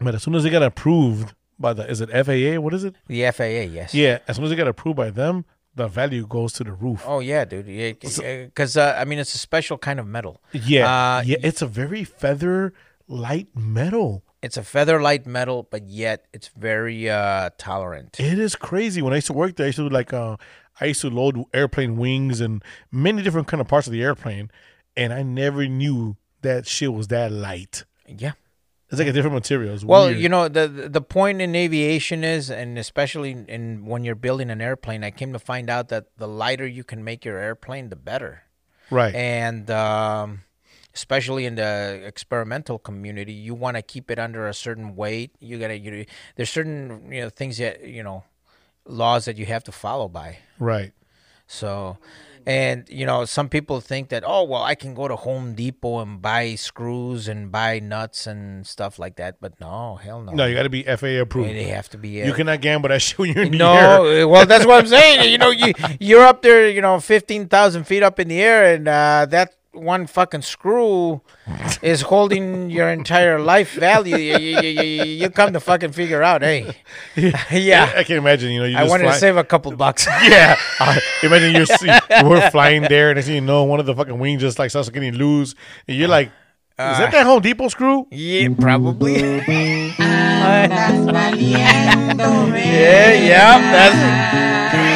But 0.00 0.14
as 0.14 0.22
soon 0.22 0.34
as 0.34 0.44
it 0.44 0.50
got 0.50 0.62
approved 0.62 1.34
by 1.58 1.72
the 1.72 1.88
is 1.88 2.00
it 2.00 2.10
FAA? 2.10 2.60
What 2.60 2.74
is 2.74 2.84
it? 2.84 2.94
the 3.06 3.30
FAA, 3.30 3.70
yes. 3.72 3.94
Yeah, 3.94 4.18
as 4.28 4.36
soon 4.36 4.44
as 4.44 4.52
it 4.52 4.56
got 4.56 4.68
approved 4.68 4.96
by 4.96 5.10
them, 5.10 5.44
the 5.80 5.88
value 5.88 6.26
goes 6.26 6.52
to 6.54 6.64
the 6.64 6.72
roof. 6.72 7.02
Oh 7.06 7.20
yeah, 7.20 7.44
dude. 7.44 7.66
Because 7.66 8.76
uh, 8.76 8.96
I 9.00 9.04
mean, 9.08 9.18
it's 9.18 9.34
a 9.34 9.38
special 9.38 9.78
kind 9.78 9.98
of 9.98 10.06
metal. 10.06 10.34
Yeah, 10.52 10.84
Uh, 10.86 11.22
yeah, 11.24 11.38
it's 11.48 11.62
a 11.62 11.66
very 11.66 12.04
feather 12.04 12.72
light 13.08 13.48
metal. 13.54 14.22
It's 14.42 14.56
a 14.56 14.62
feather 14.62 15.00
light 15.02 15.26
metal, 15.26 15.68
but 15.70 15.82
yet 15.88 16.18
it's 16.32 16.48
very 16.56 17.10
uh, 17.10 17.50
tolerant. 17.58 18.18
It 18.20 18.38
is 18.38 18.56
crazy. 18.56 19.02
When 19.02 19.12
I 19.12 19.16
used 19.16 19.26
to 19.28 19.32
work 19.42 19.56
there, 19.56 19.66
I 19.66 19.68
used 19.68 19.76
to 19.82 19.88
do 19.88 19.94
like 20.00 20.12
uh, 20.12 20.36
I 20.80 20.84
used 20.92 21.02
to 21.02 21.10
load 21.10 21.44
airplane 21.52 21.96
wings 21.96 22.40
and 22.40 22.62
many 22.90 23.22
different 23.22 23.48
kind 23.48 23.60
of 23.60 23.68
parts 23.68 23.86
of 23.86 23.92
the 23.92 24.02
airplane, 24.02 24.50
and 24.96 25.12
I 25.12 25.22
never 25.22 25.66
knew 25.66 26.16
that 26.42 26.66
shit 26.66 26.92
was 26.92 27.08
that 27.08 27.30
light. 27.32 27.84
Yeah. 28.06 28.32
It's 28.90 28.98
like 28.98 29.08
a 29.08 29.12
different 29.12 29.34
material. 29.34 29.72
It's 29.74 29.84
Well, 29.84 30.06
weird. 30.06 30.18
you 30.18 30.28
know 30.28 30.48
the 30.48 30.66
the 30.68 31.00
point 31.00 31.40
in 31.40 31.54
aviation 31.54 32.24
is, 32.24 32.50
and 32.50 32.76
especially 32.76 33.30
in 33.48 33.86
when 33.86 34.02
you're 34.04 34.16
building 34.18 34.50
an 34.50 34.60
airplane, 34.60 35.04
I 35.04 35.10
came 35.12 35.32
to 35.32 35.38
find 35.38 35.70
out 35.70 35.88
that 35.88 36.06
the 36.18 36.26
lighter 36.26 36.66
you 36.66 36.82
can 36.82 37.04
make 37.04 37.24
your 37.24 37.38
airplane, 37.38 37.88
the 37.88 37.96
better. 37.96 38.42
right? 38.90 39.14
And 39.14 39.70
um, 39.70 40.42
especially 40.92 41.46
in 41.46 41.54
the 41.54 42.02
experimental 42.04 42.78
community, 42.80 43.32
you 43.32 43.54
want 43.54 43.76
to 43.76 43.82
keep 43.82 44.10
it 44.10 44.18
under 44.18 44.48
a 44.48 44.54
certain 44.54 44.96
weight. 44.96 45.30
You 45.38 45.58
gotta 45.58 45.78
you 45.78 46.04
there's 46.34 46.50
certain 46.50 47.12
you 47.12 47.20
know 47.22 47.30
things 47.30 47.58
that 47.58 47.86
you 47.86 48.02
know 48.02 48.24
laws 48.86 49.24
that 49.26 49.36
you 49.38 49.46
have 49.46 49.62
to 49.64 49.72
follow 49.72 50.08
by. 50.08 50.38
right. 50.58 50.92
So, 51.46 51.98
and 52.46 52.88
you 52.88 53.06
know, 53.06 53.24
some 53.24 53.48
people 53.48 53.80
think 53.80 54.08
that 54.10 54.22
oh 54.26 54.44
well, 54.44 54.62
I 54.62 54.74
can 54.74 54.94
go 54.94 55.08
to 55.08 55.16
Home 55.16 55.54
Depot 55.54 56.00
and 56.00 56.20
buy 56.20 56.54
screws 56.54 57.28
and 57.28 57.50
buy 57.52 57.78
nuts 57.78 58.26
and 58.26 58.66
stuff 58.66 58.98
like 58.98 59.16
that. 59.16 59.36
But 59.40 59.60
no, 59.60 59.96
hell 59.96 60.22
no. 60.22 60.32
No, 60.32 60.46
you 60.46 60.54
got 60.54 60.64
to 60.64 60.70
be 60.70 60.82
FAA 60.82 61.20
approved. 61.20 61.50
They 61.50 61.64
have 61.64 61.88
to 61.90 61.98
be. 61.98 62.08
You 62.10 62.32
uh, 62.32 62.36
cannot 62.36 62.60
gamble 62.60 62.88
that 62.88 63.02
shit 63.02 63.18
when 63.18 63.32
you're 63.34 63.44
in 63.44 63.58
the 63.58 63.64
air. 63.64 64.24
uh, 64.24 64.26
well, 64.26 64.46
that's 64.46 64.66
what 64.66 64.80
I'm 64.80 64.86
saying. 64.86 65.30
You 65.30 65.38
know, 65.38 65.50
you 65.50 65.72
you're 65.98 66.24
up 66.24 66.42
there, 66.42 66.68
you 66.68 66.80
know, 66.80 67.00
fifteen 67.00 67.48
thousand 67.48 67.84
feet 67.84 68.02
up 68.02 68.18
in 68.18 68.28
the 68.28 68.40
air, 68.40 68.74
and 68.74 68.88
uh, 68.88 69.26
that 69.30 69.54
one 69.72 70.06
fucking 70.06 70.42
screw 70.42 71.20
is 71.80 72.00
holding 72.02 72.70
your 72.70 72.88
entire 72.90 73.38
life 73.38 73.72
value. 73.74 74.16
You, 74.16 74.38
you, 74.38 74.60
you, 74.60 74.82
you- 74.82 75.04
you 75.20 75.30
come 75.30 75.52
to 75.52 75.60
fucking 75.60 75.92
figure 75.92 76.22
out, 76.22 76.42
hey, 76.42 76.74
yeah, 77.50 77.92
I 77.96 78.02
can 78.04 78.16
imagine. 78.16 78.50
You 78.50 78.60
know, 78.60 78.66
you 78.66 78.76
I 78.76 78.80
just 78.80 78.90
wanted 78.90 79.04
fly- 79.04 79.12
to 79.14 79.18
save 79.18 79.36
a 79.36 79.44
couple 79.44 79.70
bucks. 79.76 80.06
Yeah, 80.22 80.56
Uh, 80.80 80.98
imagine 81.22 81.54
you're 81.54 81.66
see, 81.66 81.88
we're 82.24 82.50
flying 82.50 82.82
there, 82.82 83.10
and 83.10 83.16
next 83.16 83.26
thing 83.26 83.36
you 83.36 83.40
know, 83.42 83.64
one 83.64 83.78
of 83.80 83.86
the 83.86 83.94
fucking 83.94 84.18
wings 84.18 84.40
just 84.42 84.58
like 84.58 84.70
starts 84.70 84.88
getting 84.90 85.14
loose, 85.14 85.54
and 85.86 85.96
you're 85.96 86.08
like, 86.08 86.28
"Is 86.28 86.98
that 86.98 87.12
that 87.12 87.26
Home 87.26 87.40
Depot 87.42 87.68
screw?" 87.68 88.06
Yeah, 88.10 88.48
probably. 88.58 89.20
yeah, 92.40 93.12
yeah, 93.12 93.58
that's. 93.70 94.89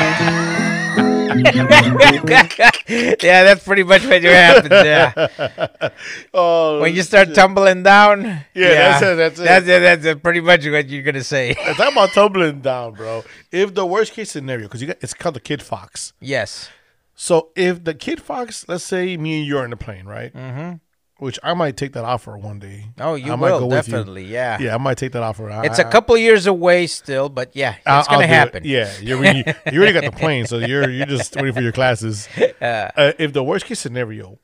Yeah, 2.86 3.44
that's 3.44 3.64
pretty 3.64 3.82
much 3.82 4.04
what 4.04 4.22
happens. 4.22 4.70
Yeah, 4.70 5.88
Oh, 6.34 6.80
when 6.80 6.94
you 6.94 7.02
start 7.02 7.34
tumbling 7.34 7.82
down. 7.82 8.22
Yeah, 8.54 8.98
that's 8.98 9.02
it, 9.02 9.16
that's 9.16 9.40
it. 9.40 9.44
That's 9.44 9.66
it. 9.66 9.80
That's 9.80 10.04
it, 10.04 10.22
pretty 10.22 10.40
much 10.40 10.66
what 10.66 10.88
you're 10.88 11.02
gonna 11.02 11.24
say. 11.24 11.54
talking 11.54 11.92
about 11.92 12.12
tumbling 12.12 12.60
down, 12.60 12.94
bro. 12.94 13.24
If 13.50 13.74
the 13.74 13.86
worst 13.86 14.12
case 14.12 14.30
scenario, 14.30 14.66
because 14.66 14.80
you 14.80 14.88
got 14.88 14.98
it's 15.00 15.14
called 15.14 15.34
the 15.36 15.40
KitFox. 15.40 16.12
Yes. 16.20 16.68
So 17.14 17.50
if 17.54 17.84
the 17.84 17.94
KitFox, 17.94 18.68
let's 18.68 18.84
say 18.84 19.16
me 19.16 19.38
and 19.38 19.46
you're 19.46 19.64
in 19.64 19.70
the 19.70 19.76
plane, 19.76 20.06
right? 20.06 20.32
Mm-hmm. 20.34 20.74
Which 21.18 21.38
I 21.44 21.54
might 21.54 21.76
take 21.76 21.92
that 21.92 22.04
offer 22.04 22.36
one 22.36 22.58
day. 22.58 22.86
Oh, 22.98 23.14
you 23.14 23.32
I 23.32 23.36
might 23.36 23.52
will 23.52 23.60
go 23.60 23.66
with 23.66 23.86
you. 23.86 23.94
definitely. 23.94 24.24
Yeah. 24.24 24.58
Yeah, 24.60 24.74
I 24.74 24.78
might 24.78 24.98
take 24.98 25.12
that 25.12 25.22
offer. 25.22 25.48
It's 25.64 25.78
a 25.78 25.84
couple 25.84 26.16
years 26.16 26.46
away 26.48 26.88
still, 26.88 27.28
but 27.28 27.54
yeah, 27.54 27.76
it's 27.86 28.08
gonna 28.08 28.26
happen. 28.26 28.64
Yeah, 28.66 28.92
you 29.00 29.16
already, 29.18 29.44
you 29.72 29.78
already 29.78 29.92
got 29.92 30.04
the 30.04 30.10
plane, 30.12 30.46
so 30.46 30.58
you're 30.58 30.90
you're 30.90 31.06
just 31.06 31.36
waiting 31.36 31.52
for 31.52 31.62
your 31.62 31.72
classes. 31.72 32.28
Uh, 32.64 33.12
if 33.18 33.32
the 33.34 33.42
worst 33.44 33.66
case 33.66 33.78
scenario, 33.78 34.38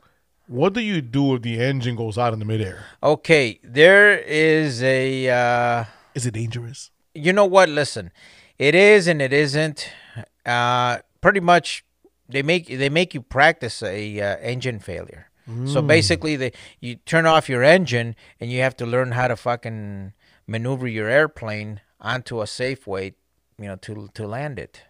what 0.47 0.75
do 0.75 0.81
you 0.81 1.01
do 1.01 1.35
if 1.35 1.43
the 1.43 1.59
engine 1.59 1.97
goes 1.97 2.19
out 2.19 2.33
in 2.35 2.39
the 2.39 2.45
midair? 2.45 2.85
Okay, 3.03 3.59
there 3.65 4.19
is 4.19 4.83
a. 4.83 5.29
Uh, 5.29 5.85
Is 6.15 6.27
it 6.27 6.35
dangerous? 6.35 6.91
you 7.15 7.33
know 7.33 7.47
what? 7.47 7.69
Listen, 7.71 8.11
it 8.59 8.75
is 8.75 9.07
and 9.09 9.23
it 9.23 9.33
isn't. 9.33 9.89
Uh, 10.45 10.99
pretty 11.23 11.41
much, 11.41 11.85
they 12.29 12.43
make 12.43 12.67
they 12.67 12.89
make 12.91 13.15
you 13.15 13.23
practice 13.23 13.83
a 13.83 14.21
uh, 14.21 14.37
engine 14.39 14.79
failure. 14.81 15.30
So 15.67 15.83
basically, 15.83 16.37
they 16.37 16.53
you 16.81 16.97
turn 16.97 17.27
off 17.27 17.49
your 17.49 17.63
engine 17.63 18.17
and 18.41 18.51
you 18.51 18.61
have 18.61 18.77
to 18.77 18.87
learn 18.87 19.13
how 19.13 19.29
to 19.29 19.37
fucking 19.37 20.13
maneuver 20.47 20.89
your 20.89 21.09
airplane 21.09 21.81
onto 22.01 22.41
a 22.41 22.47
safe 22.47 22.87
way, 22.87 23.15
you 23.59 23.67
know, 23.67 23.77
to 23.77 24.09
to 24.15 24.27
land 24.27 24.59
it. 24.59 24.83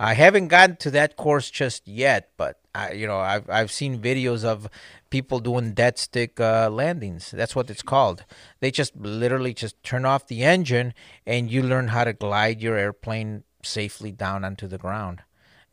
I 0.00 0.14
haven't 0.14 0.48
gotten 0.48 0.76
to 0.76 0.90
that 0.92 1.16
course 1.16 1.50
just 1.50 1.88
yet, 1.88 2.30
but 2.36 2.60
I, 2.74 2.92
you 2.92 3.06
know, 3.06 3.18
I've 3.18 3.48
I've 3.50 3.72
seen 3.72 4.00
videos 4.00 4.44
of 4.44 4.68
people 5.10 5.40
doing 5.40 5.72
dead 5.72 5.98
stick 5.98 6.38
uh, 6.38 6.70
landings. 6.70 7.32
That's 7.32 7.56
what 7.56 7.70
it's 7.70 7.82
called. 7.82 8.24
They 8.60 8.70
just 8.70 8.96
literally 8.96 9.54
just 9.54 9.82
turn 9.82 10.04
off 10.04 10.28
the 10.28 10.44
engine, 10.44 10.94
and 11.26 11.50
you 11.50 11.62
learn 11.62 11.88
how 11.88 12.04
to 12.04 12.12
glide 12.12 12.62
your 12.62 12.76
airplane 12.76 13.42
safely 13.62 14.12
down 14.12 14.44
onto 14.44 14.68
the 14.68 14.78
ground. 14.78 15.22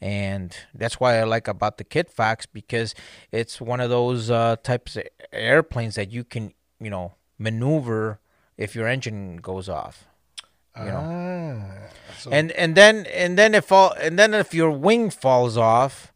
And 0.01 0.55
that's 0.73 0.99
why 0.99 1.17
I 1.19 1.23
like 1.23 1.47
about 1.47 1.77
the 1.77 1.83
KitFox 1.83 2.47
because 2.51 2.93
it's 3.31 3.59
one 3.61 3.79
of 3.79 3.89
those 3.89 4.29
uh, 4.29 4.57
types 4.61 4.97
of 4.97 5.03
airplanes 5.31 5.95
that 5.95 6.11
you 6.11 6.23
can, 6.23 6.53
you 6.79 6.89
know, 6.89 7.13
maneuver 7.39 8.19
if 8.57 8.75
your 8.75 8.87
engine 8.87 9.37
goes 9.37 9.69
off. 9.69 10.05
You 10.77 10.91
know 10.91 10.99
Ah, 10.99 11.87
so 12.19 12.31
and 12.31 12.51
and 12.51 12.75
then 12.75 13.05
and 13.05 13.37
then 13.37 13.55
if 13.55 13.71
all 13.71 13.93
and 13.93 14.19
then 14.19 14.33
if 14.33 14.53
your 14.53 14.71
wing 14.71 15.09
falls 15.09 15.55
off, 15.55 16.11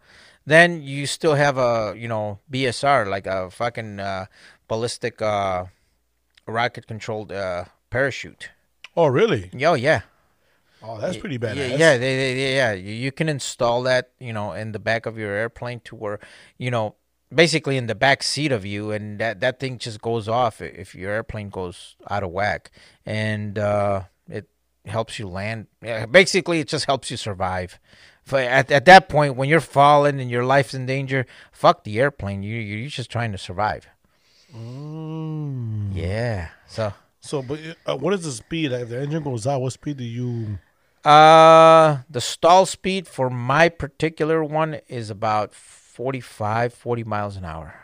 then 0.46 0.82
you 0.82 1.06
still 1.08 1.36
have 1.36 1.58
a 1.58 1.96
you 1.96 2.10
know 2.10 2.40
BSR 2.52 3.08
like 3.08 3.26
a 3.26 3.50
fucking 3.50 4.02
uh, 4.02 4.26
ballistic 4.68 5.22
uh, 5.22 5.66
rocket 6.46 6.88
controlled 6.88 7.32
uh, 7.32 7.66
parachute. 7.90 8.50
oh 8.98 9.08
really? 9.08 9.50
Yo, 9.54 9.76
yeah, 9.76 10.02
Oh, 10.82 10.98
that's 11.00 11.18
pretty 11.18 11.38
badass. 11.38 11.56
yeah, 11.56 11.68
yeah, 11.76 11.98
they, 11.98 12.16
they, 12.16 12.56
yeah. 12.56 12.72
You, 12.74 12.94
you 12.94 13.12
can 13.12 13.28
install 13.30 13.84
that 13.84 14.12
you 14.20 14.32
know 14.34 14.54
in 14.54 14.72
the 14.72 14.80
back 14.80 15.06
of 15.06 15.18
your 15.18 15.32
airplane 15.32 15.82
to 15.86 15.96
where 15.96 16.20
you 16.58 16.72
know 16.72 16.96
basically 17.34 17.78
in 17.78 17.88
the 17.88 17.96
back 17.96 18.24
seat 18.24 18.52
of 18.52 18.66
you, 18.66 18.92
and 18.92 19.20
that 19.20 19.40
that 19.42 19.60
thing 19.60 19.78
just 19.78 20.02
goes 20.02 20.28
off 20.30 20.62
if 20.62 20.96
your 20.96 21.12
airplane 21.12 21.50
goes 21.50 21.96
out 22.10 22.24
of 22.24 22.32
whack, 22.32 22.72
and 23.06 23.60
uh, 23.60 24.04
it 24.30 24.48
helps 24.86 25.20
you 25.20 25.28
land. 25.28 25.68
Yeah, 25.82 26.06
basically, 26.06 26.60
it 26.60 26.68
just 26.68 26.86
helps 26.86 27.12
you 27.12 27.18
survive. 27.18 27.80
For 28.24 28.38
at, 28.40 28.72
at 28.72 28.86
that 28.86 29.10
point, 29.10 29.36
when 29.36 29.50
you're 29.50 29.60
falling 29.60 30.22
and 30.22 30.30
your 30.30 30.46
life's 30.46 30.74
in 30.74 30.86
danger, 30.86 31.26
fuck 31.52 31.84
the 31.84 32.00
airplane. 32.00 32.44
You 32.44 32.56
you're 32.58 32.90
just 32.90 33.10
trying 33.12 33.32
to 33.32 33.38
survive. 33.38 33.88
Yeah. 35.94 36.50
So, 36.68 36.94
So, 37.22 37.42
but 37.42 37.60
uh, 37.86 37.98
what 37.98 38.14
is 38.14 38.24
the 38.24 38.32
speed? 38.32 38.72
If 38.72 38.90
the 38.90 39.02
engine 39.02 39.24
goes 39.24 39.46
out, 39.48 39.62
what 39.62 39.74
speed 39.74 39.98
do 39.98 40.04
you? 40.04 40.60
Uh, 41.06 42.00
the 42.10 42.22
stall 42.22 42.66
speed 42.66 43.08
for 43.08 43.30
my 43.30 43.70
particular 43.70 44.44
one 44.44 44.80
is 44.88 45.10
about 45.10 45.54
45, 45.54 46.74
40 46.74 47.04
miles 47.04 47.36
an 47.38 47.46
hour. 47.46 47.76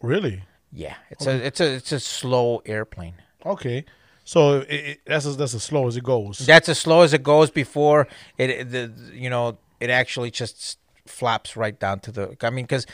Really? 0.00 0.42
Yeah, 0.72 0.94
it's 1.10 1.26
a 1.26 1.34
it's 1.46 1.60
a 1.60 1.74
it's 1.74 1.92
a 1.92 2.00
slow 2.00 2.62
airplane. 2.66 3.14
Okay. 3.44 3.84
So 4.24 4.58
it, 4.60 4.68
it, 4.68 5.00
that's 5.06 5.24
as, 5.24 5.38
that's 5.38 5.54
as 5.54 5.64
slow 5.64 5.88
as 5.88 5.96
it 5.96 6.04
goes. 6.04 6.38
That's 6.38 6.68
as 6.68 6.78
slow 6.78 7.00
as 7.00 7.14
it 7.14 7.22
goes 7.22 7.50
before 7.50 8.06
it, 8.36 8.70
the 8.70 8.92
you 9.14 9.30
know 9.30 9.56
it 9.80 9.88
actually 9.88 10.30
just 10.30 10.78
flaps 11.06 11.56
right 11.56 11.78
down 11.78 12.00
to 12.00 12.12
the. 12.12 12.36
I 12.42 12.50
mean, 12.50 12.64
because 12.64 12.86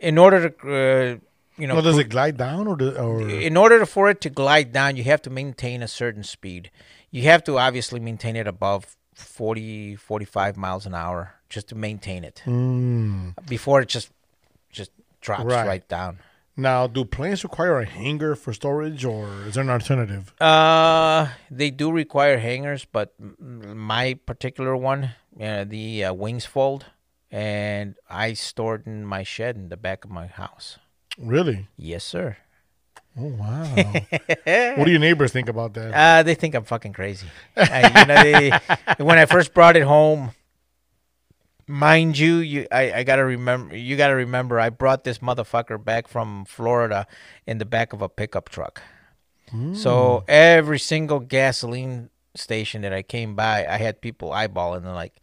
in 0.00 0.18
order 0.18 0.50
to 0.50 0.68
uh, 0.68 1.16
you 1.56 1.68
know 1.68 1.76
no, 1.76 1.82
does 1.82 1.98
it 1.98 2.08
glide 2.08 2.36
down 2.36 2.66
or 2.66 2.76
the, 2.76 3.00
or? 3.00 3.28
in 3.28 3.56
order 3.56 3.86
for 3.86 4.10
it 4.10 4.20
to 4.22 4.30
glide 4.30 4.72
down, 4.72 4.96
you 4.96 5.04
have 5.04 5.22
to 5.22 5.30
maintain 5.30 5.82
a 5.82 5.88
certain 5.88 6.24
speed. 6.24 6.70
You 7.12 7.22
have 7.22 7.44
to 7.44 7.58
obviously 7.58 8.00
maintain 8.00 8.34
it 8.34 8.48
above 8.48 8.96
40, 9.20 9.96
45 9.96 10.56
miles 10.56 10.86
an 10.86 10.94
hour 10.94 11.34
just 11.48 11.68
to 11.68 11.74
maintain 11.74 12.24
it 12.24 12.42
before 13.48 13.80
it 13.82 13.88
just 13.88 14.10
just 14.72 14.90
drops 15.20 15.44
Right. 15.44 15.66
right, 15.66 15.88
down. 15.88 16.18
Now, 16.56 16.86
do 16.86 17.04
planes 17.04 17.42
require 17.44 17.78
a 17.80 17.86
hangar 17.86 18.34
for 18.34 18.52
storage, 18.52 19.04
or 19.04 19.28
is 19.46 19.54
there 19.54 19.64
an 19.64 19.70
alternative? 19.70 20.34
Uh, 20.40 21.28
they 21.50 21.70
do 21.70 21.90
require 21.90 22.38
hangars, 22.38 22.84
but 22.84 23.14
my 23.40 24.14
particular 24.26 24.76
one, 24.76 25.10
uh, 25.40 25.64
the 25.64 26.04
uh, 26.04 26.12
wings 26.12 26.44
fold, 26.44 26.86
and 27.30 27.94
I 28.10 28.34
stored 28.34 28.86
in 28.86 29.04
my 29.06 29.22
shed 29.22 29.56
in 29.56 29.68
the 29.70 29.76
back 29.76 30.04
of 30.04 30.10
my 30.10 30.26
house. 30.26 30.78
Really? 31.18 31.68
Yes, 31.76 32.04
sir. 32.04 32.36
Oh 33.20 33.26
wow! 33.26 33.74
what 34.76 34.84
do 34.84 34.90
your 34.90 34.98
neighbors 34.98 35.30
think 35.30 35.48
about 35.50 35.74
that? 35.74 35.92
Uh, 35.92 36.22
they 36.22 36.34
think 36.34 36.54
I'm 36.54 36.64
fucking 36.64 36.94
crazy. 36.94 37.26
I, 37.54 38.00
you 38.00 38.06
know, 38.06 38.22
they, 38.22 39.04
when 39.04 39.18
I 39.18 39.26
first 39.26 39.52
brought 39.52 39.76
it 39.76 39.82
home, 39.82 40.30
mind 41.66 42.16
you, 42.16 42.36
you 42.36 42.66
I, 42.72 42.92
I 42.92 43.02
gotta 43.04 43.24
remember. 43.24 43.76
You 43.76 43.96
gotta 43.98 44.14
remember, 44.14 44.58
I 44.58 44.70
brought 44.70 45.04
this 45.04 45.18
motherfucker 45.18 45.82
back 45.82 46.08
from 46.08 46.46
Florida 46.46 47.06
in 47.46 47.58
the 47.58 47.66
back 47.66 47.92
of 47.92 48.00
a 48.00 48.08
pickup 48.08 48.48
truck. 48.48 48.82
So 49.74 50.22
every 50.28 50.78
single 50.78 51.18
gasoline 51.18 52.08
station 52.36 52.82
that 52.82 52.92
I 52.92 53.02
came 53.02 53.34
by, 53.34 53.66
I 53.66 53.78
had 53.78 54.00
people 54.00 54.30
eyeballing 54.30 54.84
and 54.86 54.94
like. 54.94 55.20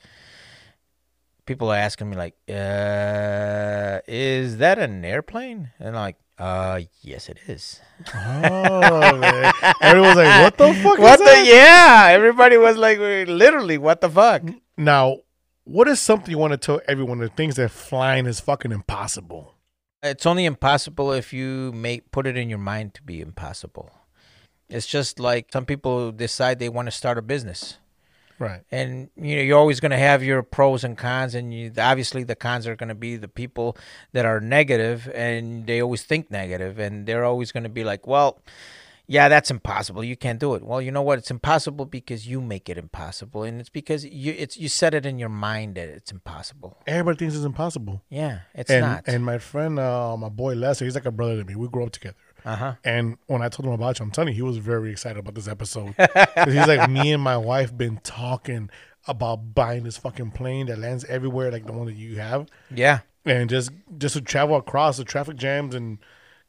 People 1.45 1.71
are 1.71 1.77
asking 1.77 2.09
me 2.09 2.17
like, 2.17 2.35
uh, 2.49 4.01
"Is 4.05 4.57
that 4.57 4.77
an 4.79 5.05
airplane?" 5.05 5.71
And 5.79 5.95
I'm 5.95 5.95
like, 5.95 6.17
"Uh, 6.37 6.81
yes, 7.01 7.29
it 7.29 7.39
is." 7.47 7.81
oh, 8.13 9.17
man. 9.17 9.53
Everyone's 9.81 10.15
like, 10.17 10.43
"What 10.43 10.57
the 10.57 10.73
fuck?" 10.83 10.97
What 10.99 11.13
is 11.13 11.19
the 11.19 11.25
that? 11.25 11.45
yeah? 11.47 12.07
Everybody 12.13 12.57
was 12.57 12.77
like, 12.77 12.99
literally, 12.99 13.77
what 13.77 14.01
the 14.01 14.09
fuck? 14.09 14.43
Now, 14.77 15.17
what 15.63 15.87
is 15.87 15.99
something 15.99 16.31
you 16.31 16.37
want 16.37 16.51
to 16.53 16.57
tell 16.57 16.79
everyone 16.87 17.19
The 17.19 17.29
things 17.29 17.55
that 17.55 17.71
flying 17.71 18.25
is 18.25 18.39
fucking 18.39 18.71
impossible? 18.71 19.53
It's 20.03 20.25
only 20.25 20.45
impossible 20.45 21.11
if 21.11 21.33
you 21.33 21.71
make 21.73 22.11
put 22.11 22.27
it 22.27 22.37
in 22.37 22.49
your 22.49 22.59
mind 22.59 22.93
to 22.93 23.03
be 23.03 23.19
impossible. 23.19 23.91
It's 24.69 24.85
just 24.85 25.19
like 25.19 25.47
some 25.51 25.65
people 25.65 26.11
decide 26.11 26.59
they 26.59 26.69
want 26.69 26.85
to 26.87 26.91
start 26.91 27.17
a 27.17 27.21
business, 27.21 27.77
Right. 28.39 28.61
and 28.71 29.09
you 29.15 29.35
know 29.35 29.41
you're 29.41 29.57
always 29.57 29.79
going 29.79 29.91
to 29.91 29.97
have 29.97 30.23
your 30.23 30.43
pros 30.43 30.83
and 30.83 30.97
cons, 30.97 31.33
and 31.35 31.53
you, 31.53 31.71
obviously 31.77 32.23
the 32.23 32.35
cons 32.35 32.67
are 32.67 32.75
going 32.75 32.89
to 32.89 32.95
be 32.95 33.15
the 33.15 33.27
people 33.27 33.77
that 34.13 34.25
are 34.25 34.39
negative, 34.39 35.09
and 35.13 35.65
they 35.65 35.81
always 35.81 36.03
think 36.03 36.29
negative, 36.29 36.77
and 36.79 37.07
they're 37.07 37.25
always 37.25 37.51
going 37.51 37.63
to 37.63 37.69
be 37.69 37.83
like, 37.83 38.07
well. 38.07 38.39
Yeah, 39.09 39.29
that's 39.29 39.49
impossible. 39.49 40.03
You 40.03 40.17
can't 40.17 40.37
do 40.37 40.53
it. 40.55 40.63
Well, 40.63 40.81
you 40.81 40.91
know 40.91 41.01
what? 41.01 41.17
It's 41.17 41.31
impossible 41.31 41.85
because 41.85 42.27
you 42.27 42.41
make 42.41 42.67
it 42.67 42.77
impossible, 42.77 43.43
and 43.43 43.61
it's 43.61 43.69
because 43.69 44.03
you 44.03 44.35
it's 44.37 44.57
you 44.57 44.67
set 44.67 44.93
it 44.93 45.05
in 45.05 45.17
your 45.17 45.29
mind 45.29 45.75
that 45.75 45.87
it's 45.87 46.11
impossible. 46.11 46.75
Everybody 46.85 47.19
thinks 47.19 47.33
it's 47.33 47.45
impossible. 47.45 48.01
Yeah, 48.09 48.39
it's 48.53 48.69
and 48.69 48.81
not. 48.81 49.03
and 49.07 49.23
my 49.23 49.37
friend, 49.37 49.79
uh, 49.79 50.17
my 50.17 50.27
boy 50.27 50.55
Lester, 50.55 50.83
he's 50.83 50.95
like 50.95 51.05
a 51.05 51.11
brother 51.11 51.37
to 51.37 51.45
me. 51.45 51.55
We 51.55 51.69
grew 51.69 51.85
up 51.85 51.93
together. 51.93 52.17
Uh 52.45 52.55
huh. 52.55 52.73
And 52.83 53.17
when 53.27 53.41
I 53.41 53.49
told 53.49 53.65
him 53.67 53.73
about 53.73 53.99
you, 53.99 54.05
I'm 54.05 54.11
telling 54.11 54.29
you, 54.29 54.35
he 54.35 54.41
was 54.41 54.57
very 54.57 54.91
excited 54.91 55.17
about 55.17 55.35
this 55.35 55.47
episode. 55.47 55.93
he's 56.45 56.67
like, 56.67 56.89
me 56.89 57.11
and 57.11 57.21
my 57.21 57.37
wife 57.37 57.75
been 57.75 57.99
talking 58.03 58.69
about 59.07 59.53
buying 59.55 59.83
this 59.83 59.97
fucking 59.97 60.31
plane 60.31 60.65
that 60.67 60.79
lands 60.79 61.03
everywhere, 61.05 61.51
like 61.51 61.65
the 61.65 61.71
one 61.73 61.87
that 61.87 61.95
you 61.95 62.17
have, 62.17 62.47
Yeah. 62.69 62.99
and 63.25 63.49
just 63.49 63.71
just 63.97 64.15
to 64.15 64.21
travel 64.21 64.55
across 64.57 64.97
the 64.97 65.03
traffic 65.05 65.37
jams 65.37 65.73
and 65.75 65.97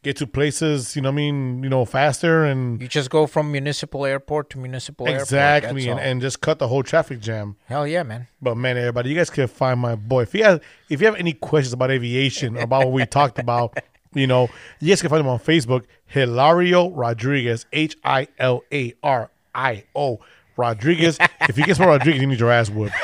get 0.05 0.16
to 0.16 0.26
places, 0.28 0.95
you 0.95 1.03
know, 1.03 1.09
what 1.09 1.14
I 1.14 1.16
mean, 1.16 1.62
you 1.64 1.68
know, 1.68 1.84
faster 1.84 2.45
and 2.45 2.80
You 2.80 2.86
just 2.86 3.11
go 3.11 3.26
from 3.26 3.51
municipal 3.51 4.07
airport 4.07 4.51
to 4.51 4.59
municipal 4.59 5.07
airport. 5.09 5.22
exactly, 5.22 5.86
that's 5.86 5.91
and, 5.91 6.01
and 6.01 6.20
just 6.20 6.41
cut 6.41 6.59
the 6.61 6.68
whole 6.68 6.84
traffic 6.84 7.18
jam. 7.20 7.57
Hell 7.66 7.84
yeah, 7.86 8.05
man. 8.05 8.28
But 8.41 8.57
man, 8.57 8.76
everybody, 8.76 9.11
you 9.11 9.16
guys 9.16 9.28
can 9.30 9.49
find 9.49 9.80
my 9.80 9.97
boy. 9.97 10.22
If 10.22 10.34
you 10.34 10.45
have, 10.45 10.61
if 10.89 11.01
you 11.01 11.07
have 11.09 11.16
any 11.16 11.32
questions 11.32 11.72
about 11.72 11.91
aviation, 11.91 12.57
about 12.57 12.84
what 12.86 12.93
we 12.93 13.07
talked 13.07 13.39
about, 13.41 13.76
you 14.14 14.26
know, 14.26 14.48
you 14.80 14.88
guys 14.88 15.00
can 15.00 15.11
find 15.11 15.20
him 15.20 15.28
on 15.28 15.38
Facebook, 15.38 15.84
Hilario 16.06 16.90
Rodriguez, 16.90 17.66
H 17.72 17.96
I 18.04 18.28
L 18.38 18.62
A 18.72 18.94
R 19.02 19.30
I 19.54 19.84
O 19.94 20.20
Rodriguez. 20.56 21.18
if 21.42 21.56
you 21.59 21.64
get 21.64 21.76
some 21.76 21.86
Rodriguez, 21.86 22.20
you 22.20 22.26
need 22.26 22.40
your 22.40 22.50
ass 22.50 22.70
whooped. 22.70 22.94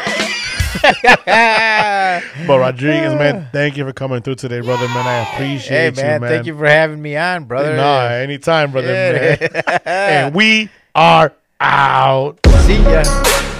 but 0.82 2.58
Rodriguez, 2.58 3.14
man, 3.14 3.48
thank 3.52 3.76
you 3.76 3.84
for 3.84 3.92
coming 3.92 4.22
through 4.22 4.34
today, 4.34 4.60
brother. 4.60 4.88
Man, 4.88 5.06
I 5.06 5.32
appreciate 5.32 5.94
Hey, 5.96 6.02
man, 6.02 6.14
you, 6.14 6.20
man. 6.20 6.30
Thank 6.30 6.46
you 6.46 6.58
for 6.58 6.66
having 6.66 7.00
me 7.00 7.16
on, 7.16 7.44
brother. 7.44 7.76
Nah, 7.76 8.06
anytime, 8.06 8.72
brother. 8.72 8.92
Yeah. 8.92 9.48
Man. 9.64 9.80
and 9.84 10.34
we 10.34 10.68
are 10.94 11.32
out. 11.60 12.38
See 12.66 12.82
ya. 12.82 13.52